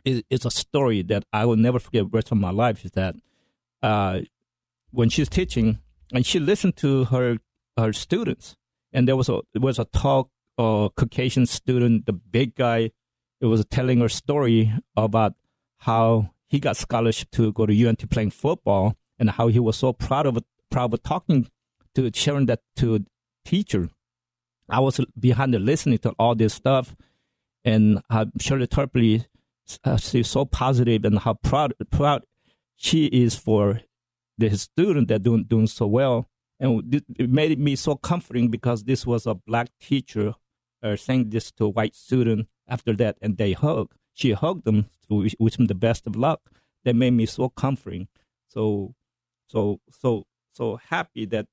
It, 0.03 0.25
it's 0.29 0.45
a 0.45 0.51
story 0.51 1.01
that 1.03 1.23
I 1.31 1.45
will 1.45 1.55
never 1.55 1.79
forget 1.79 2.03
the 2.03 2.09
rest 2.09 2.31
of 2.31 2.37
my 2.37 2.51
life. 2.51 2.85
Is 2.85 2.91
that 2.91 3.15
uh, 3.81 4.21
when 4.91 5.09
she's 5.09 5.29
teaching 5.29 5.79
and 6.13 6.25
she 6.25 6.39
listened 6.39 6.75
to 6.77 7.05
her 7.05 7.37
her 7.77 7.93
students, 7.93 8.55
and 8.91 9.07
there 9.07 9.15
was 9.15 9.29
a 9.29 9.41
it 9.53 9.61
was 9.61 9.79
a 9.79 9.85
talk 9.85 10.29
uh, 10.57 10.89
Caucasian 10.95 11.45
student, 11.45 12.05
the 12.05 12.13
big 12.13 12.55
guy. 12.55 12.91
It 13.39 13.47
was 13.47 13.65
telling 13.65 14.01
her 14.01 14.09
story 14.09 14.71
about 14.95 15.33
how 15.77 16.29
he 16.47 16.59
got 16.59 16.77
scholarship 16.77 17.31
to 17.31 17.51
go 17.53 17.65
to 17.65 17.87
UNT 17.87 18.07
playing 18.09 18.31
football, 18.31 18.95
and 19.17 19.31
how 19.31 19.47
he 19.47 19.59
was 19.59 19.77
so 19.77 19.93
proud 19.93 20.25
of 20.25 20.37
proud 20.69 20.93
of 20.93 21.01
talking 21.03 21.47
to 21.95 22.11
sharing 22.13 22.45
that 22.47 22.61
to 22.77 23.05
teacher. 23.45 23.89
I 24.69 24.79
was 24.79 25.01
behind 25.19 25.53
the 25.53 25.59
listening 25.59 25.97
to 25.99 26.11
all 26.19 26.35
this 26.35 26.53
stuff, 26.53 26.95
and 27.63 28.01
how 28.09 28.27
Shirley 28.39 28.67
Tarpley, 28.67 29.25
uh, 29.83 29.97
she's 29.97 30.27
so 30.27 30.45
positive 30.45 31.05
and 31.05 31.19
how 31.19 31.35
proud 31.35 31.73
proud 31.89 32.23
she 32.75 33.05
is 33.05 33.35
for 33.35 33.81
the 34.37 34.55
student 34.57 35.07
that 35.09 35.23
doing 35.23 35.45
doing 35.45 35.67
so 35.67 35.87
well, 35.87 36.27
and 36.59 37.03
it 37.17 37.29
made 37.29 37.59
me 37.59 37.75
so 37.75 37.95
comforting 37.95 38.49
because 38.49 38.83
this 38.83 39.05
was 39.05 39.25
a 39.25 39.35
black 39.35 39.69
teacher 39.79 40.35
uh, 40.83 40.95
saying 40.95 41.29
this 41.29 41.51
to 41.53 41.65
a 41.65 41.69
white 41.69 41.95
student. 41.95 42.47
After 42.67 42.93
that, 42.93 43.17
and 43.21 43.35
they 43.35 43.51
hug. 43.51 43.91
She 44.13 44.31
hugged 44.31 44.63
them 44.63 44.85
to 45.09 45.15
wish, 45.15 45.57
them 45.57 45.65
the 45.65 45.75
best 45.75 46.07
of 46.07 46.15
luck. 46.15 46.39
That 46.85 46.95
made 46.95 47.11
me 47.11 47.25
so 47.25 47.49
comforting. 47.49 48.07
So, 48.47 48.95
so, 49.47 49.81
so, 49.89 50.25
so 50.53 50.79
happy 50.87 51.25
that 51.25 51.47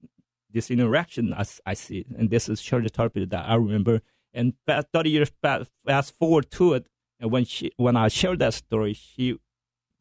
this 0.49 0.71
interaction 0.71 1.35
I, 1.35 1.44
I 1.66 1.75
see, 1.75 2.07
and 2.16 2.31
this 2.31 2.49
is 2.49 2.61
Shirley 2.61 2.88
Tarpley 2.88 3.29
that 3.29 3.49
I 3.49 3.57
remember. 3.57 4.03
And 4.33 4.55
thirty 4.92 5.11
years 5.11 5.33
fast, 5.42 5.73
fast 5.85 6.16
forward 6.21 6.53
to 6.53 6.75
it, 6.75 6.87
and 7.21 7.31
when 7.31 7.45
she 7.45 7.73
when 7.77 7.97
I 7.97 8.09
shared 8.09 8.39
that 8.41 8.55
story, 8.55 8.95
she 8.95 9.39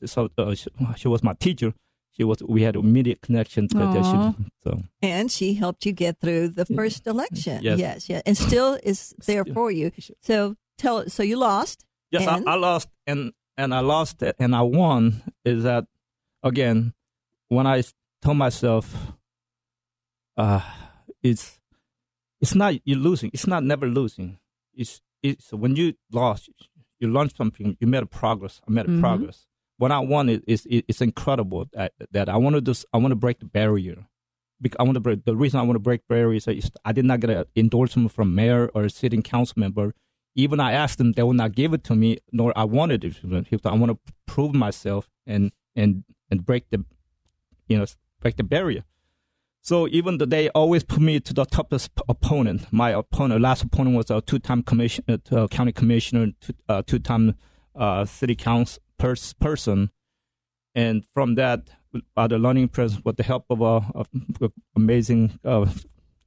so 0.05 0.29
uh, 0.37 0.53
she, 0.55 0.69
she 0.95 1.07
was 1.07 1.23
my 1.23 1.33
teacher. 1.33 1.73
She 2.11 2.23
was 2.23 2.41
we 2.43 2.63
had 2.63 2.75
immediate 2.75 3.21
connection. 3.21 3.67
To 3.69 4.35
She, 4.37 4.49
so 4.63 4.83
And 5.01 5.31
she 5.31 5.53
helped 5.53 5.85
you 5.85 5.91
get 5.91 6.19
through 6.19 6.49
the 6.49 6.65
first 6.65 7.05
election. 7.07 7.61
Yes. 7.63 7.79
yes, 7.79 8.09
yes. 8.09 8.23
And 8.25 8.37
still 8.37 8.79
is 8.83 9.13
there 9.25 9.45
for 9.45 9.71
you. 9.71 9.91
So 10.21 10.55
tell 10.77 11.09
so 11.09 11.23
you 11.23 11.37
lost. 11.37 11.85
yes, 12.11 12.27
I, 12.27 12.41
I 12.45 12.55
lost 12.55 12.89
and 13.05 13.33
and 13.57 13.73
I 13.73 13.79
lost 13.81 14.21
it 14.21 14.35
and 14.39 14.55
I 14.55 14.61
won. 14.61 15.21
Is 15.45 15.63
that 15.63 15.85
again 16.43 16.93
when 17.49 17.67
I 17.67 17.83
told 18.21 18.37
myself, 18.37 19.13
uh, 20.35 20.61
it's 21.23 21.59
it's 22.41 22.55
not 22.55 22.75
you're 22.83 22.97
losing. 22.99 23.31
It's 23.33 23.47
not 23.47 23.63
never 23.63 23.87
losing. 23.87 24.39
It's 24.73 25.01
it's 25.23 25.51
when 25.51 25.75
you 25.75 25.93
lost, 26.11 26.49
you 26.99 27.11
learned 27.11 27.33
something. 27.35 27.77
You 27.79 27.87
made 27.87 28.03
a 28.03 28.07
progress. 28.07 28.61
I 28.67 28.71
made 28.71 28.85
a 28.85 28.89
Mhm. 28.89 28.99
progress. 29.01 29.45
What 29.77 29.91
I 29.91 29.99
want 29.99 30.29
is, 30.29 30.41
is 30.47 30.67
it's 30.87 31.01
incredible 31.01 31.65
that 31.73 31.93
that 32.11 32.29
I 32.29 32.37
want 32.37 32.55
to 32.55 32.61
do. 32.61 32.73
I 32.93 32.97
want 32.97 33.11
to 33.11 33.15
break 33.15 33.39
the 33.39 33.45
barrier. 33.45 34.07
Because 34.59 34.77
I 34.79 34.83
want 34.83 34.95
to 34.95 34.99
break. 34.99 35.23
The 35.23 35.35
reason 35.35 35.59
I 35.59 35.63
want 35.63 35.75
to 35.75 35.79
break 35.79 36.01
barriers 36.07 36.47
is 36.47 36.71
I 36.83 36.91
did 36.91 37.05
not 37.05 37.19
get 37.19 37.29
an 37.29 37.45
endorsement 37.55 38.11
from 38.11 38.33
mayor 38.33 38.71
or 38.73 38.85
a 38.85 38.89
sitting 38.89 39.21
council 39.21 39.53
member. 39.57 39.93
Even 40.35 40.59
I 40.59 40.71
asked 40.71 40.97
them, 40.97 41.11
they 41.11 41.21
will 41.21 41.33
not 41.33 41.53
give 41.53 41.73
it 41.73 41.83
to 41.85 41.95
me. 41.95 42.17
Nor 42.31 42.53
I 42.57 42.63
wanted 42.63 43.03
it. 43.05 43.19
I 43.23 43.75
want 43.75 43.91
to 43.91 44.13
prove 44.25 44.55
myself 44.55 45.09
and 45.27 45.51
and 45.75 46.03
and 46.31 46.43
break 46.43 46.69
the, 46.71 46.83
you 47.67 47.77
know, 47.77 47.85
break 48.19 48.35
the 48.37 48.43
barrier. 48.43 48.83
So 49.61 49.87
even 49.89 50.17
though 50.17 50.25
they 50.25 50.49
always 50.49 50.83
put 50.83 51.01
me 51.01 51.19
to 51.19 51.33
the 51.33 51.45
toughest 51.45 51.91
opponent, 52.07 52.67
my 52.71 52.91
opponent, 52.91 53.41
last 53.41 53.63
opponent 53.63 53.97
was 53.97 54.09
a 54.09 54.21
two-time 54.21 54.63
commission, 54.63 55.03
uh, 55.31 55.47
county 55.47 55.73
commissioner, 55.73 56.27
two, 56.39 56.53
uh, 56.69 56.83
two-time 56.85 57.35
uh, 57.75 58.05
city 58.05 58.35
council 58.35 58.81
pers- 58.97 59.33
person, 59.33 59.89
and 60.73 61.03
from 61.13 61.35
that, 61.35 61.69
uh, 62.15 62.27
the 62.27 62.37
learning 62.37 62.69
process 62.69 62.99
with 63.03 63.17
the 63.17 63.23
help 63.23 63.45
of 63.49 63.61
a, 63.61 63.81
a 63.95 64.49
amazing 64.75 65.37
uh, 65.43 65.65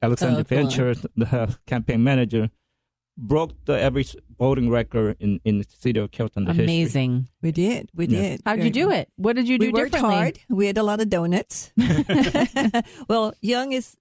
Alexandra 0.03 0.41
Oh. 0.41 0.45
Venture, 0.45 0.95
the 1.17 1.27
uh, 1.33 1.51
campaign 1.67 2.03
manager, 2.03 2.51
broke 3.21 3.53
the 3.67 3.79
average 3.81 4.17
voting 4.39 4.71
record 4.71 5.17
in 5.21 5.41
in 5.45 5.59
the 5.59 5.65
city 5.69 6.01
of 6.01 6.11
Carrollton. 6.11 6.45
the 6.45 6.53
history. 6.53 6.65
amazing. 6.65 7.29
We 7.43 7.53
did. 7.53 7.91
We 7.95 8.07
Yeah. 8.07 8.21
did. 8.23 8.41
How'd 8.47 8.65
you 8.65 8.71
do 8.71 8.91
it? 8.91 9.09
What 9.17 9.37
did 9.37 9.47
you 9.49 9.59
do 9.59 9.67
we 9.67 9.73
worked 9.73 9.93
differently? 9.93 10.17
hard. 10.17 10.39
We 10.49 10.67
had 10.67 10.79
a 10.79 10.83
lot 10.83 11.01
of 11.01 11.09
donuts. 11.11 11.73
well, 13.09 13.35
Young 13.43 13.73
is 13.73 13.97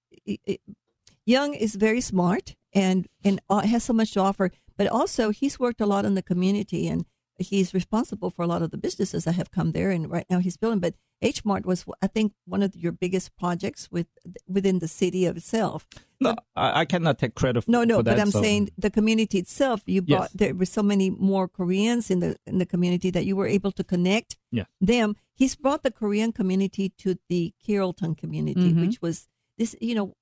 Young 1.25 1.53
is 1.53 1.75
very 1.75 2.01
smart 2.01 2.55
and 2.73 3.08
and 3.23 3.39
uh, 3.49 3.62
has 3.62 3.84
so 3.84 3.93
much 3.93 4.13
to 4.13 4.21
offer. 4.21 4.51
But 4.77 4.88
also, 4.88 5.32
he's 5.32 5.60
worked 5.60 5.82
a 5.82 5.86
lot 5.86 6.05
in 6.05 6.13
the 6.15 6.21
community 6.23 6.88
and 6.88 7.05
he's 7.39 7.73
responsible 7.73 8.30
for 8.30 8.43
a 8.43 8.47
lot 8.47 8.62
of 8.62 8.71
the 8.71 8.78
businesses 8.78 9.23
that 9.25 9.34
have 9.36 9.52
come 9.52 9.71
there. 9.71 9.91
And 9.91 10.10
right 10.10 10.25
now, 10.30 10.39
he's 10.39 10.58
building. 10.58 10.80
But 10.80 10.95
H 11.21 11.43
Mart 11.45 11.65
was, 11.65 11.86
I 12.02 12.08
think, 12.08 12.34
one 12.45 12.63
of 12.63 12.75
your 12.75 12.91
biggest 12.91 13.36
projects 13.38 13.89
with 13.91 14.08
within 14.47 14.80
the 14.80 14.88
city 14.88 15.25
of 15.25 15.38
itself. 15.38 15.88
No, 16.21 16.36
I, 16.56 16.82
I 16.82 16.86
cannot 16.86 17.17
take 17.19 17.36
credit. 17.36 17.63
For. 17.63 17.71
No, 17.71 17.84
no, 17.84 17.97
but 17.97 18.06
that, 18.15 18.19
I'm 18.19 18.32
so- 18.32 18.41
saying 18.41 18.69
the 18.78 18.89
community 18.89 19.38
itself. 19.39 19.82
You 19.86 20.04
Yes. 20.06 20.17
brought 20.17 20.32
there 20.34 20.54
were 20.56 20.65
so 20.65 20.84
many 20.84 21.10
more 21.10 21.47
Koreans 21.47 22.10
in 22.12 22.19
the 22.19 22.36
in 22.45 22.58
the 22.60 22.65
community 22.65 23.10
that 23.12 23.25
you 23.25 23.36
were 23.36 23.47
able 23.47 23.71
to 23.73 23.84
connect 23.84 24.38
Yeah. 24.52 24.65
them. 24.82 25.15
He's 25.34 25.56
brought 25.56 25.84
the 25.84 25.91
Korean 25.91 26.32
community 26.32 26.89
to 26.99 27.15
the 27.30 27.54
Carrollton 27.65 28.15
community, 28.15 28.73
Mhm. 28.73 28.82
which 28.82 29.02
was 29.02 29.28
this. 29.58 29.75
You 29.82 29.95
know, 29.95 30.13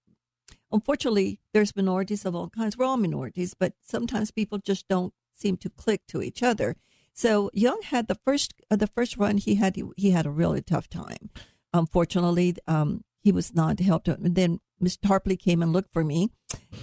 unfortunately, 0.72 1.40
there's 1.54 1.76
minorities 1.76 2.26
of 2.26 2.36
all 2.36 2.50
kinds. 2.50 2.78
We're 2.78 2.86
all 2.86 2.98
minorities, 2.98 3.54
but 3.54 3.74
sometimes 3.82 4.32
people 4.32 4.58
just 4.60 4.88
don't 4.88 5.14
seem 5.34 5.58
to 5.58 5.70
click 5.70 6.02
to 6.08 6.22
each 6.22 6.42
other. 6.44 6.76
So 7.18 7.50
Young 7.52 7.82
had 7.82 8.08
the 8.08 8.20
first 8.24 8.54
uh, 8.70 8.76
the 8.76 8.86
first 8.86 9.18
run. 9.18 9.38
He 9.38 9.56
had 9.56 9.76
he 9.98 10.12
had 10.12 10.28
a 10.28 10.30
really 10.30 10.62
tough 10.62 10.88
time. 10.88 11.32
Unfortunately, 11.74 12.56
um, 12.68 13.04
he 13.20 13.32
was 13.32 13.56
not 13.56 13.80
helped. 13.80 14.08
And 14.08 14.36
then 14.36 14.60
Mr. 14.82 15.00
Tarpley 15.00 15.38
came 15.38 15.64
and 15.64 15.74
looked 15.74 15.92
for 15.92 16.04
me, 16.04 16.30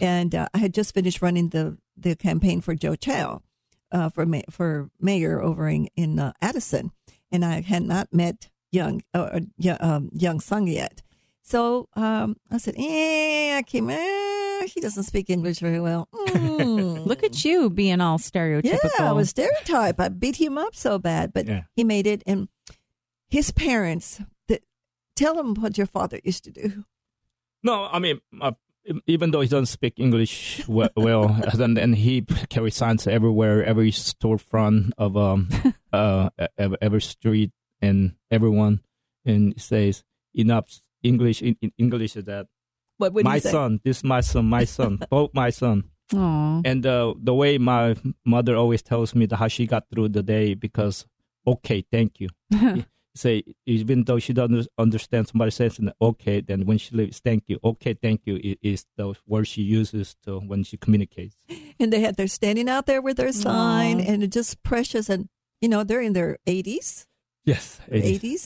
and 0.01 0.35
uh, 0.35 0.49
I 0.53 0.59
had 0.59 0.74
just 0.74 0.93
finished 0.93 1.22
running 1.22 1.51
the 1.51 1.78
the 1.97 2.16
campaign 2.16 2.61
for 2.61 2.74
Joe 2.74 2.97
Chow 2.97 3.43
uh, 3.93 4.09
for 4.09 4.26
ma- 4.26 4.51
for 4.51 4.91
mayor 5.01 5.41
over 5.41 5.68
in, 5.68 5.87
in 5.95 6.18
uh, 6.18 6.32
Addison, 6.43 6.91
and 7.30 7.45
I 7.45 7.61
had 7.61 7.85
not 7.85 8.12
met 8.12 8.51
Young 8.72 9.03
uh, 9.14 9.39
uh, 9.64 9.76
um, 9.78 10.11
Young 10.12 10.41
Sung 10.41 10.66
yet. 10.66 11.01
So 11.43 11.89
um, 11.95 12.39
I 12.51 12.59
said, 12.59 12.74
"Eh, 12.76 13.57
I 13.57 13.62
came. 13.62 13.89
Eh, 13.89 14.43
he 14.66 14.80
doesn't 14.80 15.05
speak 15.05 15.30
English 15.30 15.59
very 15.61 15.80
well." 15.80 16.09
Mm. 16.34 17.07
Look 17.07 17.22
at 17.22 17.44
you 17.44 17.70
being 17.70 18.00
all 18.00 18.18
stereotypical. 18.18 18.90
Yeah, 18.98 19.11
I 19.11 19.12
was 19.12 19.30
stereotyped. 19.30 20.00
I 20.00 20.09
beat 20.09 20.36
him 20.36 20.57
up 20.59 20.74
so 20.74 20.98
bad, 20.98 21.32
but 21.32 21.46
Yeah. 21.46 21.62
he 21.76 21.84
made 21.84 22.07
it. 22.07 22.22
And 22.26 22.48
his 23.28 23.50
parents, 23.52 24.20
the, 24.48 24.61
tell 25.16 25.38
him 25.38 25.55
what 25.55 25.76
your 25.78 25.86
father 25.86 26.20
used 26.24 26.44
to 26.44 26.50
do. 26.50 26.84
No, 27.62 27.84
I 27.90 27.98
mean, 27.98 28.20
uh, 28.40 28.52
even 29.07 29.30
though 29.30 29.40
he 29.40 29.48
doesn't 29.48 29.66
speak 29.66 29.94
English 29.98 30.66
well, 30.68 30.90
well 30.96 31.28
and, 31.59 31.78
and 31.78 31.94
he 31.96 32.22
carries 32.48 32.76
signs 32.76 33.07
everywhere, 33.07 33.64
every 33.64 33.90
storefront 33.90 34.92
of 34.98 35.16
um 35.16 35.48
uh 35.92 36.30
every 36.59 37.00
street 37.02 37.52
and 37.80 38.14
everyone, 38.30 38.80
and 39.24 39.61
says 39.61 40.05
enough 40.34 40.80
English. 41.02 41.42
In, 41.42 41.57
in 41.61 41.72
English 41.78 42.16
is 42.16 42.24
that 42.24 42.46
What 43.05 43.12
would 43.14 43.24
my 43.24 43.34
you 43.36 43.40
say? 43.40 43.50
son, 43.50 43.80
this 43.84 44.02
my 44.02 44.20
son, 44.22 44.44
my 44.46 44.64
son, 44.64 44.98
both 45.11 45.30
my 45.34 45.50
son. 45.50 45.84
Aw. 46.14 46.61
And 46.64 46.84
uh, 46.86 47.14
the 47.28 47.34
way 47.34 47.59
my 47.59 47.96
mother 48.24 48.57
always 48.57 48.82
tells 48.82 49.14
me 49.14 49.26
that 49.26 49.36
how 49.36 49.48
she 49.48 49.66
got 49.66 49.88
through 49.90 50.09
the 50.11 50.22
day 50.22 50.55
because 50.55 51.07
okay, 51.46 51.84
thank 51.92 52.20
you. 52.20 52.28
Say 53.16 53.44
even 53.66 54.02
though 54.05 54.18
she 54.18 54.32
doesn't 54.32 54.66
understand 54.76 55.28
somebody 55.28 55.52
says 55.52 55.78
okay, 56.02 56.40
then 56.40 56.66
when 56.66 56.78
she 56.78 56.96
leaves, 56.96 57.20
thank 57.20 57.44
you. 57.46 57.61
Okay, 57.62 57.94
thank 57.94 58.22
you 58.26 58.34
i- 58.42 58.59
is 58.61 58.86
the 58.96 59.14
word 59.26 59.46
she 59.46 59.62
uses 59.62 60.16
to 60.24 60.40
when 60.40 60.64
she 60.64 60.76
communicates. 60.76 61.36
and 61.78 61.92
they 61.92 62.00
had 62.00 62.16
they're 62.16 62.26
standing 62.40 62.68
out 62.68 62.86
there 62.86 63.00
with 63.00 63.16
their 63.16 63.30
sign, 63.32 64.00
Aw. 64.00 64.05
and 64.11 64.22
it's 64.24 64.34
just 64.34 64.62
precious. 64.64 65.09
And 65.09 65.28
you 65.62 65.68
know 65.68 65.84
they're 65.84 66.02
in 66.02 66.12
their 66.12 66.38
eighties, 66.46 67.07
Yes, 67.46 67.78
it 67.88 68.02
is. 68.02 68.11
eighties, 68.11 68.42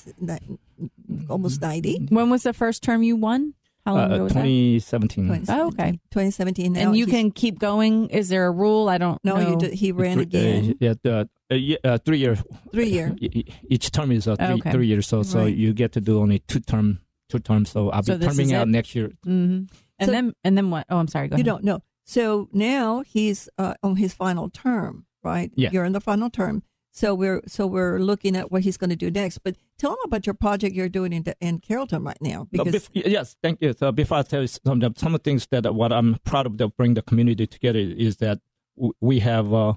almost 1.28 1.62
ninety. 1.62 2.06
When 2.10 2.30
was 2.30 2.42
the 2.42 2.52
first 2.52 2.82
term 2.82 3.02
you 3.02 3.16
won? 3.16 3.54
How 3.88 3.94
long 3.94 4.12
Uh, 4.12 4.14
ago 4.16 4.24
was 4.24 4.32
that? 4.34 4.42
2017. 4.42 5.44
Oh, 5.48 5.68
okay. 5.68 5.92
2017. 6.10 6.72
Now 6.74 6.80
And 6.88 6.96
you 6.96 7.06
he's- 7.06 7.16
can 7.16 7.30
keep 7.30 7.58
going. 7.58 8.10
Is 8.10 8.28
there 8.28 8.46
a 8.46 8.50
rule? 8.50 8.90
I 8.90 8.98
don't 8.98 9.18
no, 9.24 9.36
know. 9.36 9.48
you 9.50 9.56
do, 9.56 9.68
he 9.70 9.92
ran 9.92 10.20
again, 10.20 10.70
Uh, 10.72 10.74
yeah, 10.80 10.94
the, 11.02 11.28
uh, 11.50 11.54
ye- 11.54 11.78
uh, 11.82 11.96
three 12.04 12.18
years. 12.18 12.42
three 12.70 12.90
year. 12.90 13.16
Each 13.70 13.90
term 13.90 14.12
is 14.12 14.28
uh, 14.28 14.36
three, 14.36 14.60
Okay. 14.60 14.72
three 14.72 14.86
years, 14.86 15.06
so 15.06 15.22
so 15.22 15.38
Right. 15.40 15.56
you 15.56 15.72
get 15.72 15.92
to 15.92 16.00
do 16.02 16.18
only 16.20 16.40
two 16.40 16.60
term, 16.60 16.98
two 17.30 17.38
terms. 17.38 17.70
So 17.70 17.88
I'll 17.88 18.02
So 18.02 18.12
be 18.18 18.26
this 18.26 18.36
terming 18.36 18.52
out 18.52 18.68
it? 18.68 18.72
next 18.72 18.94
year. 18.94 19.08
hmm 19.24 19.64
And 19.98 20.06
So- 20.08 20.12
then 20.12 20.32
and 20.44 20.56
then 20.58 20.68
what? 20.70 20.84
Oh, 20.90 20.98
I'm 20.98 21.08
sorry. 21.08 21.28
Go 21.28 21.36
You 21.36 21.40
ahead. 21.40 21.46
don't 21.46 21.64
know. 21.64 21.80
So 22.04 22.48
now 22.52 23.02
he's 23.06 23.48
uh, 23.56 23.74
on 23.82 23.96
his 23.96 24.12
final 24.12 24.50
term, 24.50 25.06
right? 25.24 25.50
Yeah. 25.56 25.70
You're 25.72 25.84
in 25.86 25.92
the 25.92 26.00
final 26.00 26.28
term. 26.30 26.62
So 26.98 27.14
we're 27.14 27.42
so 27.46 27.64
we're 27.68 28.00
looking 28.00 28.34
at 28.34 28.50
what 28.50 28.62
he's 28.62 28.76
going 28.76 28.90
to 28.90 28.96
do 28.96 29.08
next. 29.08 29.38
But 29.38 29.54
tell 29.78 29.92
him 29.92 29.98
about 30.04 30.26
your 30.26 30.34
project 30.34 30.74
you're 30.74 30.88
doing 30.88 31.12
in, 31.12 31.24
in 31.40 31.60
Carrollton 31.60 32.02
right 32.02 32.18
now, 32.20 32.48
No, 32.50 32.64
because 32.64 32.90
yes, 32.92 33.36
thank 33.40 33.62
you. 33.62 33.72
So 33.72 33.92
before 33.92 34.18
I 34.18 34.22
tell 34.22 34.40
you 34.40 34.48
some, 34.48 34.82
some 34.96 35.14
of 35.14 35.22
the 35.22 35.30
things 35.30 35.46
that 35.52 35.64
uh, 35.64 35.72
what 35.72 35.92
I'm 35.92 36.16
proud 36.24 36.46
of 36.46 36.56
to 36.56 36.66
bring 36.66 36.94
the 36.94 37.02
community 37.02 37.46
together 37.46 37.78
is 37.78 38.16
that 38.16 38.40
w- 38.76 38.94
we 39.00 39.20
have 39.20 39.54
uh, 39.54 39.74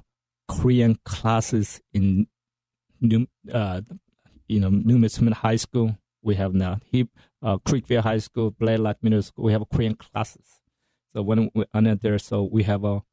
Korean 0.47 0.97
classes 1.05 1.80
in 1.93 2.26
New, 2.99 3.28
uh, 3.53 3.82
you 4.47 4.59
know, 4.59 4.69
New 4.69 5.07
Smith 5.07 5.34
High 5.34 5.57
School. 5.57 5.95
We 6.24 6.34
have 6.36 6.55
now 6.55 6.80
Hip, 6.91 7.09
uh, 7.43 7.57
Creekview 7.57 8.01
High 8.01 8.17
School, 8.17 8.51
Blalack 8.51 8.95
Middle 9.03 9.22
School. 9.22 9.45
We 9.45 9.51
have 9.51 9.63
Korean 9.72 9.93
classes. 9.93 10.59
So 11.13 11.22
when 11.22 11.51
we 11.53 11.65
enter 11.76 11.93
there, 11.93 12.17
so 12.17 12.41
we 12.41 12.63
have 12.63 12.84
a 12.84 13.03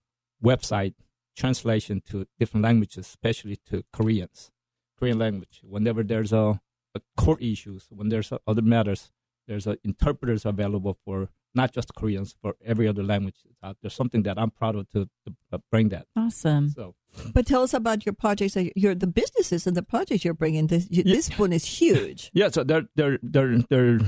website 0.43 0.95
translation 1.43 2.03
to 2.11 2.27
different 2.39 2.65
languages, 2.69 3.07
especially 3.07 3.57
to 3.71 3.77
Koreans, 3.93 4.51
Korean 4.99 5.19
language. 5.19 5.61
Whenever 5.63 6.03
there's 6.03 6.33
a, 6.33 6.61
a 6.95 7.01
court 7.17 7.41
issues, 7.43 7.87
when 7.91 8.09
there's 8.09 8.31
uh, 8.33 8.39
other 8.47 8.63
matters, 8.63 9.11
there's 9.47 9.67
uh, 9.67 9.77
interpreters 9.85 10.45
available 10.45 10.95
for 11.05 11.29
not 11.55 11.73
just 11.73 11.95
Koreans, 11.95 12.35
for 12.43 12.55
every 12.65 12.87
other 12.87 13.03
language 13.03 13.37
out 13.63 13.77
there. 13.81 13.91
Something 13.91 14.23
that 14.25 14.37
I'm 14.39 14.51
proud 14.51 14.75
of 14.77 14.89
to, 14.91 15.09
to 15.25 15.35
uh, 15.53 15.59
bring 15.73 15.89
that. 15.95 16.07
Awesome. 16.17 16.71
So 16.71 16.95
but 17.33 17.47
tell 17.47 17.63
us 17.63 17.73
about 17.73 18.05
your 18.05 18.13
projects. 18.13 18.55
that 18.55 18.71
Your 18.77 18.95
the 18.95 19.07
businesses 19.07 19.67
and 19.67 19.77
the 19.77 19.83
projects 19.83 20.25
you're 20.25 20.35
bringing. 20.35 20.67
This 20.67 20.87
you, 20.91 21.03
Yeah. 21.07 21.15
this 21.15 21.27
one 21.39 21.53
is 21.55 21.65
huge. 21.65 22.31
yeah, 22.41 22.51
so 22.51 22.65
there 22.65 22.83
there 22.97 23.19
there 23.23 23.59
there 23.71 23.85
are 23.95 23.99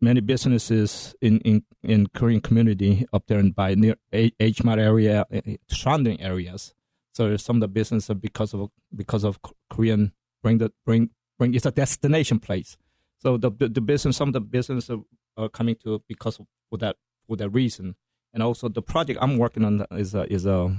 many 0.00 0.20
businesses 0.20 1.14
in 1.20 1.38
in 1.50 1.62
in 1.82 2.08
Korean 2.18 2.40
community 2.40 3.06
up 3.12 3.24
there 3.28 3.38
and 3.38 3.54
by 3.54 3.74
near 3.76 3.94
H- 4.12 4.34
H 4.40 4.64
Mart 4.64 4.80
area, 4.80 5.24
uh, 5.32 5.40
surrounding 5.68 6.20
areas. 6.20 6.74
So 7.18 7.36
some 7.36 7.56
of 7.56 7.60
the 7.62 7.66
business 7.66 8.08
are 8.10 8.14
because 8.14 8.54
of 8.54 8.70
because 8.94 9.24
of 9.24 9.40
Korean 9.70 10.12
bring 10.40 10.58
the 10.58 10.70
bring 10.86 11.10
bring 11.36 11.52
it's 11.52 11.66
a 11.66 11.72
destination 11.72 12.38
place. 12.38 12.76
So 13.16 13.36
the 13.36 13.50
the, 13.50 13.80
business 13.80 14.16
some 14.16 14.28
of 14.28 14.34
the 14.34 14.40
business 14.40 14.88
are, 14.88 15.00
are 15.36 15.48
coming 15.48 15.74
to 15.82 16.00
because 16.06 16.38
of 16.38 16.46
for 16.70 16.78
that 16.78 16.94
for 17.26 17.36
that 17.36 17.50
reason. 17.50 17.96
And 18.32 18.40
also 18.40 18.68
the 18.68 18.82
project 18.82 19.18
I'm 19.20 19.36
working 19.36 19.64
on 19.64 19.84
is 19.90 20.14
a, 20.14 20.32
is 20.32 20.46
a, 20.46 20.76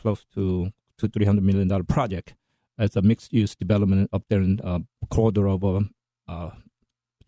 close 0.00 0.24
to 0.34 0.70
to 0.96 1.06
three 1.06 1.26
hundred 1.26 1.44
million 1.44 1.68
dollar 1.68 1.84
project. 1.84 2.34
It's 2.78 2.96
a 2.96 3.02
mixed 3.02 3.34
use 3.34 3.54
development 3.54 4.08
up 4.10 4.22
there 4.30 4.40
in 4.40 4.62
uh, 4.64 4.78
corridor 5.10 5.48
of 5.48 5.62
uh, 5.66 5.80
uh, 6.26 6.50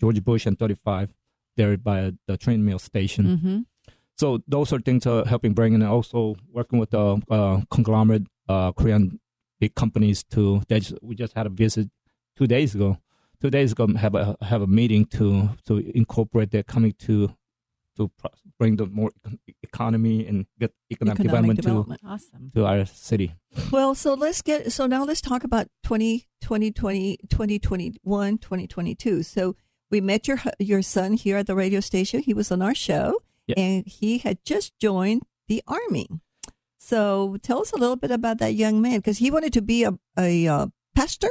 George 0.00 0.24
Bush 0.24 0.46
and 0.46 0.58
35 0.58 1.12
there 1.58 1.76
by 1.76 2.12
the 2.26 2.38
Trinity 2.38 2.62
Mill 2.62 2.78
station. 2.78 3.36
hmm 3.36 3.60
So 4.16 4.42
those 4.48 4.72
are 4.72 4.80
things 4.80 5.06
uh, 5.06 5.24
helping 5.24 5.52
bring 5.52 5.74
in 5.74 5.82
and 5.82 5.90
also 5.90 6.36
working 6.50 6.78
with 6.78 6.90
the 6.90 7.20
uh, 7.30 7.60
conglomerate 7.70 8.26
uh, 8.48 8.72
Korean 8.72 9.20
big 9.60 9.74
companies 9.74 10.24
to. 10.24 10.62
Just, 10.68 10.94
we 11.02 11.14
just 11.14 11.34
had 11.34 11.46
a 11.46 11.50
visit 11.50 11.90
two 12.36 12.46
days 12.46 12.74
ago. 12.74 12.98
Two 13.40 13.50
days 13.50 13.72
ago, 13.72 13.86
have 13.94 14.14
a 14.14 14.34
have 14.40 14.62
a 14.62 14.66
meeting 14.66 15.04
to 15.06 15.50
to 15.66 15.78
incorporate 15.94 16.50
their 16.50 16.62
coming 16.62 16.94
to 17.00 17.36
to 17.98 18.10
bring 18.58 18.76
the 18.76 18.86
more 18.86 19.12
economy 19.62 20.26
and 20.26 20.46
get 20.58 20.72
economic, 20.90 21.20
Economic 21.20 21.56
development, 21.58 21.60
development. 21.60 22.00
Awesome. 22.06 22.50
to 22.54 22.60
to 22.60 22.66
our 22.66 22.86
city. 22.86 23.34
Well, 23.70 23.94
so 23.94 24.14
let's 24.14 24.40
get 24.40 24.72
so 24.72 24.86
now 24.86 25.04
let's 25.04 25.20
talk 25.20 25.44
about 25.44 25.68
20, 25.84 26.26
2020, 26.40 27.18
2021, 27.28 28.38
2022. 28.38 29.22
So 29.22 29.54
we 29.90 30.00
met 30.00 30.26
your 30.26 30.40
your 30.58 30.80
son 30.80 31.12
here 31.12 31.36
at 31.36 31.46
the 31.46 31.54
radio 31.54 31.80
station. 31.80 32.20
He 32.20 32.32
was 32.32 32.50
on 32.50 32.62
our 32.62 32.74
show 32.74 33.20
Yeah. 33.46 33.54
and 33.58 33.86
he 33.86 34.18
had 34.18 34.38
just 34.44 34.78
joined 34.78 35.22
the 35.48 35.62
army. 35.66 36.08
So 36.78 37.36
tell 37.42 37.60
us 37.60 37.72
a 37.72 37.76
little 37.76 37.96
bit 37.96 38.10
about 38.10 38.38
that 38.38 38.54
young 38.54 38.80
man 38.80 38.98
because 38.98 39.18
he 39.18 39.30
wanted 39.30 39.52
to 39.54 39.62
be 39.62 39.84
a 39.84 39.98
a 40.18 40.46
uh, 40.46 40.66
pastor. 40.94 41.30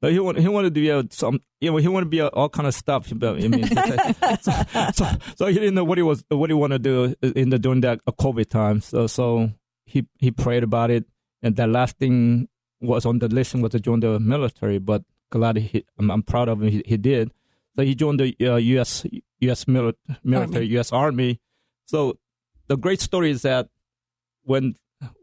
But 0.00 0.12
he 0.12 0.20
wanted 0.20 0.42
he 0.42 0.48
wanted 0.48 0.74
to 0.74 0.80
be 0.80 0.88
a, 0.90 1.04
some 1.10 1.40
you 1.60 1.70
know 1.70 1.76
he 1.78 1.88
wanted 1.88 2.06
to 2.06 2.10
be 2.10 2.20
a, 2.20 2.28
all 2.28 2.48
kind 2.48 2.66
of 2.68 2.74
stuff. 2.74 3.12
But, 3.14 3.42
I 3.42 3.48
mean, 3.48 3.66
so, 4.40 4.52
so, 4.94 5.06
so 5.36 5.46
he 5.46 5.54
didn't 5.54 5.74
know 5.74 5.84
what 5.84 5.98
he 5.98 6.02
was 6.02 6.24
what 6.28 6.50
he 6.50 6.54
wanted 6.54 6.84
to 6.84 7.14
do 7.20 7.30
in 7.34 7.50
the 7.50 7.58
during 7.58 7.80
that 7.82 8.00
uh, 8.06 8.12
COVID 8.12 8.48
time. 8.48 8.80
So 8.80 9.06
so 9.06 9.50
he 9.84 10.06
he 10.18 10.30
prayed 10.30 10.62
about 10.62 10.90
it, 10.90 11.04
and 11.42 11.56
that 11.56 11.68
last 11.68 11.98
thing 11.98 12.48
was 12.80 13.04
on 13.04 13.18
the 13.18 13.28
list 13.28 13.54
was 13.56 13.72
to 13.72 13.80
join 13.80 14.00
the 14.00 14.20
military. 14.20 14.78
But 14.78 15.02
glad 15.30 15.56
he 15.56 15.84
I'm, 15.98 16.10
I'm 16.10 16.22
proud 16.22 16.48
of 16.48 16.62
him. 16.62 16.68
He, 16.68 16.82
he 16.86 16.96
did. 16.96 17.32
So 17.76 17.82
he 17.82 17.94
joined 17.94 18.20
the 18.20 18.36
uh, 18.40 18.56
U.S. 18.56 19.04
U.S. 19.40 19.64
Mili- 19.66 19.94
military 20.24 20.64
Army. 20.64 20.72
U.S. 20.74 20.92
Army. 20.92 21.40
So 21.86 22.18
the 22.66 22.76
great 22.76 23.00
story 23.00 23.30
is 23.30 23.42
that 23.42 23.68
when 24.42 24.74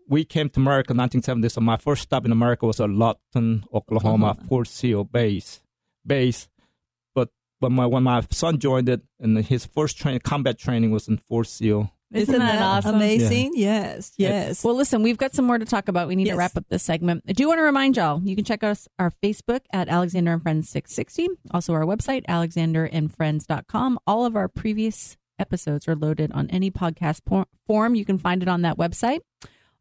we 0.07 0.23
came 0.23 0.49
to 0.49 0.59
America 0.59 0.91
in 0.91 0.97
1970. 0.97 1.49
So 1.49 1.61
my 1.61 1.77
first 1.77 2.03
stop 2.03 2.25
in 2.25 2.31
America 2.31 2.65
was 2.65 2.79
at 2.79 2.89
Lawton, 2.89 3.65
Oklahoma, 3.73 4.31
Oklahoma. 4.31 4.47
Fort 4.47 4.67
Sill 4.67 5.03
base. 5.03 5.61
Base, 6.05 6.47
but 7.15 7.29
when 7.59 7.73
my 7.73 7.85
when 7.87 8.03
my 8.03 8.21
son 8.29 8.59
joined 8.59 8.89
it, 8.89 9.01
and 9.19 9.37
his 9.39 9.65
first 9.65 9.97
train 9.97 10.19
combat 10.19 10.59
training 10.59 10.91
was 10.91 11.07
in 11.07 11.17
Fort 11.17 11.47
Sill. 11.47 11.91
Isn't, 12.13 12.37
that, 12.39 12.61
awesome? 12.61 12.95
amazing? 12.95 13.53
Yes, 13.55 14.13
yes. 14.17 14.63
Well, 14.63 14.75
listen, 14.75 15.01
we've 15.03 15.17
got 15.17 15.33
some 15.33 15.45
more 15.45 15.57
to 15.57 15.65
talk 15.65 15.87
about. 15.87 16.07
We 16.07 16.15
need 16.15 16.27
Yes. 16.27 16.35
to 16.35 16.37
wrap 16.37 16.55
up 16.55 16.65
this 16.69 16.83
segment. 16.83 17.23
I 17.27 17.33
do 17.33 17.47
want 17.47 17.57
to 17.57 17.63
remind 17.63 17.97
y'all, 17.97 18.21
you 18.23 18.35
can 18.35 18.45
check 18.45 18.63
us 18.63 18.87
our 18.99 19.11
Facebook 19.23 19.61
at 19.73 19.89
Alexandra 19.89 20.33
and 20.33 20.41
Friends 20.41 20.69
660. 20.69 21.27
Also 21.51 21.73
our 21.73 21.81
website, 21.83 22.23
alexandraandfriends.com. 22.27 23.99
All 24.07 24.25
of 24.25 24.35
our 24.35 24.47
previous 24.47 25.17
episodes 25.39 25.87
are 25.87 25.95
loaded 25.95 26.31
on 26.31 26.49
any 26.49 26.71
podcast 26.71 27.25
por- 27.25 27.47
form. 27.67 27.95
You 27.95 28.05
can 28.05 28.17
find 28.17 28.41
it 28.41 28.47
on 28.47 28.61
that 28.61 28.77
website. 28.77 29.19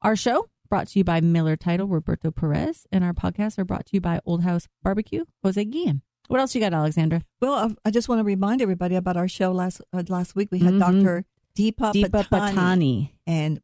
Our 0.02 0.16
show 0.16 0.48
brought 0.68 0.88
to 0.88 0.98
you 0.98 1.04
by 1.04 1.20
Miller 1.20 1.56
Title, 1.56 1.86
Roberto 1.86 2.30
Perez, 2.30 2.86
and 2.90 3.04
our 3.04 3.12
podcasts 3.12 3.58
are 3.58 3.64
brought 3.64 3.86
to 3.86 3.90
you 3.92 4.00
by 4.00 4.20
All 4.24 4.38
House 4.38 4.66
Barbecue, 4.82 5.24
Jose 5.42 5.62
Guillen. 5.66 6.02
What 6.28 6.40
else 6.40 6.54
you 6.54 6.60
got, 6.60 6.72
Alexandra? 6.72 7.22
Well, 7.40 7.52
I, 7.84 7.88
I 7.88 7.90
just 7.90 8.08
want 8.08 8.18
to 8.20 8.24
remind 8.24 8.62
everybody 8.62 8.94
about 8.94 9.16
our 9.18 9.28
show 9.28 9.52
last 9.52 9.82
uh, 9.92 10.02
last 10.08 10.34
week. 10.34 10.48
We 10.50 10.58
had 10.60 10.74
Mhm. 10.74 10.78
Dr. 11.04 11.24
Deepa, 11.56 11.92
Deepa 11.92 12.24
Patani, 12.28 12.54
Patani. 12.54 13.10
and 13.26 13.60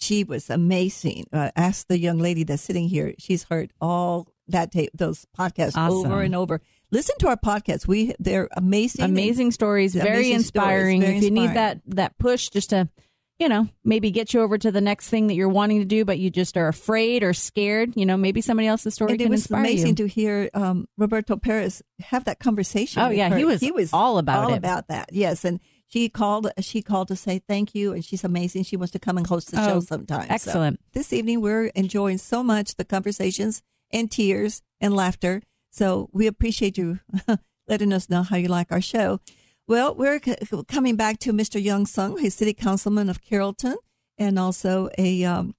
she 0.00 0.24
was 0.24 0.48
amazing. 0.50 1.26
Uh, 1.32 1.50
ask 1.56 1.86
the 1.88 1.98
young 1.98 2.18
lady 2.18 2.44
that's 2.44 2.62
sitting 2.62 2.88
here; 2.88 3.14
she's 3.18 3.44
heard 3.44 3.72
all 3.80 4.28
that 4.48 4.72
tape, 4.72 4.90
those 4.94 5.26
podcasts 5.36 5.76
Awesome. 5.76 6.10
over 6.12 6.22
and 6.22 6.34
over. 6.34 6.60
Listen 6.90 7.16
to 7.18 7.28
our 7.28 7.36
podcasts; 7.36 7.86
we 7.86 8.14
they're 8.18 8.48
amazing. 8.56 9.04
amazing 9.04 9.50
stories 9.52 9.94
very 9.94 10.08
Amazing 10.08 10.22
stories, 10.24 10.36
inspiring 10.46 11.00
very 11.02 11.16
if 11.16 11.22
you 11.22 11.30
need 11.30 11.54
that 11.54 11.80
that 11.86 12.16
push 12.18 12.48
just 12.48 12.70
to 12.70 12.88
you 13.38 13.48
know 13.48 13.68
maybe 13.84 14.10
get 14.10 14.34
you 14.34 14.40
over 14.40 14.58
to 14.58 14.72
the 14.72 14.80
next 14.80 15.08
thing 15.08 15.26
that 15.28 15.34
you're 15.34 15.48
wanting 15.48 15.78
to 15.78 15.84
do 15.84 16.04
but 16.04 16.18
you 16.18 16.28
just 16.30 16.56
are 16.56 16.66
afraid 16.66 17.22
or 17.22 17.32
scared 17.32 17.92
you 17.94 18.04
know 18.04 18.16
maybe 18.16 18.40
somebody 18.40 18.66
else's 18.66 18.94
story 18.94 19.12
and 19.12 19.20
it 19.20 19.28
was 19.30 19.48
amazing 19.50 19.90
you 19.90 19.94
to 19.94 20.06
hear 20.08 20.50
um, 20.54 20.88
Roberto 20.96 21.36
Perez 21.36 21.80
have 22.00 22.24
that 22.24 22.40
conversation. 22.40 23.00
Oh, 23.02 23.08
with 23.10 23.18
yeah, 23.18 23.28
her. 23.28 23.36
he 23.36 23.44
was 23.44 23.60
he 23.60 23.70
was 23.70 23.92
all 23.92 24.18
about 24.18 24.44
all 24.44 24.54
it. 24.54 24.56
about 24.58 24.88
that. 24.88 25.10
Yes, 25.12 25.44
and 25.44 25.60
she 25.88 26.08
called. 26.08 26.50
She 26.60 26.82
called 26.82 27.08
to 27.08 27.16
say 27.16 27.40
thank 27.48 27.74
you, 27.74 27.92
and 27.92 28.04
she's 28.04 28.22
amazing. 28.24 28.62
She 28.64 28.76
wants 28.76 28.92
to 28.92 28.98
come 28.98 29.16
and 29.18 29.26
host 29.26 29.50
the 29.50 29.60
Oh, 29.60 29.66
show 29.68 29.80
sometime. 29.80 30.28
So 30.28 30.34
excellent. 30.34 30.80
this 30.92 31.12
evening, 31.12 31.40
we're 31.40 31.66
enjoying 31.74 32.18
so 32.18 32.42
much 32.44 32.76
the 32.76 32.84
conversations 32.84 33.62
and 33.90 34.10
tears 34.10 34.62
and 34.80 34.94
laughter. 34.94 35.42
So 35.70 36.08
we 36.12 36.26
appreciate 36.26 36.76
you 36.78 37.00
letting 37.68 37.92
us 37.92 38.08
know 38.10 38.22
how 38.22 38.36
you 38.36 38.48
like 38.48 38.70
our 38.70 38.80
show. 38.80 39.20
Well, 39.66 39.94
we're 39.94 40.20
c- 40.22 40.36
coming 40.68 40.96
back 40.96 41.18
to 41.20 41.32
Mr. 41.32 41.62
Young 41.62 41.84
Sung, 41.86 42.16
he's 42.18 42.34
city 42.34 42.54
councilman 42.54 43.08
of 43.10 43.20
Carrollton 43.22 43.76
and 44.16 44.38
also 44.38 44.88
a 44.98 45.24
um, 45.24 45.54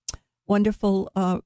wonderful 0.48 1.12
uh, 1.16 1.40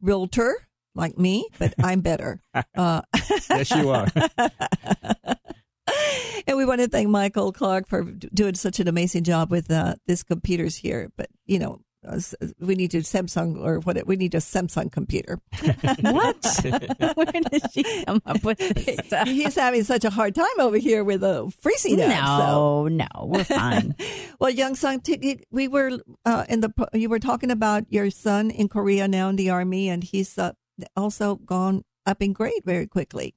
realtor 0.00 0.66
like 0.96 1.16
me, 1.16 1.46
but 1.58 1.74
I'm 1.82 2.00
better. 2.00 2.40
Uh, 2.76 3.02
yes, 3.50 3.70
you 3.70 3.90
are. 3.90 4.06
and 6.46 6.56
we 6.56 6.64
want 6.64 6.80
to 6.80 6.88
thank 6.88 7.08
Michael 7.08 7.52
Clark 7.52 7.88
for 7.88 8.02
doing 8.02 8.54
such 8.54 8.80
an 8.80 8.88
amazing 8.88 9.24
job 9.24 9.50
with 9.50 9.70
uh, 9.70 9.96
this 10.06 10.22
computers 10.22 10.76
here. 10.76 11.10
But 11.16 11.28
you 11.46 11.58
know, 11.58 11.80
uh, 12.06 12.20
we 12.60 12.74
need 12.74 12.94
a 12.94 12.98
Samsung 12.98 13.62
or 13.62 13.80
what? 13.80 14.06
We 14.06 14.16
need 14.16 14.34
a 14.34 14.38
Samsung 14.38 14.90
computer. 14.90 15.40
what? 16.00 16.60
Where 17.14 17.32
did 17.32 17.72
she 17.72 18.04
come 18.04 18.22
up 18.24 18.44
with 18.44 18.58
this 18.58 19.06
stuff? 19.06 19.26
He's 19.26 19.56
having 19.56 19.82
such 19.84 20.04
a 20.04 20.10
hard 20.10 20.34
time 20.34 20.46
over 20.60 20.78
here 20.78 21.02
with 21.02 21.24
a 21.24 21.50
freezing 21.60 22.00
up. 22.00 22.08
No, 22.08 22.38
so. 22.38 22.88
no, 22.88 23.26
we're 23.26 23.44
fine. 23.44 23.94
well, 24.38 24.50
young 24.50 24.76
son, 24.76 25.00
t- 25.00 25.40
we 25.50 25.68
were 25.68 25.98
uh, 26.24 26.44
in 26.48 26.60
the. 26.60 26.72
You 26.92 27.08
were 27.08 27.18
talking 27.18 27.50
about 27.50 27.84
your 27.90 28.10
son 28.10 28.50
in 28.50 28.68
Korea 28.68 29.08
now 29.08 29.28
in 29.28 29.36
the 29.36 29.50
army, 29.50 29.88
and 29.88 30.04
he's 30.04 30.38
uh, 30.38 30.52
also 30.96 31.36
gone 31.36 31.82
up 32.06 32.22
in 32.22 32.32
grade 32.32 32.62
very 32.64 32.86
quickly. 32.86 33.34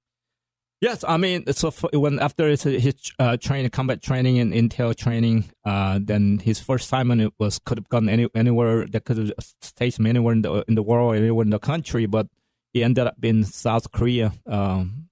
Yes, 0.81 1.03
I 1.07 1.17
mean, 1.17 1.45
so 1.53 1.69
when 1.93 2.17
after 2.19 2.47
his, 2.49 2.63
his 2.63 2.95
uh, 3.19 3.37
training, 3.37 3.69
combat 3.69 4.01
training 4.01 4.39
and 4.39 4.51
intel 4.51 4.95
training, 4.95 5.45
uh, 5.63 5.99
then 6.01 6.39
his 6.39 6.59
first 6.59 6.85
assignment 6.85 7.21
it 7.21 7.33
was 7.37 7.59
could 7.59 7.77
have 7.77 7.87
gone 7.89 8.09
any, 8.09 8.27
anywhere 8.33 8.87
that 8.87 9.05
could 9.05 9.17
have 9.19 9.31
stayed 9.61 9.93
him 9.93 10.07
anywhere 10.07 10.33
in 10.33 10.41
the 10.41 10.63
in 10.67 10.73
the 10.73 10.81
world, 10.81 11.15
anywhere 11.15 11.43
in 11.43 11.51
the 11.51 11.59
country, 11.59 12.07
but 12.07 12.27
he 12.73 12.83
ended 12.83 13.05
up 13.05 13.15
in 13.21 13.43
South 13.43 13.91
Korea, 13.91 14.33
um, 14.47 15.07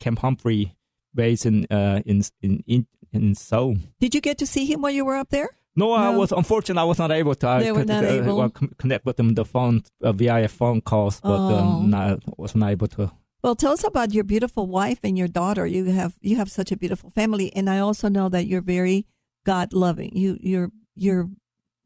Camp 0.00 0.18
Humphrey, 0.18 0.76
based 1.14 1.46
in 1.46 1.66
uh, 1.70 2.02
in 2.04 2.22
in 2.42 2.86
in 3.12 3.34
Seoul. 3.34 3.76
Did 3.98 4.14
you 4.14 4.20
get 4.20 4.36
to 4.38 4.46
see 4.46 4.66
him 4.66 4.82
while 4.82 4.92
you 4.92 5.06
were 5.06 5.16
up 5.16 5.30
there? 5.30 5.48
No, 5.76 5.86
no. 5.88 5.92
I 5.94 6.10
was 6.10 6.30
unfortunate. 6.32 6.78
I 6.80 6.84
was 6.84 6.98
not 6.98 7.10
able 7.10 7.34
to. 7.36 7.46
They 7.60 7.68
I 7.68 7.72
were 7.72 7.78
could, 7.80 7.88
not 7.88 8.04
uh, 8.04 8.08
able. 8.08 8.36
Well, 8.36 8.50
connect 8.50 9.06
with 9.06 9.16
them 9.16 9.32
the 9.34 9.46
phone 9.46 9.82
uh, 10.02 10.12
via 10.12 10.46
phone 10.48 10.82
calls, 10.82 11.20
but 11.22 11.38
Oh. 11.38 11.54
um, 11.56 11.90
not, 11.90 12.20
was 12.38 12.54
not 12.54 12.70
able 12.70 12.88
to. 12.88 13.10
Well, 13.46 13.54
tell 13.54 13.74
us 13.74 13.84
about 13.84 14.12
your 14.12 14.24
beautiful 14.24 14.66
wife 14.66 14.98
and 15.04 15.16
your 15.16 15.28
daughter. 15.28 15.68
You 15.68 15.84
have 15.84 16.16
you 16.20 16.34
have 16.34 16.50
such 16.50 16.72
a 16.72 16.76
beautiful 16.76 17.10
family, 17.10 17.54
and 17.54 17.70
I 17.70 17.78
also 17.78 18.08
know 18.08 18.28
that 18.28 18.48
you're 18.48 18.60
very 18.60 19.06
God 19.44 19.72
loving. 19.72 20.10
You 20.16 20.36
you're 20.40 20.72
you're 20.96 21.30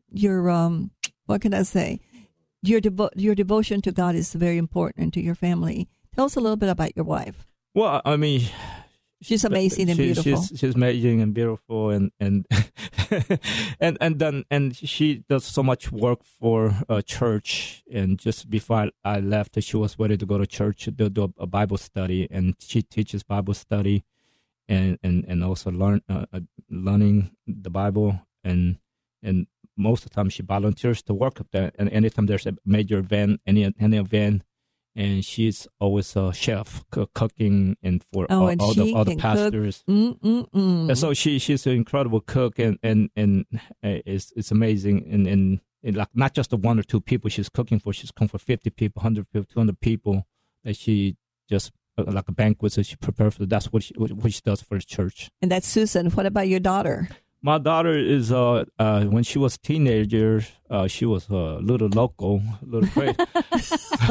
you're 0.08 0.48
um 0.48 0.90
what 1.26 1.42
can 1.42 1.52
I 1.52 1.64
say? 1.64 2.00
Your 2.62 2.80
devo- 2.80 3.10
your 3.14 3.34
devotion 3.34 3.82
to 3.82 3.92
God 3.92 4.14
is 4.14 4.32
very 4.32 4.56
important 4.56 5.12
to 5.12 5.20
your 5.20 5.34
family. 5.34 5.86
Tell 6.14 6.24
us 6.24 6.34
a 6.34 6.40
little 6.40 6.56
bit 6.56 6.70
about 6.70 6.96
your 6.96 7.04
wife. 7.04 7.44
Well, 7.74 8.00
I 8.06 8.16
mean, 8.16 8.48
She's 9.22 9.44
amazing 9.44 9.90
and 9.90 9.96
She- 9.98 10.04
beautiful. 10.06 10.42
She's, 10.42 10.58
she's 10.58 10.74
amazing 10.74 11.20
and 11.20 11.34
beautiful, 11.34 11.90
and 11.90 12.10
and 12.18 12.46
and 13.80 13.98
and 14.00 14.18
then 14.18 14.44
and 14.50 14.74
she 14.74 15.24
does 15.28 15.44
so 15.44 15.62
much 15.62 15.92
work 15.92 16.24
for 16.24 16.74
a 16.88 17.02
church. 17.02 17.82
And 17.92 18.18
just 18.18 18.48
before 18.48 18.90
I, 19.04 19.16
I 19.16 19.20
left, 19.20 19.62
she 19.62 19.76
was 19.76 19.98
ready 19.98 20.16
to 20.16 20.24
go 20.26 20.38
to 20.38 20.46
church 20.46 20.84
to 20.84 20.90
do 20.92 21.32
a 21.38 21.46
Bible 21.46 21.76
study, 21.76 22.28
and 22.30 22.54
she 22.60 22.80
teaches 22.82 23.22
Bible 23.22 23.54
study, 23.54 24.04
and 24.68 24.98
and 25.02 25.24
and 25.28 25.44
also 25.44 25.70
learn 25.70 26.00
uh, 26.08 26.24
uh, 26.32 26.40
learning 26.70 27.30
the 27.46 27.70
Bible, 27.70 28.20
and 28.42 28.78
and 29.22 29.46
most 29.76 30.04
of 30.04 30.10
the 30.10 30.14
time 30.14 30.30
she 30.30 30.42
volunteers 30.42 31.02
to 31.02 31.12
work 31.14 31.40
up 31.40 31.48
there. 31.52 31.72
And 31.78 31.90
anytime 31.90 32.24
there's 32.26 32.46
a 32.46 32.54
major 32.64 32.98
event, 32.98 33.40
any 33.46 33.70
any 33.78 33.98
event. 33.98 34.44
And 35.00 35.24
she's 35.24 35.66
always 35.80 36.14
a 36.16 36.32
chef, 36.32 36.84
coo- 36.92 37.08
cooking, 37.14 37.76
and 37.82 38.04
for 38.12 38.26
Oh, 38.28 38.42
all, 38.42 38.48
and 38.48 38.60
all 38.60 38.74
the 38.74 38.92
all 38.94 39.04
the 39.04 39.12
can 39.12 39.20
cook. 39.20 39.22
pastors. 39.22 39.82
Mm 39.88 40.20
mm 40.20 40.50
mm. 40.50 40.88
And 40.90 40.98
so 40.98 41.14
she 41.14 41.38
she's 41.38 41.66
an 41.66 41.72
incredible 41.72 42.20
cook 42.20 42.58
and 42.58 42.78
and 42.82 43.08
and 43.16 43.46
uh, 43.82 44.00
it's 44.04 44.32
it's 44.36 44.50
amazing 44.50 44.96
and 45.10 45.26
and, 45.26 45.60
and 45.82 45.96
like 45.96 46.08
not 46.14 46.34
just 46.34 46.50
the 46.50 46.56
one 46.58 46.78
or 46.78 46.82
two 46.82 47.00
people 47.00 47.30
she's 47.30 47.48
cooking 47.48 47.80
for 47.80 47.92
she's 47.94 48.10
cooking 48.10 48.28
for 48.28 48.38
50 48.38 48.68
people 48.70 49.00
100 49.00 49.26
people 49.32 49.46
200 49.50 49.80
people 49.80 50.26
that 50.64 50.76
she 50.76 51.16
just 51.48 51.72
uh, 51.96 52.04
like 52.06 52.28
a 52.28 52.32
banquet 52.32 52.72
that 52.74 52.84
she 52.84 52.96
prepared 52.96 53.32
for 53.34 53.46
that's 53.46 53.72
what 53.72 53.82
she 53.82 53.94
what 53.96 54.32
she 54.32 54.42
does 54.44 54.60
for 54.60 54.76
the 54.76 54.84
church 54.84 55.30
And 55.40 55.50
that's 55.50 55.66
Susan. 55.66 56.10
What 56.10 56.26
about 56.26 56.48
your 56.48 56.60
daughter? 56.60 57.08
My 57.42 57.58
daughter 57.58 57.96
is 57.96 58.30
uh 58.32 58.64
uh 58.78 59.04
when 59.04 59.22
she 59.22 59.38
was 59.38 59.56
teenager 59.58 60.44
uh 60.68 60.86
she 60.86 61.04
was 61.06 61.28
a 61.30 61.58
little 61.60 61.88
local 61.88 62.42
little 62.62 62.88
crazy 62.90 63.16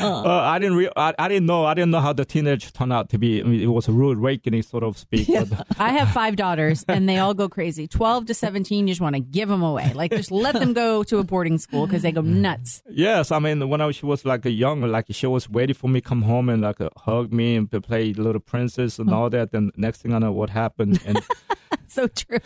uh, 0.00 0.42
I 0.44 0.58
didn't 0.58 0.76
re- 0.76 0.90
I, 0.96 1.14
I 1.18 1.28
didn't 1.28 1.46
know 1.46 1.64
I 1.64 1.74
didn't 1.74 1.90
know 1.90 2.00
how 2.00 2.12
the 2.12 2.24
teenage 2.24 2.72
turned 2.72 2.92
out 2.92 3.08
to 3.10 3.18
be 3.18 3.40
I 3.40 3.44
mean, 3.44 3.60
it 3.60 3.66
was 3.66 3.88
a 3.88 3.92
rude 3.92 4.18
awakening 4.18 4.62
so 4.62 4.80
to 4.80 4.92
speak 4.98 5.28
but, 5.28 5.66
I 5.78 5.90
have 5.90 6.10
five 6.10 6.36
daughters, 6.36 6.84
and 6.88 7.08
they 7.08 7.18
all 7.18 7.34
go 7.34 7.48
crazy. 7.48 7.86
Twelve 7.86 8.26
to 8.26 8.34
seventeen, 8.34 8.86
you 8.86 8.92
just 8.92 9.00
want 9.00 9.14
to 9.14 9.20
give 9.20 9.48
them 9.48 9.62
away. 9.62 9.92
Like 9.94 10.10
just 10.10 10.30
let 10.30 10.54
them 10.54 10.72
go 10.72 11.02
to 11.04 11.18
a 11.18 11.24
boarding 11.24 11.58
school 11.58 11.86
because 11.86 12.02
they 12.02 12.12
go 12.12 12.20
nuts. 12.20 12.82
Yes, 12.90 13.30
I 13.30 13.38
mean 13.38 13.68
when 13.68 13.80
I 13.80 13.86
was, 13.86 13.96
she 13.96 14.06
was 14.06 14.24
like 14.24 14.44
a 14.44 14.50
young, 14.50 14.82
like 14.82 15.06
she 15.10 15.26
was 15.26 15.48
waiting 15.48 15.74
for 15.74 15.88
me 15.88 16.00
to 16.00 16.08
come 16.08 16.22
home 16.22 16.48
and 16.48 16.62
like 16.62 16.80
uh, 16.80 16.90
hug 16.96 17.32
me 17.32 17.56
and 17.56 17.70
to 17.70 17.80
play 17.80 18.12
little 18.12 18.40
princess 18.40 18.98
and 18.98 19.10
all 19.12 19.30
that. 19.30 19.52
And 19.52 19.72
next 19.76 20.02
thing 20.02 20.12
I 20.12 20.18
know, 20.18 20.32
what 20.32 20.50
happened? 20.50 21.00
And, 21.04 21.22
So 21.86 22.06
true. 22.06 22.38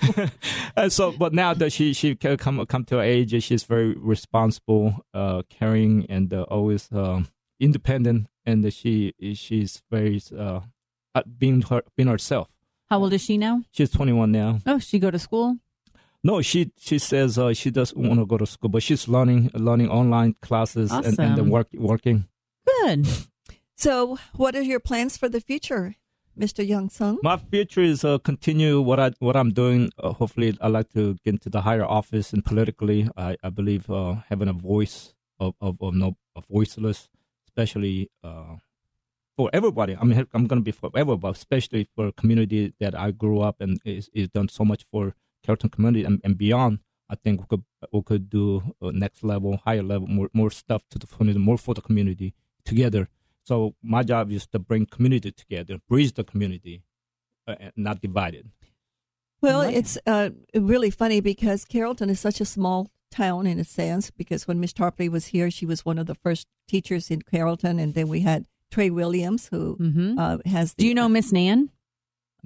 and 0.76 0.92
so, 0.98 1.12
but 1.12 1.32
now 1.34 1.52
that 1.54 1.70
she 1.72 1.92
she 1.92 2.14
come 2.14 2.64
come 2.66 2.84
to 2.86 2.96
her 2.96 3.02
age, 3.02 3.42
she's 3.42 3.64
very 3.64 3.94
responsible, 3.94 5.04
uh, 5.12 5.42
caring, 5.50 6.06
and 6.08 6.32
uh, 6.32 6.42
always 6.42 6.88
um 6.92 7.28
independent. 7.60 8.28
And 8.46 8.72
she 8.72 9.12
she's 9.34 9.82
very 9.90 10.20
uh, 10.36 10.60
uh, 11.14 11.22
being 11.38 11.62
her 11.62 11.82
being 11.96 12.08
herself. 12.08 12.48
How 12.90 13.00
old 13.00 13.12
is 13.12 13.22
she 13.22 13.38
now? 13.38 13.62
She's 13.72 13.90
21 13.90 14.30
now. 14.32 14.58
Oh, 14.66 14.78
she 14.78 14.98
go 14.98 15.10
to 15.10 15.18
school. 15.18 15.58
No, 16.22 16.40
she 16.40 16.72
she 16.78 16.98
says 16.98 17.38
uh, 17.38 17.52
she 17.52 17.70
doesn't 17.70 17.98
want 18.00 18.20
to 18.20 18.26
go 18.26 18.38
to 18.38 18.46
school, 18.46 18.70
but 18.70 18.82
she's 18.82 19.08
learning 19.08 19.50
learning 19.54 19.90
online 19.90 20.36
classes 20.40 20.90
and, 20.90 21.18
and 21.18 21.36
then 21.36 21.50
work 21.50 21.68
working. 21.74 22.28
Good. 22.66 23.06
So, 23.76 24.18
what 24.36 24.54
are 24.54 24.62
your 24.62 24.78
plans 24.78 25.16
for 25.16 25.28
the 25.28 25.40
future, 25.40 25.96
Mr. 26.38 26.66
Young 26.66 26.88
Sung? 26.88 27.18
My 27.22 27.36
future 27.36 27.80
is 27.80 28.04
uh, 28.04 28.18
continue 28.18 28.80
what 28.80 28.98
I 28.98 29.12
what 29.20 29.36
I'm 29.36 29.52
doing. 29.52 29.90
Uh, 29.98 30.12
hopefully, 30.12 30.56
I 30.60 30.68
like 30.68 30.92
to 30.94 31.14
get 31.24 31.34
into 31.34 31.50
the 31.50 31.60
higher 31.62 31.84
office 31.84 32.32
and 32.32 32.44
politically. 32.44 33.08
I, 33.16 33.36
I 33.42 33.50
believe 33.50 33.88
uh, 33.88 34.16
having 34.28 34.48
a 34.48 34.52
voice 34.52 35.14
of 35.38 35.54
of, 35.60 35.80
of 35.80 35.94
no 35.94 36.16
of 36.34 36.44
voiceless, 36.50 37.08
especially 37.46 38.10
uh, 38.22 38.56
for 39.36 39.50
everybody. 39.52 39.96
I 39.96 40.04
mean, 40.04 40.26
I'm 40.34 40.46
going 40.46 40.60
to 40.60 40.64
be 40.64 40.72
for 40.72 40.90
everybody, 40.94 41.32
especially 41.32 41.88
for 41.94 42.08
a 42.08 42.12
community 42.12 42.74
that 42.80 42.98
I 42.98 43.10
grew 43.12 43.40
up 43.40 43.60
and 43.60 43.80
is, 43.84 44.10
is 44.12 44.28
done 44.28 44.48
so 44.48 44.64
much 44.64 44.84
for 44.90 45.14
Carrollton 45.44 45.70
community 45.70 46.04
and, 46.04 46.20
and 46.24 46.36
beyond. 46.36 46.80
I 47.08 47.16
think 47.16 47.40
we 47.40 47.46
could 47.46 47.64
we 47.92 48.02
could 48.02 48.30
do 48.30 48.74
uh, 48.82 48.90
next 48.92 49.22
level, 49.22 49.58
higher 49.64 49.82
level, 49.82 50.08
more 50.08 50.30
more 50.32 50.50
stuff 50.50 50.82
to 50.90 50.98
the 50.98 51.06
community, 51.06 51.38
more 51.38 51.58
for 51.58 51.74
the 51.74 51.82
community 51.82 52.34
together. 52.64 53.08
So 53.44 53.74
my 53.82 54.02
job 54.02 54.30
is 54.32 54.46
to 54.48 54.58
bring 54.58 54.86
community 54.86 55.30
together, 55.32 55.78
bridge 55.88 56.12
the 56.14 56.24
community, 56.24 56.82
uh, 57.46 57.54
not 57.76 58.00
divide 58.00 58.34
it. 58.34 58.46
Well, 59.42 59.60
Right. 59.62 59.74
it's 59.76 59.98
uh, 60.06 60.30
really 60.54 60.90
funny 60.90 61.20
because 61.20 61.64
Carrollton 61.66 62.08
is 62.08 62.18
such 62.20 62.40
a 62.40 62.46
small 62.46 62.88
town 63.10 63.46
in 63.46 63.58
a 63.58 63.64
sense. 63.64 64.10
Because 64.10 64.48
when 64.48 64.58
Miss 64.60 64.72
Tarpley 64.72 65.10
was 65.10 65.26
here, 65.26 65.50
she 65.50 65.66
was 65.66 65.84
one 65.84 65.98
of 65.98 66.06
the 66.06 66.14
first 66.14 66.46
teachers 66.66 67.10
in 67.10 67.20
Carrollton, 67.22 67.78
and 67.78 67.92
then 67.94 68.08
we 68.08 68.20
had 68.20 68.46
Trey 68.70 68.88
Williams, 68.90 69.48
who 69.48 69.74
hmm 69.74 70.18
uh, 70.18 70.38
has. 70.46 70.72
The, 70.74 70.82
Do 70.84 70.88
you 70.88 70.94
know 70.94 71.08
Miss 71.08 71.30
Nan 71.30 71.70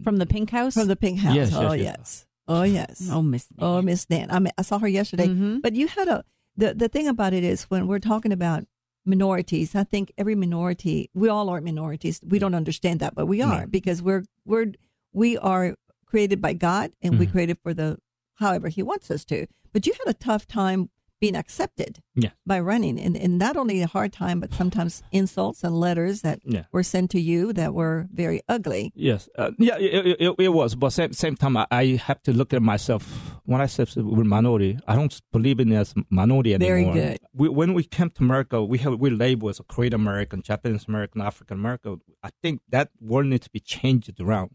from 0.03 0.17
the 0.17 0.27
Pink 0.27 0.51
House? 0.51 0.75
from 0.75 0.89
the 0.89 0.97
Pink 0.97 1.21
House? 1.21 1.35
Yes, 1.37 1.51
yes, 1.53 1.61
oh 1.61 1.73
yes. 1.73 1.85
yes, 1.87 2.27
oh 2.49 2.63
yes, 2.65 3.09
oh, 3.13 3.23
Miss. 3.23 3.47
Nan. 3.57 3.69
oh 3.69 3.81
Miss 3.83 4.11
Nan. 4.11 4.31
I 4.33 4.39
mean, 4.41 4.53
I 4.59 4.63
saw 4.63 4.79
her 4.81 4.89
yesterday. 4.89 5.29
Mhm. 5.29 5.63
But 5.63 5.75
you 5.77 5.87
had 5.87 6.09
a 6.09 6.25
the 6.57 6.75
the 6.75 6.89
thing 6.89 7.07
about 7.07 7.33
it 7.33 7.45
is 7.45 7.63
when 7.71 7.87
we're 7.87 8.01
talking 8.01 8.33
about 8.33 8.65
minorities, 9.09 9.75
I 9.75 9.85
think 9.85 10.13
every 10.19 10.35
minority, 10.35 11.11
we 11.15 11.29
all 11.29 11.49
are 11.49 11.61
minorities. 11.61 12.21
We 12.27 12.39
don't 12.39 12.55
understand 12.55 13.01
that, 13.01 13.15
but 13.15 13.27
we 13.27 13.41
are 13.43 13.67
because 13.67 14.03
we're 14.03 14.25
we're 14.45 14.73
we 15.13 15.37
are 15.39 15.75
created 16.07 16.41
by 16.41 16.53
God 16.53 16.93
and 17.03 17.19
we 17.19 17.27
Mhm. 17.27 17.33
created 17.33 17.59
for 17.63 17.75
the 17.75 17.99
however 18.35 18.69
He 18.69 18.83
wants 18.83 19.11
us 19.11 19.25
to. 19.27 19.47
But 19.73 19.87
you 19.87 19.95
had 19.95 20.11
a 20.11 20.15
tough 20.15 20.47
time 20.47 20.91
being 21.21 21.37
accepted 21.37 22.01
Yeah. 22.15 22.31
by 22.47 22.61
running, 22.61 22.99
and 23.01 23.17
and 23.17 23.39
not 23.39 23.57
only 23.57 23.83
a 23.83 23.87
hard 23.87 24.13
time, 24.13 24.39
but 24.41 24.53
sometimes 24.53 25.03
insults 25.13 25.65
and 25.65 25.75
letters 25.79 26.23
that 26.23 26.41
Yeah. 26.45 26.65
were 26.73 26.83
sent 26.85 27.11
to 27.13 27.21
you 27.21 27.53
that 27.55 27.75
were 27.75 28.07
very 28.13 28.41
ugly. 28.49 28.93
Yes, 28.95 29.29
uh, 29.37 29.51
yeah, 29.59 29.77
it, 29.79 30.17
it, 30.21 30.35
it 30.39 30.49
was. 30.53 30.75
But 30.75 30.91
same 30.91 31.13
same 31.13 31.37
time, 31.37 31.57
I, 31.57 31.67
I 31.71 31.85
have 32.07 32.23
to 32.23 32.33
look 32.33 32.53
at 32.55 32.63
myself. 32.63 33.03
When 33.45 33.61
I 33.61 33.67
said 33.67 33.89
we're 33.97 34.25
minority, 34.25 34.79
I 34.87 34.95
don't 34.95 35.15
believe 35.33 35.59
in 35.61 35.73
as 35.73 35.95
minority 36.11 36.55
anymore 36.55 36.93
Very 36.93 36.93
good. 36.93 37.19
We, 37.33 37.49
when 37.49 37.73
we 37.75 37.83
came 37.85 38.11
to 38.11 38.23
America, 38.23 38.63
we 38.63 38.79
have 38.79 38.95
we 39.01 39.11
label 39.11 39.49
as 39.49 39.59
a 39.61 39.65
Korean 39.65 39.95
American, 39.95 40.43
Japanese 40.43 40.85
American, 40.89 41.21
African 41.23 41.57
American. 41.59 42.01
I 42.23 42.31
think 42.43 42.61
that 42.69 42.91
word 43.01 43.27
needs 43.27 43.47
to 43.47 43.51
be 43.51 43.61
changed 43.61 44.21
around. 44.21 44.51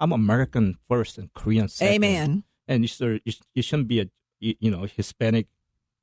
I'm 0.00 0.12
American 0.12 0.76
first 0.88 1.18
and 1.18 1.32
Korean 1.34 1.68
second. 1.68 1.94
Amen. 2.04 2.44
and 2.68 2.82
you, 2.84 2.88
should, 2.88 3.20
you, 3.54 3.62
shouldn't 3.62 3.88
be 3.88 4.00
a 4.00 4.06
you 4.40 4.70
know 4.70 4.84
Hispanic 4.98 5.46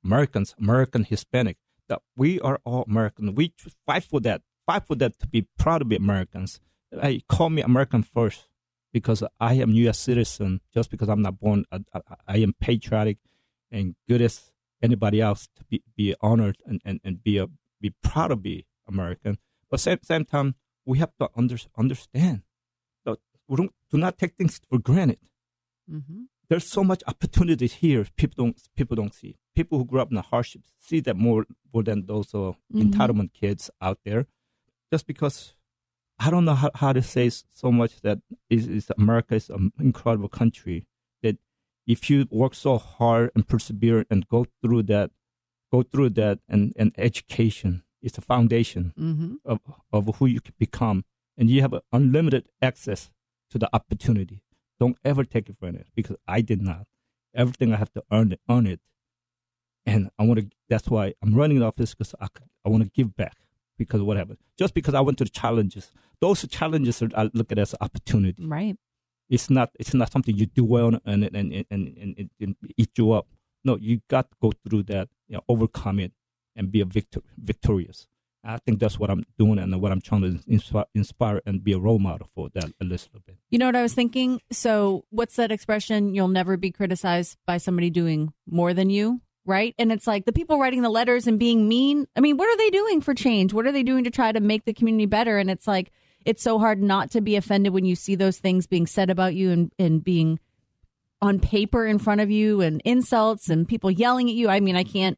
Americans, 0.04 0.56
American 0.60 1.04
Hispanic. 1.04 1.58
That 1.90 2.02
we 2.16 2.40
are 2.40 2.60
all 2.64 2.84
American. 2.84 3.36
We 3.36 3.54
fight 3.86 4.04
for 4.04 4.20
that. 4.22 4.42
Fight 4.66 4.86
for 4.88 4.96
that 4.96 5.20
to 5.20 5.28
be 5.28 5.48
proud 5.58 5.80
to 5.80 5.86
be 5.86 5.98
Americans. 5.98 6.62
Hey, 6.92 7.24
call 7.28 7.50
me 7.50 7.62
American 7.62 8.04
first. 8.04 8.46
because 8.94 9.24
I 9.40 9.56
am 9.56 9.72
U.S. 9.72 10.00
citizen. 10.00 10.62
Just 10.74 10.90
because 10.92 11.10
I'm 11.10 11.22
not 11.22 11.40
born, 11.40 11.66
I, 11.72 11.80
I, 11.94 12.02
I 12.28 12.38
am 12.38 12.54
patriotic 12.62 13.18
and 13.72 13.96
good 14.08 14.22
as 14.22 14.52
anybody 14.82 15.20
else 15.20 15.50
to 15.58 15.64
be, 15.66 15.84
be 15.98 16.16
honored 16.22 16.58
and, 16.66 16.80
and, 16.86 17.02
and 17.04 17.22
be 17.24 17.40
a, 17.40 17.48
be 17.82 17.94
proud 18.04 18.28
to 18.28 18.36
be 18.36 18.66
American. 18.88 19.40
But 19.70 19.80
same 19.80 19.98
same 20.04 20.24
time, 20.26 20.56
we 20.86 21.00
have 21.00 21.12
to 21.20 21.30
under, 21.36 21.58
understand 21.78 22.44
that 23.06 23.18
we 23.48 23.58
don't 23.58 23.74
do 23.92 23.98
not 23.98 24.18
take 24.18 24.36
things 24.36 24.62
for 24.70 24.78
granted. 24.78 25.20
Mm-hmm. 25.92 26.24
There's 26.50 26.68
so 26.68 26.84
much 26.84 27.02
opportunity 27.08 27.68
here. 27.68 28.06
People 28.16 28.46
don't 28.46 28.62
people 28.78 28.96
don't 28.96 29.14
see. 29.14 29.38
People 29.56 29.78
who 29.78 29.86
grew 29.86 30.02
up 30.02 30.10
in 30.10 30.16
the 30.16 30.22
hardships 30.22 30.72
see 30.80 31.00
that 31.02 31.16
more 31.16 31.46
more 31.74 31.84
than 31.84 32.06
those 32.06 32.34
uh, 32.34 32.54
Mhm. 32.74 32.82
entitlement 32.84 33.34
kids 33.34 33.70
out 33.82 34.00
there. 34.06 34.26
Just 34.92 35.06
because 35.08 35.54
I 36.20 36.30
don't 36.32 36.46
know 36.46 36.56
how, 36.56 36.72
how 36.76 36.94
to 36.94 37.02
say 37.02 37.30
so 37.30 37.72
much 37.72 38.02
that 38.02 38.20
is, 38.50 38.68
is 38.68 38.92
America 38.98 39.36
is 39.36 39.50
an 39.50 39.72
incredible 39.80 40.30
country 40.30 40.86
that 41.24 41.38
if 41.88 42.10
you 42.10 42.28
work 42.32 42.54
so 42.56 42.78
hard 42.78 43.32
and 43.36 43.48
persevere 43.48 44.06
and 44.10 44.28
go 44.28 44.46
through 44.62 44.84
that, 44.84 45.12
go 45.72 45.82
through 45.84 46.12
that, 46.12 46.40
and, 46.48 46.74
and 46.76 46.94
education 46.98 47.84
is 48.02 48.12
the 48.14 48.22
foundation 48.22 48.94
Mm-hmm. 48.98 49.36
of, 49.46 49.60
of 49.92 50.16
who 50.18 50.26
you 50.28 50.40
can 50.42 50.54
become, 50.60 51.04
and 51.38 51.50
you 51.50 51.62
have 51.62 51.74
unlimited 51.92 52.48
access 52.62 53.12
to 53.50 53.58
the 53.58 53.70
opportunity. 53.74 54.42
Don't 54.80 54.98
ever 55.04 55.24
take 55.24 55.50
it 55.50 55.54
for 55.54 55.62
granted 55.62 55.88
because 55.96 56.18
I 56.28 56.42
did 56.42 56.62
not. 56.62 56.86
Everything 57.34 57.74
I 57.74 57.78
have 57.78 57.92
to 57.94 58.04
earn 58.12 58.32
it, 58.32 58.40
earn 58.50 58.68
it, 58.68 58.80
and 59.86 60.10
I 60.18 60.24
want 60.24 60.40
to. 60.40 60.48
That's 60.70 60.90
why 60.90 61.14
I'm 61.22 61.34
running 61.34 61.60
the 61.60 61.66
office 61.66 61.94
because 61.94 62.16
I, 62.20 62.28
I 62.66 62.70
want 62.70 62.84
to 62.84 62.90
give 62.90 63.16
back 63.16 63.36
because 63.78 64.02
of 64.02 64.08
what 64.08 64.18
happened. 64.18 64.38
Just 64.58 64.74
because 64.74 64.94
I 64.94 65.02
went 65.02 65.18
to 65.20 65.24
the 65.24 65.30
challenges, 65.30 65.92
those 66.22 66.48
challenges 66.48 67.02
are, 67.02 67.10
I 67.16 67.30
look 67.34 67.52
at 67.52 67.60
as 67.60 67.76
opportunity. 67.80 68.46
Right. 68.46 68.78
It's 69.30 69.50
not. 69.50 69.72
It's 69.80 69.94
not 69.94 70.12
something 70.12 70.36
you 70.36 70.46
do 70.46 70.64
well 70.64 71.00
and 71.06 71.24
and 71.24 71.36
and 71.36 71.66
and, 71.72 72.30
and, 72.40 72.56
eat 72.78 72.92
you 72.98 73.12
up. 73.12 73.28
No, 73.64 73.78
you 73.78 74.02
got 74.10 74.30
to 74.30 74.38
go 74.42 74.52
through 74.68 74.84
that, 74.84 75.08
you 75.28 75.36
know, 75.38 75.44
overcome 75.48 76.00
it, 76.00 76.12
and 76.56 76.72
be 76.72 76.82
a 76.82 76.86
victor, 76.86 77.22
victorious. 77.38 78.08
I 78.44 78.58
think 78.58 78.80
that's 78.80 79.00
what 79.00 79.10
I'm 79.10 79.24
doing 79.38 79.58
and 79.58 79.82
what 79.82 79.94
I'm 79.94 80.02
trying 80.02 80.22
to 80.22 80.40
inspire, 80.48 80.86
inspire 80.94 81.42
and 81.46 81.64
be 81.64 81.72
a 81.72 81.80
role 81.80 82.00
model 82.00 82.28
for 82.36 82.50
that 82.50 82.66
a 82.82 82.84
little 82.84 83.22
bit. 83.26 83.38
You 83.50 83.58
know 83.58 83.68
what 83.68 83.76
I 83.76 83.82
was 83.82 83.94
thinking? 83.94 84.42
So, 84.52 85.06
what's 85.12 85.38
that 85.38 85.52
expression? 85.52 86.14
You'll 86.14 86.28
never 86.28 86.58
be 86.58 86.70
criticized 86.70 87.38
by 87.46 87.58
somebody 87.58 87.90
doing 87.90 88.34
more 88.46 88.74
than 88.74 88.90
you, 88.90 89.22
right? 89.46 89.76
And 89.78 89.92
it's 89.92 90.08
like 90.08 90.26
the 90.26 90.34
people 90.34 90.60
writing 90.60 90.82
the 90.82 90.90
letters 90.90 91.28
and 91.28 91.40
being 91.40 91.68
mean. 91.68 92.08
I 92.16 92.20
mean, 92.20 92.38
what 92.38 92.50
are 92.50 92.58
they 92.58 92.70
doing 92.70 93.02
for 93.02 93.14
change? 93.14 93.54
What 93.54 93.66
are 93.66 93.72
they 93.72 93.84
doing 93.84 94.04
to 94.06 94.12
try 94.12 94.32
to 94.32 94.40
make 94.40 94.66
the 94.66 94.74
community 94.74 95.06
better? 95.06 95.38
And 95.38 95.50
it's 95.50 95.68
like, 95.68 95.92
it's 96.26 96.44
so 96.44 96.60
hard 96.60 96.82
not 96.82 97.12
to 97.12 97.22
be 97.22 97.36
offended 97.36 97.74
when 97.74 97.86
you 97.86 97.96
see 97.96 98.16
those 98.16 98.38
things 98.38 98.68
being 98.68 98.88
said 98.88 99.10
about 99.10 99.36
you 99.36 99.52
and, 99.52 99.72
and 99.78 100.04
being 100.04 100.40
on 101.22 101.40
paper 101.40 101.86
in 101.86 102.00
front 102.00 102.22
of 102.22 102.30
you 102.30 102.62
and 102.62 102.82
insults 102.86 103.50
and 103.50 103.68
people 103.68 103.90
yelling 103.92 104.30
at 104.30 104.36
you. 104.36 104.50
I 104.50 104.60
mean, 104.60 104.76
I 104.76 104.84
can't. 104.84 105.18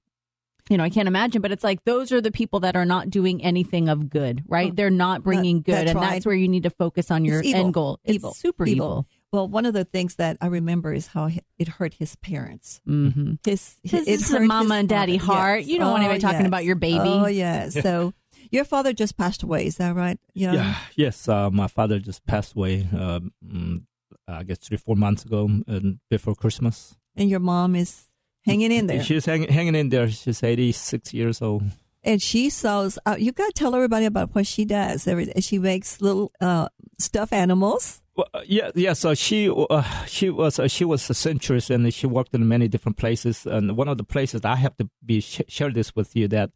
You 0.67 0.77
know, 0.77 0.83
I 0.83 0.89
can't 0.89 1.07
imagine, 1.07 1.43
but 1.43 1.51
it's 1.51 1.63
like 1.63 1.83
those 1.83 2.11
are 2.11 2.21
the 2.21 2.31
people 2.31 2.61
that 2.61 2.75
are 2.75 2.85
not 2.85 3.11
doing 3.11 3.43
anything 3.43 3.87
of 3.87 4.09
good, 4.09 4.43
right? 4.47 4.71
Oh, 4.71 4.73
They're 4.75 4.89
not 4.89 5.21
bringing 5.21 5.61
good, 5.61 5.75
that's 5.75 5.91
and 5.91 5.99
right. 5.99 6.13
that's 6.13 6.25
where 6.25 6.33
you 6.33 6.47
need 6.47 6.63
to 6.63 6.71
focus 6.71 7.11
on 7.11 7.23
your 7.23 7.43
end 7.45 7.71
goal. 7.71 7.99
It's 8.03 8.15
Evil. 8.15 8.33
super 8.33 8.65
evil. 8.65 9.07
Well, 9.33 9.47
one 9.47 9.65
of 9.65 9.73
the 9.73 9.83
things 9.85 10.15
that 10.15 10.37
I 10.39 10.47
remember 10.47 10.93
is 10.93 11.07
how 11.07 11.29
it 11.57 11.67
hurt 11.67 11.95
his 11.95 12.15
parents. 12.17 12.79
Mm-hmm. 12.87 13.33
His, 13.45 13.75
This 13.83 13.93
it 13.93 14.07
is 14.07 14.29
the 14.29 14.39
mama 14.41 14.75
and 14.75 14.87
daddy 14.89 15.17
father. 15.17 15.33
heart. 15.33 15.59
Yes. 15.61 15.69
You 15.69 15.79
don't 15.79 15.91
want 15.91 16.03
Oh, 16.03 16.05
anybody 16.05 16.21
talking 16.21 16.39
yes. 16.41 16.47
about 16.47 16.63
your 16.65 16.75
baby. 16.75 16.99
Oh, 16.99 17.25
yeah. 17.27 17.69
So 17.69 18.13
your 18.51 18.63
father 18.63 18.93
just 18.93 19.17
passed 19.17 19.43
away. 19.43 19.65
Is 19.65 19.77
that 19.77 19.93
right? 19.95 20.17
Yeah. 20.33 20.53
Yeah. 20.53 20.75
Yes. 20.95 21.27
Uh, 21.27 21.49
my 21.49 21.67
father 21.67 21.99
just 21.99 22.25
passed 22.25 22.55
away. 22.55 22.87
Mm, 22.93 23.83
I 24.27 24.43
guess 24.43 24.59
three, 24.59 24.77
four 24.77 24.95
months 24.95 25.25
ago, 25.25 25.49
and 25.67 25.99
before 26.09 26.35
Christmas. 26.35 26.95
And 27.15 27.29
your 27.29 27.39
mom 27.41 27.75
is 27.75 28.05
hanging 28.45 28.71
in 28.71 28.87
there. 28.87 29.03
She's 29.03 29.25
hanging, 29.25 29.49
hanging 29.49 29.75
in 29.75 29.89
there. 29.89 30.09
She's 30.09 30.41
86 30.43 31.13
years 31.13 31.41
old. 31.41 31.63
and 32.03 32.21
she 32.21 32.49
sells. 32.49 32.97
Uh, 33.05 33.15
you 33.19 33.31
got 33.31 33.47
to 33.47 33.53
tell 33.53 33.75
everybody 33.75 34.05
about 34.05 34.33
what 34.33 34.47
she 34.47 34.63
does. 34.65 35.07
Every 35.07 35.31
she 35.41 35.59
makes 35.59 35.99
little 36.01 36.31
uh, 36.39 36.69
stuffed 36.99 37.33
animals. 37.33 38.01
Well, 38.15 38.27
uh, 38.33 38.41
yeah, 38.45 38.71
yeah. 38.75 38.93
So 38.93 39.13
she 39.13 39.49
uh, 39.49 39.81
she 40.05 40.29
was 40.29 40.57
uh, 40.59 40.67
she 40.67 40.85
was 40.85 41.09
a 41.09 41.13
seamstress, 41.13 41.69
and 41.69 41.93
she 41.93 42.07
worked 42.07 42.33
in 42.33 42.47
many 42.47 42.67
different 42.67 42.97
places. 42.97 43.45
And 43.45 43.75
one 43.75 43.87
of 43.89 43.97
the 43.97 44.03
places 44.05 44.45
I 44.45 44.55
have 44.55 44.77
to 44.77 44.89
be 45.05 45.19
sh- 45.21 45.41
share 45.49 45.69
this 45.69 45.93
with 45.95 46.15
you 46.15 46.27
that 46.29 46.51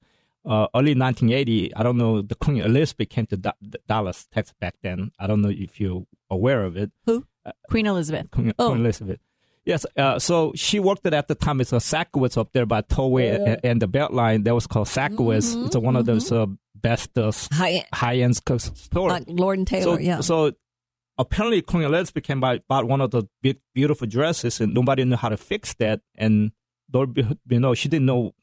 uh, 0.45 0.67
early 0.73 0.95
1980, 0.95 1.75
I 1.75 1.83
don't 1.83 1.97
know, 1.97 2.21
the 2.21 2.35
Queen 2.35 2.61
Elizabeth 2.61 3.09
came 3.09 3.25
to 3.27 3.37
da- 3.37 3.51
Dallas, 3.87 4.27
Texas 4.33 4.55
back 4.61 4.75
then. 4.83 5.11
I 5.19 5.27
don't 5.27 5.41
know 5.41 5.49
if 5.49 5.81
you're 5.81 6.05
aware 6.29 6.63
of 6.63 6.77
it. 6.77 6.91
Who? 7.05 7.25
Queen 7.69 7.87
Elizabeth. 7.87 8.31
Queen, 8.31 8.53
Oh. 8.57 8.69
Queen 8.69 8.79
Elizabeth. 8.81 9.19
Yes, 9.65 9.85
uh, 9.97 10.17
so 10.17 10.53
she 10.55 10.79
worked 10.79 11.05
at, 11.05 11.13
at 11.13 11.27
the 11.27 11.35
time. 11.35 11.59
It's 11.61 11.73
a 11.73 11.77
Sakowitz 11.77 12.37
up 12.37 12.53
there 12.53 12.65
by 12.65 12.81
Tollway 12.83 13.35
and, 13.35 13.59
and 13.63 13.81
the 13.81 13.87
Beltline. 13.87 14.45
That 14.45 14.55
was 14.55 14.65
called 14.65 14.87
Sakowitz. 14.87 15.53
Mhm, 15.55 15.65
It's 15.67 15.75
one 15.75 15.95
of 15.97 16.05
those 16.05 16.31
uh, 16.31 16.45
best 16.73 17.15
uh, 17.17 17.31
High, 17.51 17.85
high 17.93 18.15
end 18.19 18.37
stores. 18.37 18.71
like 18.93 19.25
Lord 19.27 19.57
and 19.59 19.67
Taylor. 19.67 19.97
So, 19.97 19.99
yeah. 19.99 20.21
so 20.21 20.53
apparently 21.19 21.61
Queen 21.61 21.83
Elizabeth 21.83 22.23
came 22.23 22.39
by 22.39 22.59
bought 22.67 22.85
one 22.85 23.01
of 23.01 23.11
the 23.11 23.23
big, 23.43 23.59
beautiful 23.75 24.07
dresses, 24.07 24.59
and 24.59 24.73
nobody 24.73 25.03
knew 25.03 25.17
how 25.17 25.29
to 25.29 25.37
fix 25.37 25.73
that. 25.75 26.01
And 26.15 26.51
you 26.93 27.59
know, 27.59 27.75
she 27.75 27.89
didn't 27.89 28.07
know 28.07 28.33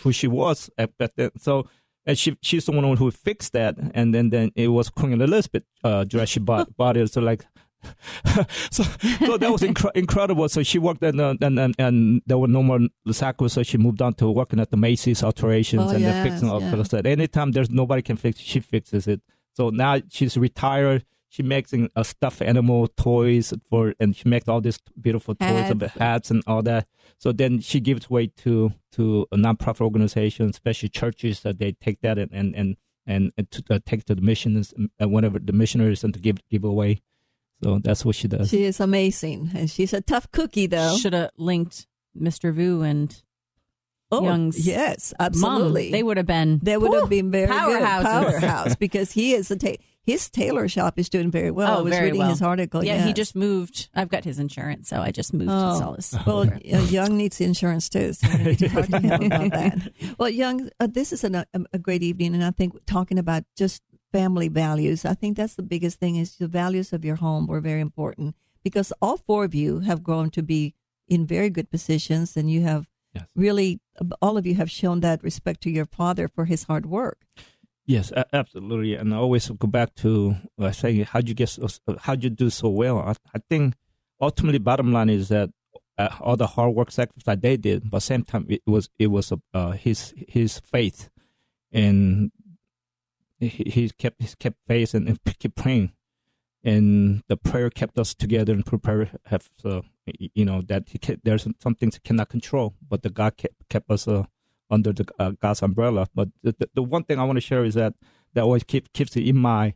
who 0.00 0.12
she 0.12 0.28
was 0.28 0.70
at, 0.78 0.90
at 1.00 1.16
that. 1.16 1.40
So, 1.40 1.68
and 2.06 2.16
she 2.18 2.36
she's 2.42 2.66
the 2.66 2.72
one 2.72 2.96
who 2.96 3.10
fixed 3.10 3.54
that. 3.54 3.76
And 3.94 4.14
then 4.14 4.30
then 4.30 4.52
it 4.54 4.68
was 4.68 4.90
Queen 4.90 5.20
Elizabeth 5.20 5.64
uh, 5.82 6.04
dress 6.04 6.28
she 6.28 6.40
bought 6.40 6.76
bought 6.76 6.96
it. 6.96 7.12
So 7.12 7.20
like. 7.20 7.44
so, 8.70 8.84
so 8.84 9.36
that 9.38 9.50
was 9.50 9.62
incre- 9.62 9.90
incredible. 9.96 10.48
So 10.48 10.62
she 10.62 10.78
worked 10.78 11.02
uh, 11.02 11.08
and, 11.08 11.58
and 11.58 11.74
and 11.76 12.22
there 12.26 12.38
were 12.38 12.46
no 12.46 12.62
more 12.62 12.78
Lusaka, 13.08 13.50
so 13.50 13.64
she 13.64 13.76
moved 13.76 14.00
on 14.00 14.14
to 14.14 14.30
working 14.30 14.60
at 14.60 14.70
the 14.70 14.76
Macy's 14.76 15.24
alterations 15.24 15.82
Oh, 15.82 15.88
and 15.88 16.00
yes, 16.00 16.12
then 16.12 16.30
fixing 16.30 16.48
all 16.48 16.60
yeah. 16.62 16.80
stuff. 16.84 17.04
Anytime 17.04 17.50
there's 17.50 17.70
nobody 17.70 18.00
can 18.02 18.16
fix, 18.16 18.38
she 18.38 18.60
fixes 18.60 19.08
it. 19.08 19.20
So 19.54 19.70
now 19.70 20.00
she's 20.10 20.36
retired. 20.36 21.04
She 21.32 21.42
makes 21.42 21.72
uh, 21.72 22.02
stuffed 22.02 22.42
animal 22.42 22.88
toys 22.88 23.54
for, 23.70 23.94
and 23.98 24.14
she 24.14 24.28
makes 24.28 24.48
all 24.48 24.60
these 24.60 24.78
beautiful 25.00 25.34
toys, 25.34 25.48
Hats. 25.48 25.80
hats. 25.80 25.94
hats 25.98 26.30
and 26.30 26.42
all 26.46 26.62
that. 26.64 26.86
So 27.16 27.32
then 27.32 27.60
she 27.60 27.80
gives 27.80 28.10
away 28.10 28.26
to 28.44 28.72
to 28.96 29.26
a 29.32 29.36
nonprofit 29.36 29.80
organization, 29.80 30.50
especially 30.50 30.90
churches 30.90 31.40
that 31.40 31.58
they 31.58 31.72
take 31.72 32.02
that 32.02 32.18
and 32.18 32.30
and 32.32 32.54
and, 32.54 32.76
and, 33.06 33.32
and 33.38 33.50
to, 33.50 33.64
uh, 33.70 33.78
take 33.86 34.04
to 34.04 34.14
the 34.14 34.20
missions 34.20 34.74
and 34.76 35.10
whatever 35.10 35.38
the 35.38 35.54
missionaries 35.54 36.04
and 36.04 36.12
to 36.12 36.20
give 36.20 36.36
give 36.50 36.64
away. 36.64 37.00
So 37.64 37.78
that's 37.78 38.04
what 38.04 38.14
she 38.14 38.28
does. 38.28 38.50
she 38.50 38.64
is 38.64 38.78
amazing, 38.78 39.52
and 39.54 39.70
she's 39.70 39.94
a 39.94 40.02
tough 40.02 40.30
cookie, 40.32 40.66
though. 40.66 40.98
Should 40.98 41.14
have 41.14 41.30
linked 41.38 41.86
Mr. 42.14 42.52
Vu 42.52 42.82
and 42.82 43.22
oh, 44.10 44.22
Young's 44.22 44.66
yes, 44.66 45.14
mom. 45.18 45.26
absolutely. 45.28 45.90
They 45.92 46.02
would 46.02 46.18
have 46.18 46.26
been. 46.26 46.60
They 46.62 46.76
would 46.76 46.92
have 46.92 47.08
been 47.08 47.30
very 47.30 47.46
powerhouses. 47.46 47.70
good 47.70 48.40
powerhouse 48.42 48.76
because 48.76 49.12
he 49.12 49.32
is 49.32 49.50
a 49.50 49.56
ta- 49.56 49.76
his 50.04 50.28
tailor 50.30 50.68
shop 50.68 50.98
is 50.98 51.08
doing 51.08 51.30
very 51.30 51.50
well. 51.50 51.76
Oh, 51.76 51.78
I 51.78 51.82
was 51.82 51.92
very 51.92 52.06
reading 52.06 52.18
well. 52.20 52.30
his 52.30 52.42
article. 52.42 52.84
yeah, 52.84 53.04
he 53.06 53.12
just 53.12 53.36
moved. 53.36 53.88
I've 53.94 54.08
got 54.08 54.24
his 54.24 54.38
insurance, 54.38 54.88
so 54.88 55.00
I 55.00 55.10
just 55.12 55.32
moved 55.32 55.50
Oh. 55.52 55.70
to 55.72 55.78
Solace. 55.78 56.14
Well, 56.26 56.42
uh, 56.50 56.78
Young 56.90 57.16
needs 57.16 57.40
insurance 57.40 57.88
too, 57.88 58.12
so 58.12 58.28
we 58.36 58.44
need 58.44 58.58
to 58.58 58.68
talk 58.68 58.86
to 58.88 58.98
him 58.98 59.22
about 59.22 59.50
that. 59.52 59.92
Well, 60.18 60.28
Young, 60.28 60.70
uh, 60.80 60.88
this 60.90 61.12
is 61.12 61.22
an, 61.24 61.34
a, 61.36 61.46
a 61.72 61.78
great 61.78 62.02
evening, 62.02 62.34
and 62.34 62.44
I 62.44 62.50
think 62.50 62.74
talking 62.86 63.18
about 63.18 63.44
just 63.56 63.82
family 64.12 64.48
values. 64.48 65.04
I 65.04 65.14
think 65.14 65.36
that's 65.36 65.54
the 65.54 65.62
biggest 65.62 65.98
thing 66.00 66.16
is 66.16 66.36
the 66.36 66.48
values 66.48 66.92
of 66.92 67.04
your 67.04 67.16
home 67.16 67.46
were 67.46 67.60
very 67.60 67.80
important 67.80 68.34
because 68.62 68.92
all 69.00 69.16
four 69.16 69.44
of 69.44 69.54
you 69.54 69.80
have 69.80 70.02
grown 70.02 70.30
to 70.30 70.42
be 70.42 70.74
in 71.08 71.26
very 71.26 71.48
good 71.50 71.70
positions, 71.70 72.36
and 72.36 72.50
you 72.50 72.62
have 72.62 72.88
Yes. 73.14 73.26
really 73.36 73.78
all 74.22 74.38
of 74.38 74.46
you 74.46 74.54
have 74.54 74.70
shown 74.70 75.00
that 75.00 75.22
respect 75.22 75.60
to 75.64 75.70
your 75.70 75.84
father 75.84 76.28
for 76.28 76.46
his 76.46 76.62
hard 76.64 76.86
work. 76.86 77.18
Yes, 77.84 78.12
absolutely. 78.32 78.94
And 78.94 79.12
I 79.12 79.16
always 79.16 79.48
go 79.48 79.66
back 79.66 79.94
to 79.96 80.36
uh, 80.58 80.70
saying, 80.70 81.04
how'd 81.04 81.28
you 81.28 81.34
get, 81.34 81.48
so, 81.48 81.68
how'd 82.00 82.22
you 82.22 82.30
do 82.30 82.48
so 82.48 82.68
well? 82.68 82.98
I, 82.98 83.14
I 83.34 83.40
think 83.50 83.74
ultimately, 84.20 84.58
bottom 84.58 84.92
line 84.92 85.10
is 85.10 85.28
that 85.28 85.50
uh, 85.98 86.08
all 86.20 86.36
the 86.36 86.46
hard 86.46 86.74
work 86.74 86.90
sacrifice 86.90 87.24
that 87.24 87.42
they 87.42 87.56
did, 87.56 87.90
but 87.90 88.00
same 88.00 88.22
time 88.24 88.46
it 88.48 88.62
was 88.66 88.88
it 88.98 89.08
was 89.08 89.32
uh, 89.52 89.72
his 89.72 90.14
his 90.28 90.58
faith, 90.60 91.10
and 91.70 92.32
he, 93.38 93.48
he 93.48 93.90
kept 93.90 94.22
he 94.22 94.28
kept 94.38 94.56
faith 94.66 94.94
and, 94.94 95.08
and 95.08 95.18
kept 95.24 95.54
praying, 95.54 95.92
and 96.64 97.22
the 97.28 97.36
prayer 97.36 97.68
kept 97.68 97.98
us 97.98 98.14
together 98.14 98.52
and 98.52 98.64
prepare 98.64 99.10
have 99.26 99.50
uh, 99.64 99.82
you 100.06 100.44
know 100.44 100.62
that 100.62 100.84
he 100.88 100.98
there's 101.24 101.46
some 101.60 101.74
things 101.74 101.96
he 101.96 102.00
cannot 102.00 102.30
control, 102.30 102.74
but 102.88 103.02
the 103.02 103.10
God 103.10 103.36
kept 103.36 103.68
kept 103.68 103.90
us 103.90 104.08
uh, 104.08 104.24
under 104.72 104.92
the 104.92 105.06
uh, 105.18 105.32
God's 105.40 105.62
umbrella. 105.62 106.08
But 106.14 106.28
the, 106.42 106.56
the, 106.58 106.70
the 106.74 106.82
one 106.82 107.04
thing 107.04 107.18
I 107.18 107.24
want 107.24 107.36
to 107.36 107.40
share 107.40 107.64
is 107.64 107.74
that 107.74 107.94
that 108.34 108.42
always 108.42 108.64
keep, 108.64 108.92
keeps 108.92 109.14
it 109.16 109.28
in 109.28 109.36
my 109.36 109.74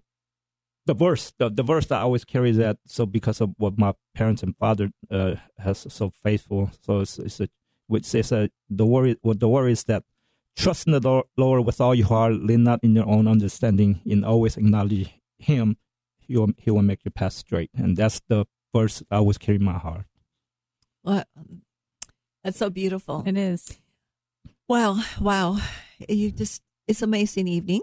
the 0.87 0.95
verse 0.95 1.33
the, 1.39 1.51
the 1.51 1.63
verse 1.63 1.87
that 1.87 1.99
I 1.99 2.03
always 2.03 2.25
carry 2.25 2.51
is 2.51 2.57
that 2.57 2.79
so 2.87 3.07
because 3.07 3.41
of 3.41 3.51
what 3.59 3.79
my 3.79 3.93
parents 4.15 4.43
and 4.43 4.57
father 4.57 4.91
uh, 5.11 5.35
has 5.59 5.87
so 5.89 6.11
faithful. 6.11 6.71
So 6.81 7.01
it's, 7.01 7.19
it's 7.19 7.41
a 7.41 7.49
which 7.89 8.05
says 8.05 8.33
uh, 8.33 8.49
the 8.71 8.87
worry 8.87 9.17
what 9.23 9.41
the 9.41 9.49
worry 9.49 9.73
is 9.73 9.85
that 9.85 10.05
trust 10.57 10.87
in 10.87 10.93
the 10.93 11.01
Lord, 11.01 11.27
Lord 11.37 11.67
with 11.67 11.81
all 11.81 11.95
your 11.95 12.07
heart, 12.07 12.35
lean 12.35 12.65
not 12.65 12.81
in 12.83 12.95
your 12.95 13.07
own 13.07 13.29
understanding, 13.29 14.01
and 14.07 14.25
always 14.25 14.57
acknowledge 14.57 15.13
Him. 15.39 15.77
He 16.19 16.37
will 16.37 16.51
He 16.57 16.71
will 16.71 16.83
make 16.83 17.05
your 17.05 17.13
path 17.13 17.35
straight, 17.35 17.71
and 17.75 17.97
that's 17.97 18.21
the 18.29 18.47
verse 18.75 19.03
I 19.11 19.17
always 19.17 19.39
carry 19.39 19.57
in 19.57 19.65
my 19.65 19.79
heart. 19.79 20.07
Well, 21.03 21.25
that's 22.43 22.59
so 22.59 22.71
beautiful. 22.71 23.23
It 23.27 23.37
is. 23.37 23.79
Wow, 24.69 25.01
wow. 25.21 25.59
You 26.09 26.33
just 26.33 26.63
it's 26.89 27.03
amazing 27.03 27.47
evening. 27.49 27.83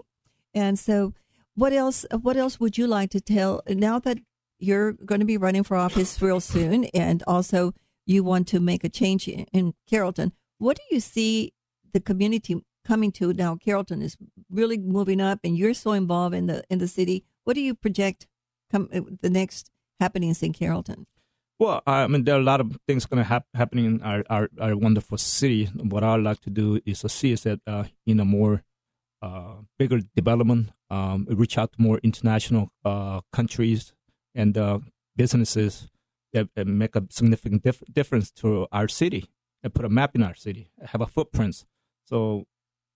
And 0.52 0.78
so 0.78 1.14
what 1.54 1.72
else 1.72 2.04
what 2.20 2.36
else 2.36 2.60
would 2.60 2.76
you 2.76 2.86
like 2.86 3.10
to 3.10 3.20
tell 3.20 3.62
now 3.68 3.98
that 4.00 4.18
you're 4.58 4.92
going 4.92 5.20
to 5.20 5.26
be 5.26 5.36
running 5.36 5.62
for 5.62 5.76
office 5.76 6.20
real 6.20 6.40
soon 6.40 6.84
and 6.94 7.22
also 7.26 7.72
you 8.06 8.22
want 8.22 8.46
to 8.48 8.60
make 8.60 8.84
a 8.84 8.88
change 8.88 9.28
in, 9.28 9.46
in 9.52 9.74
Carrollton. 9.88 10.32
What 10.58 10.76
do 10.76 10.82
you 10.90 11.00
see 11.00 11.54
the 11.92 12.00
community 12.00 12.62
coming 12.84 13.12
to 13.12 13.32
now? 13.32 13.56
Carrollton 13.56 14.02
is 14.02 14.16
really 14.50 14.78
moving 14.78 15.20
up 15.20 15.40
and 15.42 15.56
you're 15.56 15.74
so 15.74 15.92
involved 15.92 16.34
in 16.34 16.46
the 16.46 16.64
in 16.68 16.78
the 16.78 16.88
city. 16.88 17.24
What 17.44 17.54
do 17.54 17.60
you 17.60 17.74
project 17.74 18.26
come 18.70 18.88
the 19.22 19.30
next 19.30 19.70
happenings 20.00 20.42
in 20.42 20.52
Carrollton? 20.52 21.06
Well, 21.58 21.82
I 21.86 22.08
mean, 22.08 22.24
there 22.24 22.34
are 22.34 22.40
a 22.40 22.42
lot 22.42 22.60
of 22.60 22.76
things 22.88 23.06
going 23.06 23.22
to 23.22 23.28
hap- 23.28 23.46
happening 23.54 23.84
in 23.84 24.02
our, 24.02 24.24
our, 24.28 24.48
our, 24.60 24.76
wonderful 24.76 25.18
city. 25.18 25.66
What 25.66 26.02
I'd 26.02 26.20
like 26.20 26.40
to 26.40 26.50
do 26.50 26.80
is 26.84 27.00
to 27.00 27.08
see 27.08 27.30
is 27.30 27.44
that 27.44 27.60
uh, 27.66 27.84
in 28.06 28.18
a 28.18 28.24
more 28.24 28.64
uh, 29.22 29.54
bigger 29.78 30.00
development, 30.16 30.70
um, 30.90 31.26
reach 31.30 31.56
out 31.56 31.72
to 31.72 31.80
more 31.80 31.98
international 32.02 32.70
uh, 32.84 33.20
countries 33.32 33.92
and 34.34 34.58
uh, 34.58 34.80
businesses 35.16 35.88
that, 36.32 36.48
that, 36.56 36.66
make 36.66 36.96
a 36.96 37.04
significant 37.10 37.62
dif- 37.62 37.84
difference 37.92 38.32
to 38.32 38.66
our 38.72 38.88
city 38.88 39.30
and 39.62 39.72
put 39.72 39.84
a 39.84 39.88
map 39.88 40.16
in 40.16 40.24
our 40.24 40.34
city, 40.34 40.68
have 40.84 41.00
a 41.00 41.06
footprint. 41.06 41.64
So, 42.04 42.46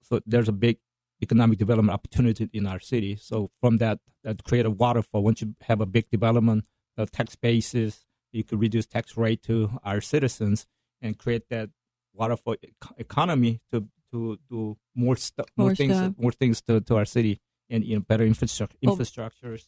so 0.03 0.21
there's 0.27 0.49
a 0.49 0.53
big 0.53 0.79
economic 1.23 1.59
development 1.59 1.95
opportunity 1.95 2.51
in 2.53 2.67
our 2.67 2.81
city. 2.81 3.17
So 3.17 3.51
from 3.61 3.79
that, 3.79 4.01
that 4.25 4.43
create 4.43 4.67
a 4.67 4.71
waterfall. 4.71 5.23
Once 5.23 5.43
you 5.43 5.55
have 5.63 5.81
a 5.81 5.87
big 5.87 6.11
development, 6.11 6.65
the 6.97 7.07
tax 7.07 7.37
basis, 7.37 8.05
you 8.33 8.45
could 8.45 8.61
reduce 8.61 8.87
tax 8.87 9.17
rate 9.17 9.43
to 9.45 9.79
our 9.85 10.01
citizens 10.01 10.67
and 11.01 11.19
create 11.19 11.49
that 11.51 11.71
waterfall 12.15 12.57
economy 12.97 13.61
to 13.73 13.87
to 14.13 14.39
do 14.51 14.77
more 14.95 15.17
stuff, 15.17 15.47
more, 15.57 15.69
more, 15.69 15.75
things, 15.75 15.97
stuff. 15.97 16.15
more 16.19 16.33
things 16.33 16.63
to, 16.63 16.81
to 16.81 16.97
our 16.97 17.05
city 17.05 17.41
and 17.69 17.85
you 17.85 17.97
know 17.97 18.01
better 18.01 18.25
infrastructure 18.25 18.77
infrastructures 18.85 19.67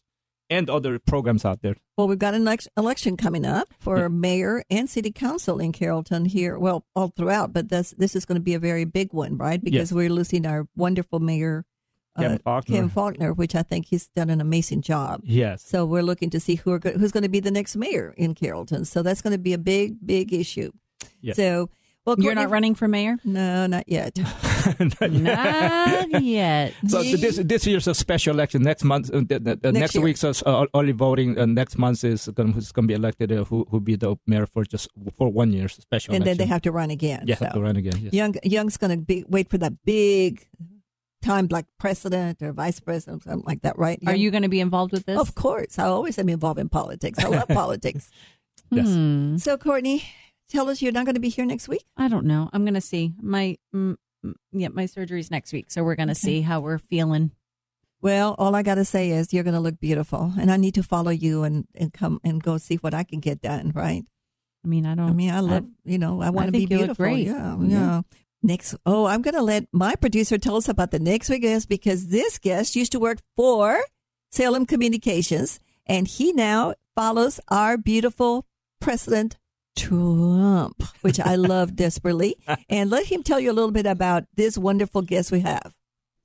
and 0.49 0.69
other 0.69 0.99
programs 0.99 1.45
out 1.45 1.63
there. 1.63 1.77
Well, 1.97 2.09
we've 2.09 2.19
got 2.19 2.35
an 2.35 2.49
election 2.77 3.17
coming 3.17 3.47
up 3.47 3.73
for 3.79 3.99
yeah. 3.99 4.09
mayor 4.09 4.65
and 4.69 4.91
city 4.91 5.13
council 5.13 5.61
in 5.61 5.71
Carrollton 5.71 6.25
here. 6.25 6.59
Well, 6.59 6.85
all 6.97 7.09
throughout, 7.09 7.53
but 7.53 7.69
this 7.69 7.95
this 7.97 8.17
is 8.17 8.25
going 8.25 8.37
to 8.37 8.43
be 8.43 8.55
a 8.55 8.59
very 8.59 8.85
big 8.85 9.13
one, 9.13 9.37
right? 9.37 9.63
Because 9.63 9.91
yes. 9.91 9.93
we're 9.93 10.11
losing 10.11 10.47
our 10.47 10.67
wonderful 10.77 11.21
mayor 11.21 11.65
uh, 12.17 12.39
Falconer. 12.39 12.77
Kevin 12.77 12.91
Falconer, 12.91 13.33
which 13.33 13.55
I 13.55 13.63
think 13.63 13.87
he's 13.87 14.09
done 14.09 14.31
an 14.31 14.41
amazing 14.41 14.83
job. 14.83 15.21
Yes. 15.25 15.63
So 15.67 15.85
we're 15.85 16.03
looking 16.03 16.31
to 16.31 16.41
see 16.41 16.57
who 16.57 16.73
are, 16.73 16.79
who's 16.79 17.13
going 17.13 17.23
to 17.23 17.29
be 17.29 17.41
the 17.41 17.51
next 17.51 17.77
mayor 17.77 18.15
in 18.17 18.35
Carrollton. 18.35 18.85
So 18.85 19.03
that's 19.03 19.23
going 19.23 19.33
to 19.33 19.39
be 19.39 19.53
a 19.53 19.59
big, 19.59 19.97
big 20.05 20.33
issue. 20.33 20.71
Yes. 21.21 21.37
So, 21.37 21.71
well, 22.07 22.17
you're 22.19 22.35
not 22.35 22.51
running 22.51 22.75
for 22.75 22.89
mayor? 22.89 23.19
No, 23.25 23.67
not 23.67 23.85
yet. 23.87 24.19
not 24.81 25.13
yet. 25.13 26.11
not 26.11 26.23
yet. 26.23 26.75
So 26.89 27.03
this 27.03 27.37
this 27.37 27.67
year's 27.67 27.87
a 27.87 27.95
special 27.95 28.35
election. 28.35 28.63
Next 28.63 28.85
month, 28.85 29.11
uh, 29.13 29.19
the, 29.19 29.39
the, 29.39 29.57
the 29.57 29.73
next, 29.73 29.95
next 29.95 29.99
week's 30.03 30.25
uh, 30.25 30.65
early 30.75 30.93
voting. 30.93 31.39
Uh, 31.39 31.45
next 31.45 31.77
month 31.77 32.03
is 32.03 32.27
going 32.29 32.55
to 32.55 32.83
be 32.83 32.95
elected. 32.95 33.31
Uh, 33.31 33.45
who 33.45 33.67
will 33.71 33.81
be 33.81 33.97
the 33.97 34.17
mayor 34.27 34.47
for 34.47 34.65
just 34.65 34.89
for 35.19 35.29
one 35.29 35.53
year 35.53 35.69
special. 35.69 36.15
And 36.15 36.23
election. 36.23 36.39
then 36.39 36.47
they 36.47 36.49
have 36.49 36.63
to 36.63 36.73
run 36.73 36.91
again. 36.91 37.25
Yeah, 37.27 37.37
so. 37.37 37.45
have 37.45 37.55
to 37.55 37.61
run 37.61 37.77
again. 37.77 38.01
Yes. 38.01 38.15
Young 38.15 38.35
Young's 38.43 38.79
going 38.79 38.99
to 38.99 39.05
be 39.05 39.25
wait 39.29 39.51
for 39.51 39.59
that 39.59 39.75
big 39.85 40.47
time 41.23 41.49
like 41.51 41.67
president 41.79 42.43
or 42.43 42.53
vice 42.53 42.81
president, 42.81 43.25
something 43.25 43.45
like 43.47 43.63
that, 43.63 43.79
right? 43.79 43.99
Are 44.07 44.15
you 44.15 44.31
going 44.31 44.43
to 44.43 44.49
be 44.49 44.61
involved 44.61 44.93
with 44.93 45.07
this? 45.07 45.19
Of 45.19 45.35
course. 45.35 45.79
I 45.79 45.85
always 45.85 46.19
am 46.19 46.29
involved 46.29 46.61
in 46.61 46.69
politics. 46.69 47.19
I 47.19 47.29
love 47.29 47.49
politics. 47.49 48.11
Yes. 48.71 48.89
Hmm. 48.89 49.37
So, 49.37 49.57
Courtney, 49.57 50.05
tell 50.49 50.69
us 50.69 50.81
you're 50.83 50.93
not 50.93 51.05
going 51.05 51.15
to 51.15 51.21
be 51.21 51.29
here 51.29 51.47
next 51.47 51.69
week? 51.69 51.85
I 51.97 52.09
don't 52.09 52.27
know. 52.27 52.51
I'm 52.53 52.65
going 52.65 52.75
to 52.75 52.81
see. 52.81 53.13
My 53.21 53.59
mm, 53.75 53.97
mm, 54.25 54.35
yeah, 54.53 54.69
my 54.69 54.87
surgery's 54.87 55.31
next 55.31 55.53
week, 55.53 55.71
so 55.71 55.83
we're 55.83 55.97
going 55.97 56.09
to 56.09 56.13
okay. 56.13 56.21
see 56.21 56.41
how 56.43 56.61
we're 56.61 56.79
feeling. 56.79 57.33
Well, 58.03 58.35
all 58.39 58.55
I 58.55 58.63
got 58.63 58.77
to 58.77 58.85
say 58.85 59.11
is 59.11 59.33
you're 59.33 59.45
going 59.45 59.55
to 59.55 59.61
look 59.61 59.79
beautiful, 59.79 60.33
and 60.39 60.51
I 60.51 60.57
need 60.57 60.75
to 60.75 60.83
follow 60.83 61.11
you 61.11 61.43
and, 61.43 61.67
and 61.75 61.93
come 61.93 62.19
and 62.25 62.43
go 62.43 62.57
see 62.57 62.77
what 62.77 62.95
I 62.95 63.05
can 63.05 63.21
get 63.21 63.43
done, 63.43 63.73
right? 63.75 64.05
I 64.65 64.69
mean, 64.69 64.87
I 64.87 64.95
don't. 64.95 65.11
I 65.11 65.13
mean, 65.13 65.31
I 65.31 65.41
love. 65.41 65.65
I, 65.65 65.91
you 65.91 65.99
know, 65.99 66.23
I 66.23 66.31
want 66.31 66.47
to 66.47 66.53
be 66.53 66.67
beautiful. 66.67 67.07
Yeah, 67.09 67.57
yeah, 67.61 67.67
yeah. 67.67 68.01
Next, 68.43 68.75
oh, 68.87 69.05
I'm 69.05 69.21
going 69.21 69.35
to 69.35 69.43
let 69.43 69.67
my 69.73 69.95
producer 69.97 70.39
tell 70.39 70.57
us 70.57 70.69
about 70.69 70.91
the 70.91 70.99
next 70.99 71.29
week 71.29 71.43
guest 71.43 71.69
because 71.69 72.09
this 72.09 72.39
guest 72.39 72.75
used 72.75 72.93
to 72.93 73.01
work 73.01 73.19
for 73.37 73.83
Salem 74.33 74.65
Communications, 74.65 75.61
and 75.87 76.09
he 76.09 76.33
now 76.33 76.75
follows 76.95 77.39
our 77.49 77.77
beautiful 77.77 78.47
President 78.81 79.37
Trump, 79.77 80.83
which 81.03 81.21
I 81.21 81.35
love 81.37 81.77
desperately. 81.77 82.37
And 82.69 82.89
let 82.89 83.07
him 83.07 83.23
tell 83.23 83.41
you 83.41 83.51
a 83.51 83.53
little 83.53 83.73
bit 83.73 83.87
about 83.87 84.25
this 84.37 84.57
wonderful 84.57 85.03
guest 85.03 85.31
we 85.31 85.41
have. 85.41 85.75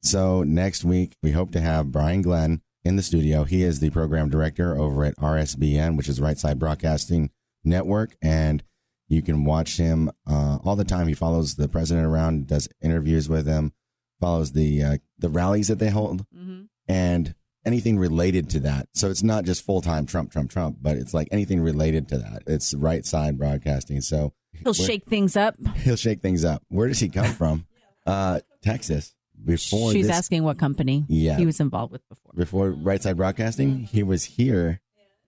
So 0.01 0.43
next 0.43 0.85
week 0.85 1.15
we 1.21 1.31
hope 1.31 1.51
to 1.51 1.61
have 1.61 1.91
Brian 1.91 2.21
Glenn 2.21 2.61
in 2.85 2.95
the 2.95 3.03
studio. 3.03 3.43
He 3.43 3.63
is 3.63 3.79
the 3.79 3.89
program 3.89 4.29
director 4.29 4.77
over 4.77 5.03
at 5.03 5.17
RSBN, 5.17 5.97
which 5.97 6.07
is 6.07 6.21
Right 6.21 6.37
Side 6.37 6.59
Broadcasting 6.59 7.31
Network, 7.63 8.15
and 8.21 8.63
you 9.07 9.21
can 9.21 9.45
watch 9.45 9.77
him 9.77 10.11
uh, 10.27 10.57
all 10.63 10.75
the 10.75 10.83
time. 10.83 11.07
He 11.07 11.13
follows 11.13 11.55
the 11.55 11.67
president 11.67 12.05
around, 12.05 12.47
does 12.47 12.67
interviews 12.81 13.29
with 13.29 13.47
him, 13.47 13.73
follows 14.19 14.53
the 14.53 14.83
uh, 14.83 14.97
the 15.19 15.29
rallies 15.29 15.67
that 15.67 15.79
they 15.79 15.89
hold, 15.89 16.25
mm-hmm. 16.35 16.63
and 16.87 17.35
anything 17.65 17.97
related 17.97 18.49
to 18.51 18.59
that. 18.61 18.87
So 18.93 19.09
it's 19.09 19.23
not 19.23 19.43
just 19.45 19.65
full 19.65 19.81
time 19.81 20.05
Trump, 20.05 20.31
Trump, 20.31 20.51
Trump, 20.51 20.77
but 20.81 20.97
it's 20.97 21.13
like 21.13 21.27
anything 21.31 21.61
related 21.61 22.07
to 22.09 22.17
that. 22.19 22.43
It's 22.47 22.73
right 22.73 23.05
side 23.05 23.37
broadcasting. 23.37 24.01
So 24.01 24.33
he'll 24.53 24.73
shake 24.73 25.05
things 25.05 25.35
up. 25.35 25.55
He'll 25.77 25.95
shake 25.95 26.21
things 26.21 26.45
up. 26.45 26.63
Where 26.69 26.87
does 26.87 26.99
he 26.99 27.09
come 27.09 27.33
from? 27.33 27.65
uh, 28.05 28.39
Texas. 28.61 29.13
Before 29.43 29.91
she's 29.91 30.07
this, 30.07 30.15
asking 30.15 30.43
what 30.43 30.57
company 30.57 31.03
yeah, 31.09 31.37
he 31.37 31.45
was 31.45 31.59
involved 31.59 31.91
with 31.91 32.07
before. 32.07 32.31
Before 32.33 32.71
Right 32.71 33.03
Side 33.03 33.17
Broadcasting, 33.17 33.79
he 33.83 34.01
was 34.01 34.23
here 34.23 34.79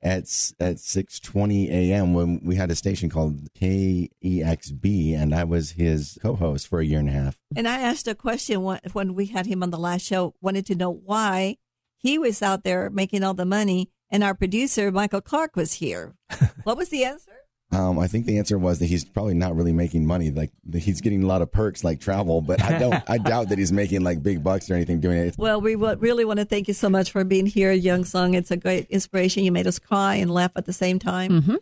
at 0.02 0.24
at 0.60 0.78
6:20 0.78 1.70
a.m. 1.70 2.14
when 2.14 2.40
we 2.44 2.56
had 2.56 2.72
a 2.72 2.76
station 2.76 3.10
called 3.10 3.52
KEXB 3.54 5.16
and 5.16 5.34
I 5.34 5.44
was 5.44 5.72
his 5.72 6.18
co-host 6.22 6.68
for 6.68 6.80
a 6.80 6.86
year 6.86 7.00
and 7.00 7.10
a 7.10 7.14
half. 7.14 7.38
And 7.56 7.68
I 7.68 7.80
asked 7.80 8.08
a 8.08 8.16
question 8.16 8.62
when 8.62 9.16
we 9.16 9.28
had 9.28 9.46
him 9.46 9.64
on 9.64 9.72
the 9.72 9.78
last 9.78 10.06
show 10.06 10.36
wanted 10.42 10.66
to 10.68 10.76
know 10.76 10.92
why 10.92 11.58
he 11.98 12.18
was 12.18 12.42
out 12.42 12.64
there 12.64 12.90
making 12.90 13.24
all 13.24 13.34
the 13.34 13.46
money 13.46 13.90
and 14.10 14.24
our 14.24 14.34
producer 14.34 14.92
Michael 14.92 15.22
Clark 15.22 15.56
was 15.56 15.74
here. 15.74 16.16
what 16.64 16.78
was 16.78 16.90
the 16.90 17.04
answer? 17.04 17.32
Um, 17.72 18.00
I 18.00 18.08
think 18.08 18.26
the 18.26 18.38
answer 18.38 18.58
was 18.58 18.80
that 18.80 18.86
he's 18.86 19.04
probably 19.04 19.34
not 19.34 19.56
really 19.56 19.74
making 19.74 20.06
money. 20.06 20.32
Like 20.32 20.52
he's 20.74 21.02
getting 21.02 21.24
a 21.24 21.28
lot 21.28 21.42
of 21.42 21.52
perks 21.52 21.84
like 21.84 22.00
travel, 22.00 22.42
but 22.42 22.64
I 22.64 22.80
don't. 22.80 23.04
I 23.10 23.18
doubt 23.32 23.50
that 23.50 23.58
he's 23.58 23.74
making 23.74 24.04
like 24.04 24.24
big 24.24 24.44
bucks 24.44 24.72
or 24.72 24.76
anything 24.76 25.02
doing 25.02 25.18
it. 25.18 25.36
Well, 25.38 25.60
we 25.60 25.76
really 25.76 26.24
want 26.24 26.40
to 26.40 26.46
thank 26.46 26.70
you 26.70 26.74
so 26.74 26.90
much 26.90 27.12
for 27.12 27.24
being 27.26 27.46
here, 27.46 27.72
Young 27.74 28.06
Sung. 28.06 28.36
It's 28.36 28.52
a 28.52 28.58
great 28.58 28.88
inspiration. 28.90 29.44
You 29.44 29.52
made 29.52 29.68
us 29.68 29.80
cry 29.80 30.16
and 30.16 30.32
laugh 30.32 30.52
at 30.56 30.66
the 30.66 30.74
same 30.74 30.98
time. 30.98 31.42
Mm-hmm. 31.42 31.56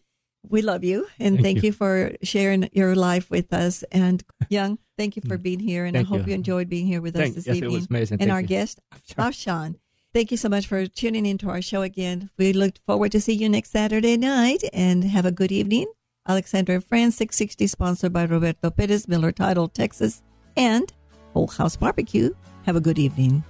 We 0.48 0.62
love 0.62 0.84
you 0.84 1.08
and 1.20 1.38
thank, 1.38 1.46
thank 1.46 1.58
you. 1.58 1.70
you. 1.70 1.72
for 1.72 2.12
sharing 2.22 2.70
your 2.72 2.94
life 2.94 3.32
with 3.32 3.52
us. 3.52 3.84
And 3.92 4.24
Young, 4.50 4.78
thank 4.98 5.16
you 5.16 5.24
for 5.28 5.40
being 5.40 5.60
here. 5.60 5.86
And 5.86 5.96
thank 5.96 6.08
I 6.08 6.10
hope 6.10 6.28
you. 6.28 6.32
you. 6.32 6.36
enjoyed 6.36 6.70
being 6.70 6.86
here 6.86 7.02
with 7.02 7.16
thank, 7.16 7.30
us 7.30 7.36
this 7.36 7.48
yes, 7.48 7.56
evening. 7.56 7.72
It 7.72 7.76
was 7.76 7.88
amazing. 7.90 8.16
And 8.16 8.30
thank 8.30 8.32
our 8.32 8.42
you. 8.42 8.48
guest, 8.48 8.80
Afshan. 9.18 9.78
Thank 10.16 10.32
you 10.32 10.38
so 10.38 10.48
much 10.48 10.66
for 10.66 10.88
tuning 10.88 11.26
into 11.26 11.50
our 11.50 11.62
show 11.62 11.82
again. 11.82 12.30
We 12.38 12.54
look 12.54 12.76
forward 12.86 13.12
to 13.12 13.20
see 13.20 13.34
you 13.34 13.50
next 13.50 13.72
Saturday 13.72 14.16
night 14.16 14.64
and 14.72 15.04
have 15.04 15.26
a 15.26 15.32
good 15.32 15.52
evening. 15.52 15.88
Alexandra 16.26 16.76
and 16.76 16.84
Friends 16.86 17.18
660, 17.18 17.68
sponsored 17.68 18.14
by 18.14 18.24
Roberto 18.24 18.70
Perez, 18.70 19.10
Miller 19.10 19.34
Title, 19.34 19.68
Texas, 19.68 20.24
and 20.56 20.94
All 21.34 21.48
House 21.48 21.76
Barbecue. 21.76 22.30
Have 22.66 22.78
a 22.78 22.80
good 22.80 22.98
evening. 22.98 23.44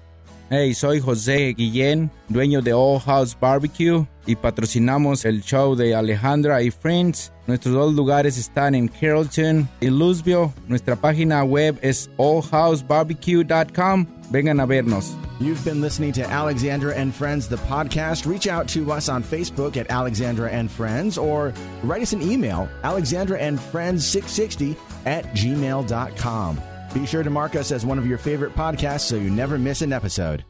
Hey, 0.49 0.73
soy 0.73 0.99
José 0.99 1.55
Guillén, 1.55 2.09
dueño 2.31 2.63
de 2.63 2.73
All 2.73 2.97
House 2.97 3.35
Barbecue 3.35 4.03
y 4.25 4.35
patrocinamos 4.35 5.25
el 5.25 5.41
show 5.41 5.75
de 5.75 5.95
Alejandra 5.95 6.61
y 6.61 6.71
Friends. 6.71 7.31
Nuestros 7.47 7.73
dos 7.75 7.93
lugares 7.93 8.37
están 8.37 8.75
en 8.75 8.87
Carrollton 8.87 9.67
y 9.81 9.89
Lewisville. 9.89 10.51
Nuestra 10.67 10.95
página 10.95 11.43
web 11.43 11.77
es 11.81 12.09
allhousebarbecue.com. 12.17 14.05
Vengan 14.31 14.59
a 14.59 14.65
vernos. 14.65 15.15
You've 15.39 15.63
been 15.65 15.81
listening 15.81 16.13
to 16.13 16.23
Alexandra 16.23 16.93
and 16.95 17.13
Friends, 17.13 17.47
the 17.47 17.57
podcast. 17.57 18.25
Reach 18.25 18.47
out 18.47 18.67
to 18.69 18.91
us 18.91 19.09
on 19.09 19.21
Facebook 19.21 19.75
at 19.77 19.91
Alexandra 19.91 20.49
and 20.49 20.71
Friends 20.71 21.17
or 21.17 21.53
write 21.83 22.01
us 22.01 22.13
an 22.13 22.21
email, 22.21 22.69
Alexandra 22.83 23.37
and 23.37 23.59
Friends 23.59 24.05
660 24.05 24.75
at 25.05 25.25
gmail.com. 25.35 26.61
Be 26.93 27.05
sure 27.05 27.23
to 27.23 27.29
mark 27.29 27.55
us 27.55 27.71
as 27.73 27.85
one 27.85 27.99
of 27.99 28.07
your 28.07 28.17
favorite 28.17 28.55
podcasts 28.55 29.01
so 29.01 29.17
you 29.17 29.29
never 29.29 29.57
miss 29.57 29.81
an 29.81 29.91
episode. 29.91 30.45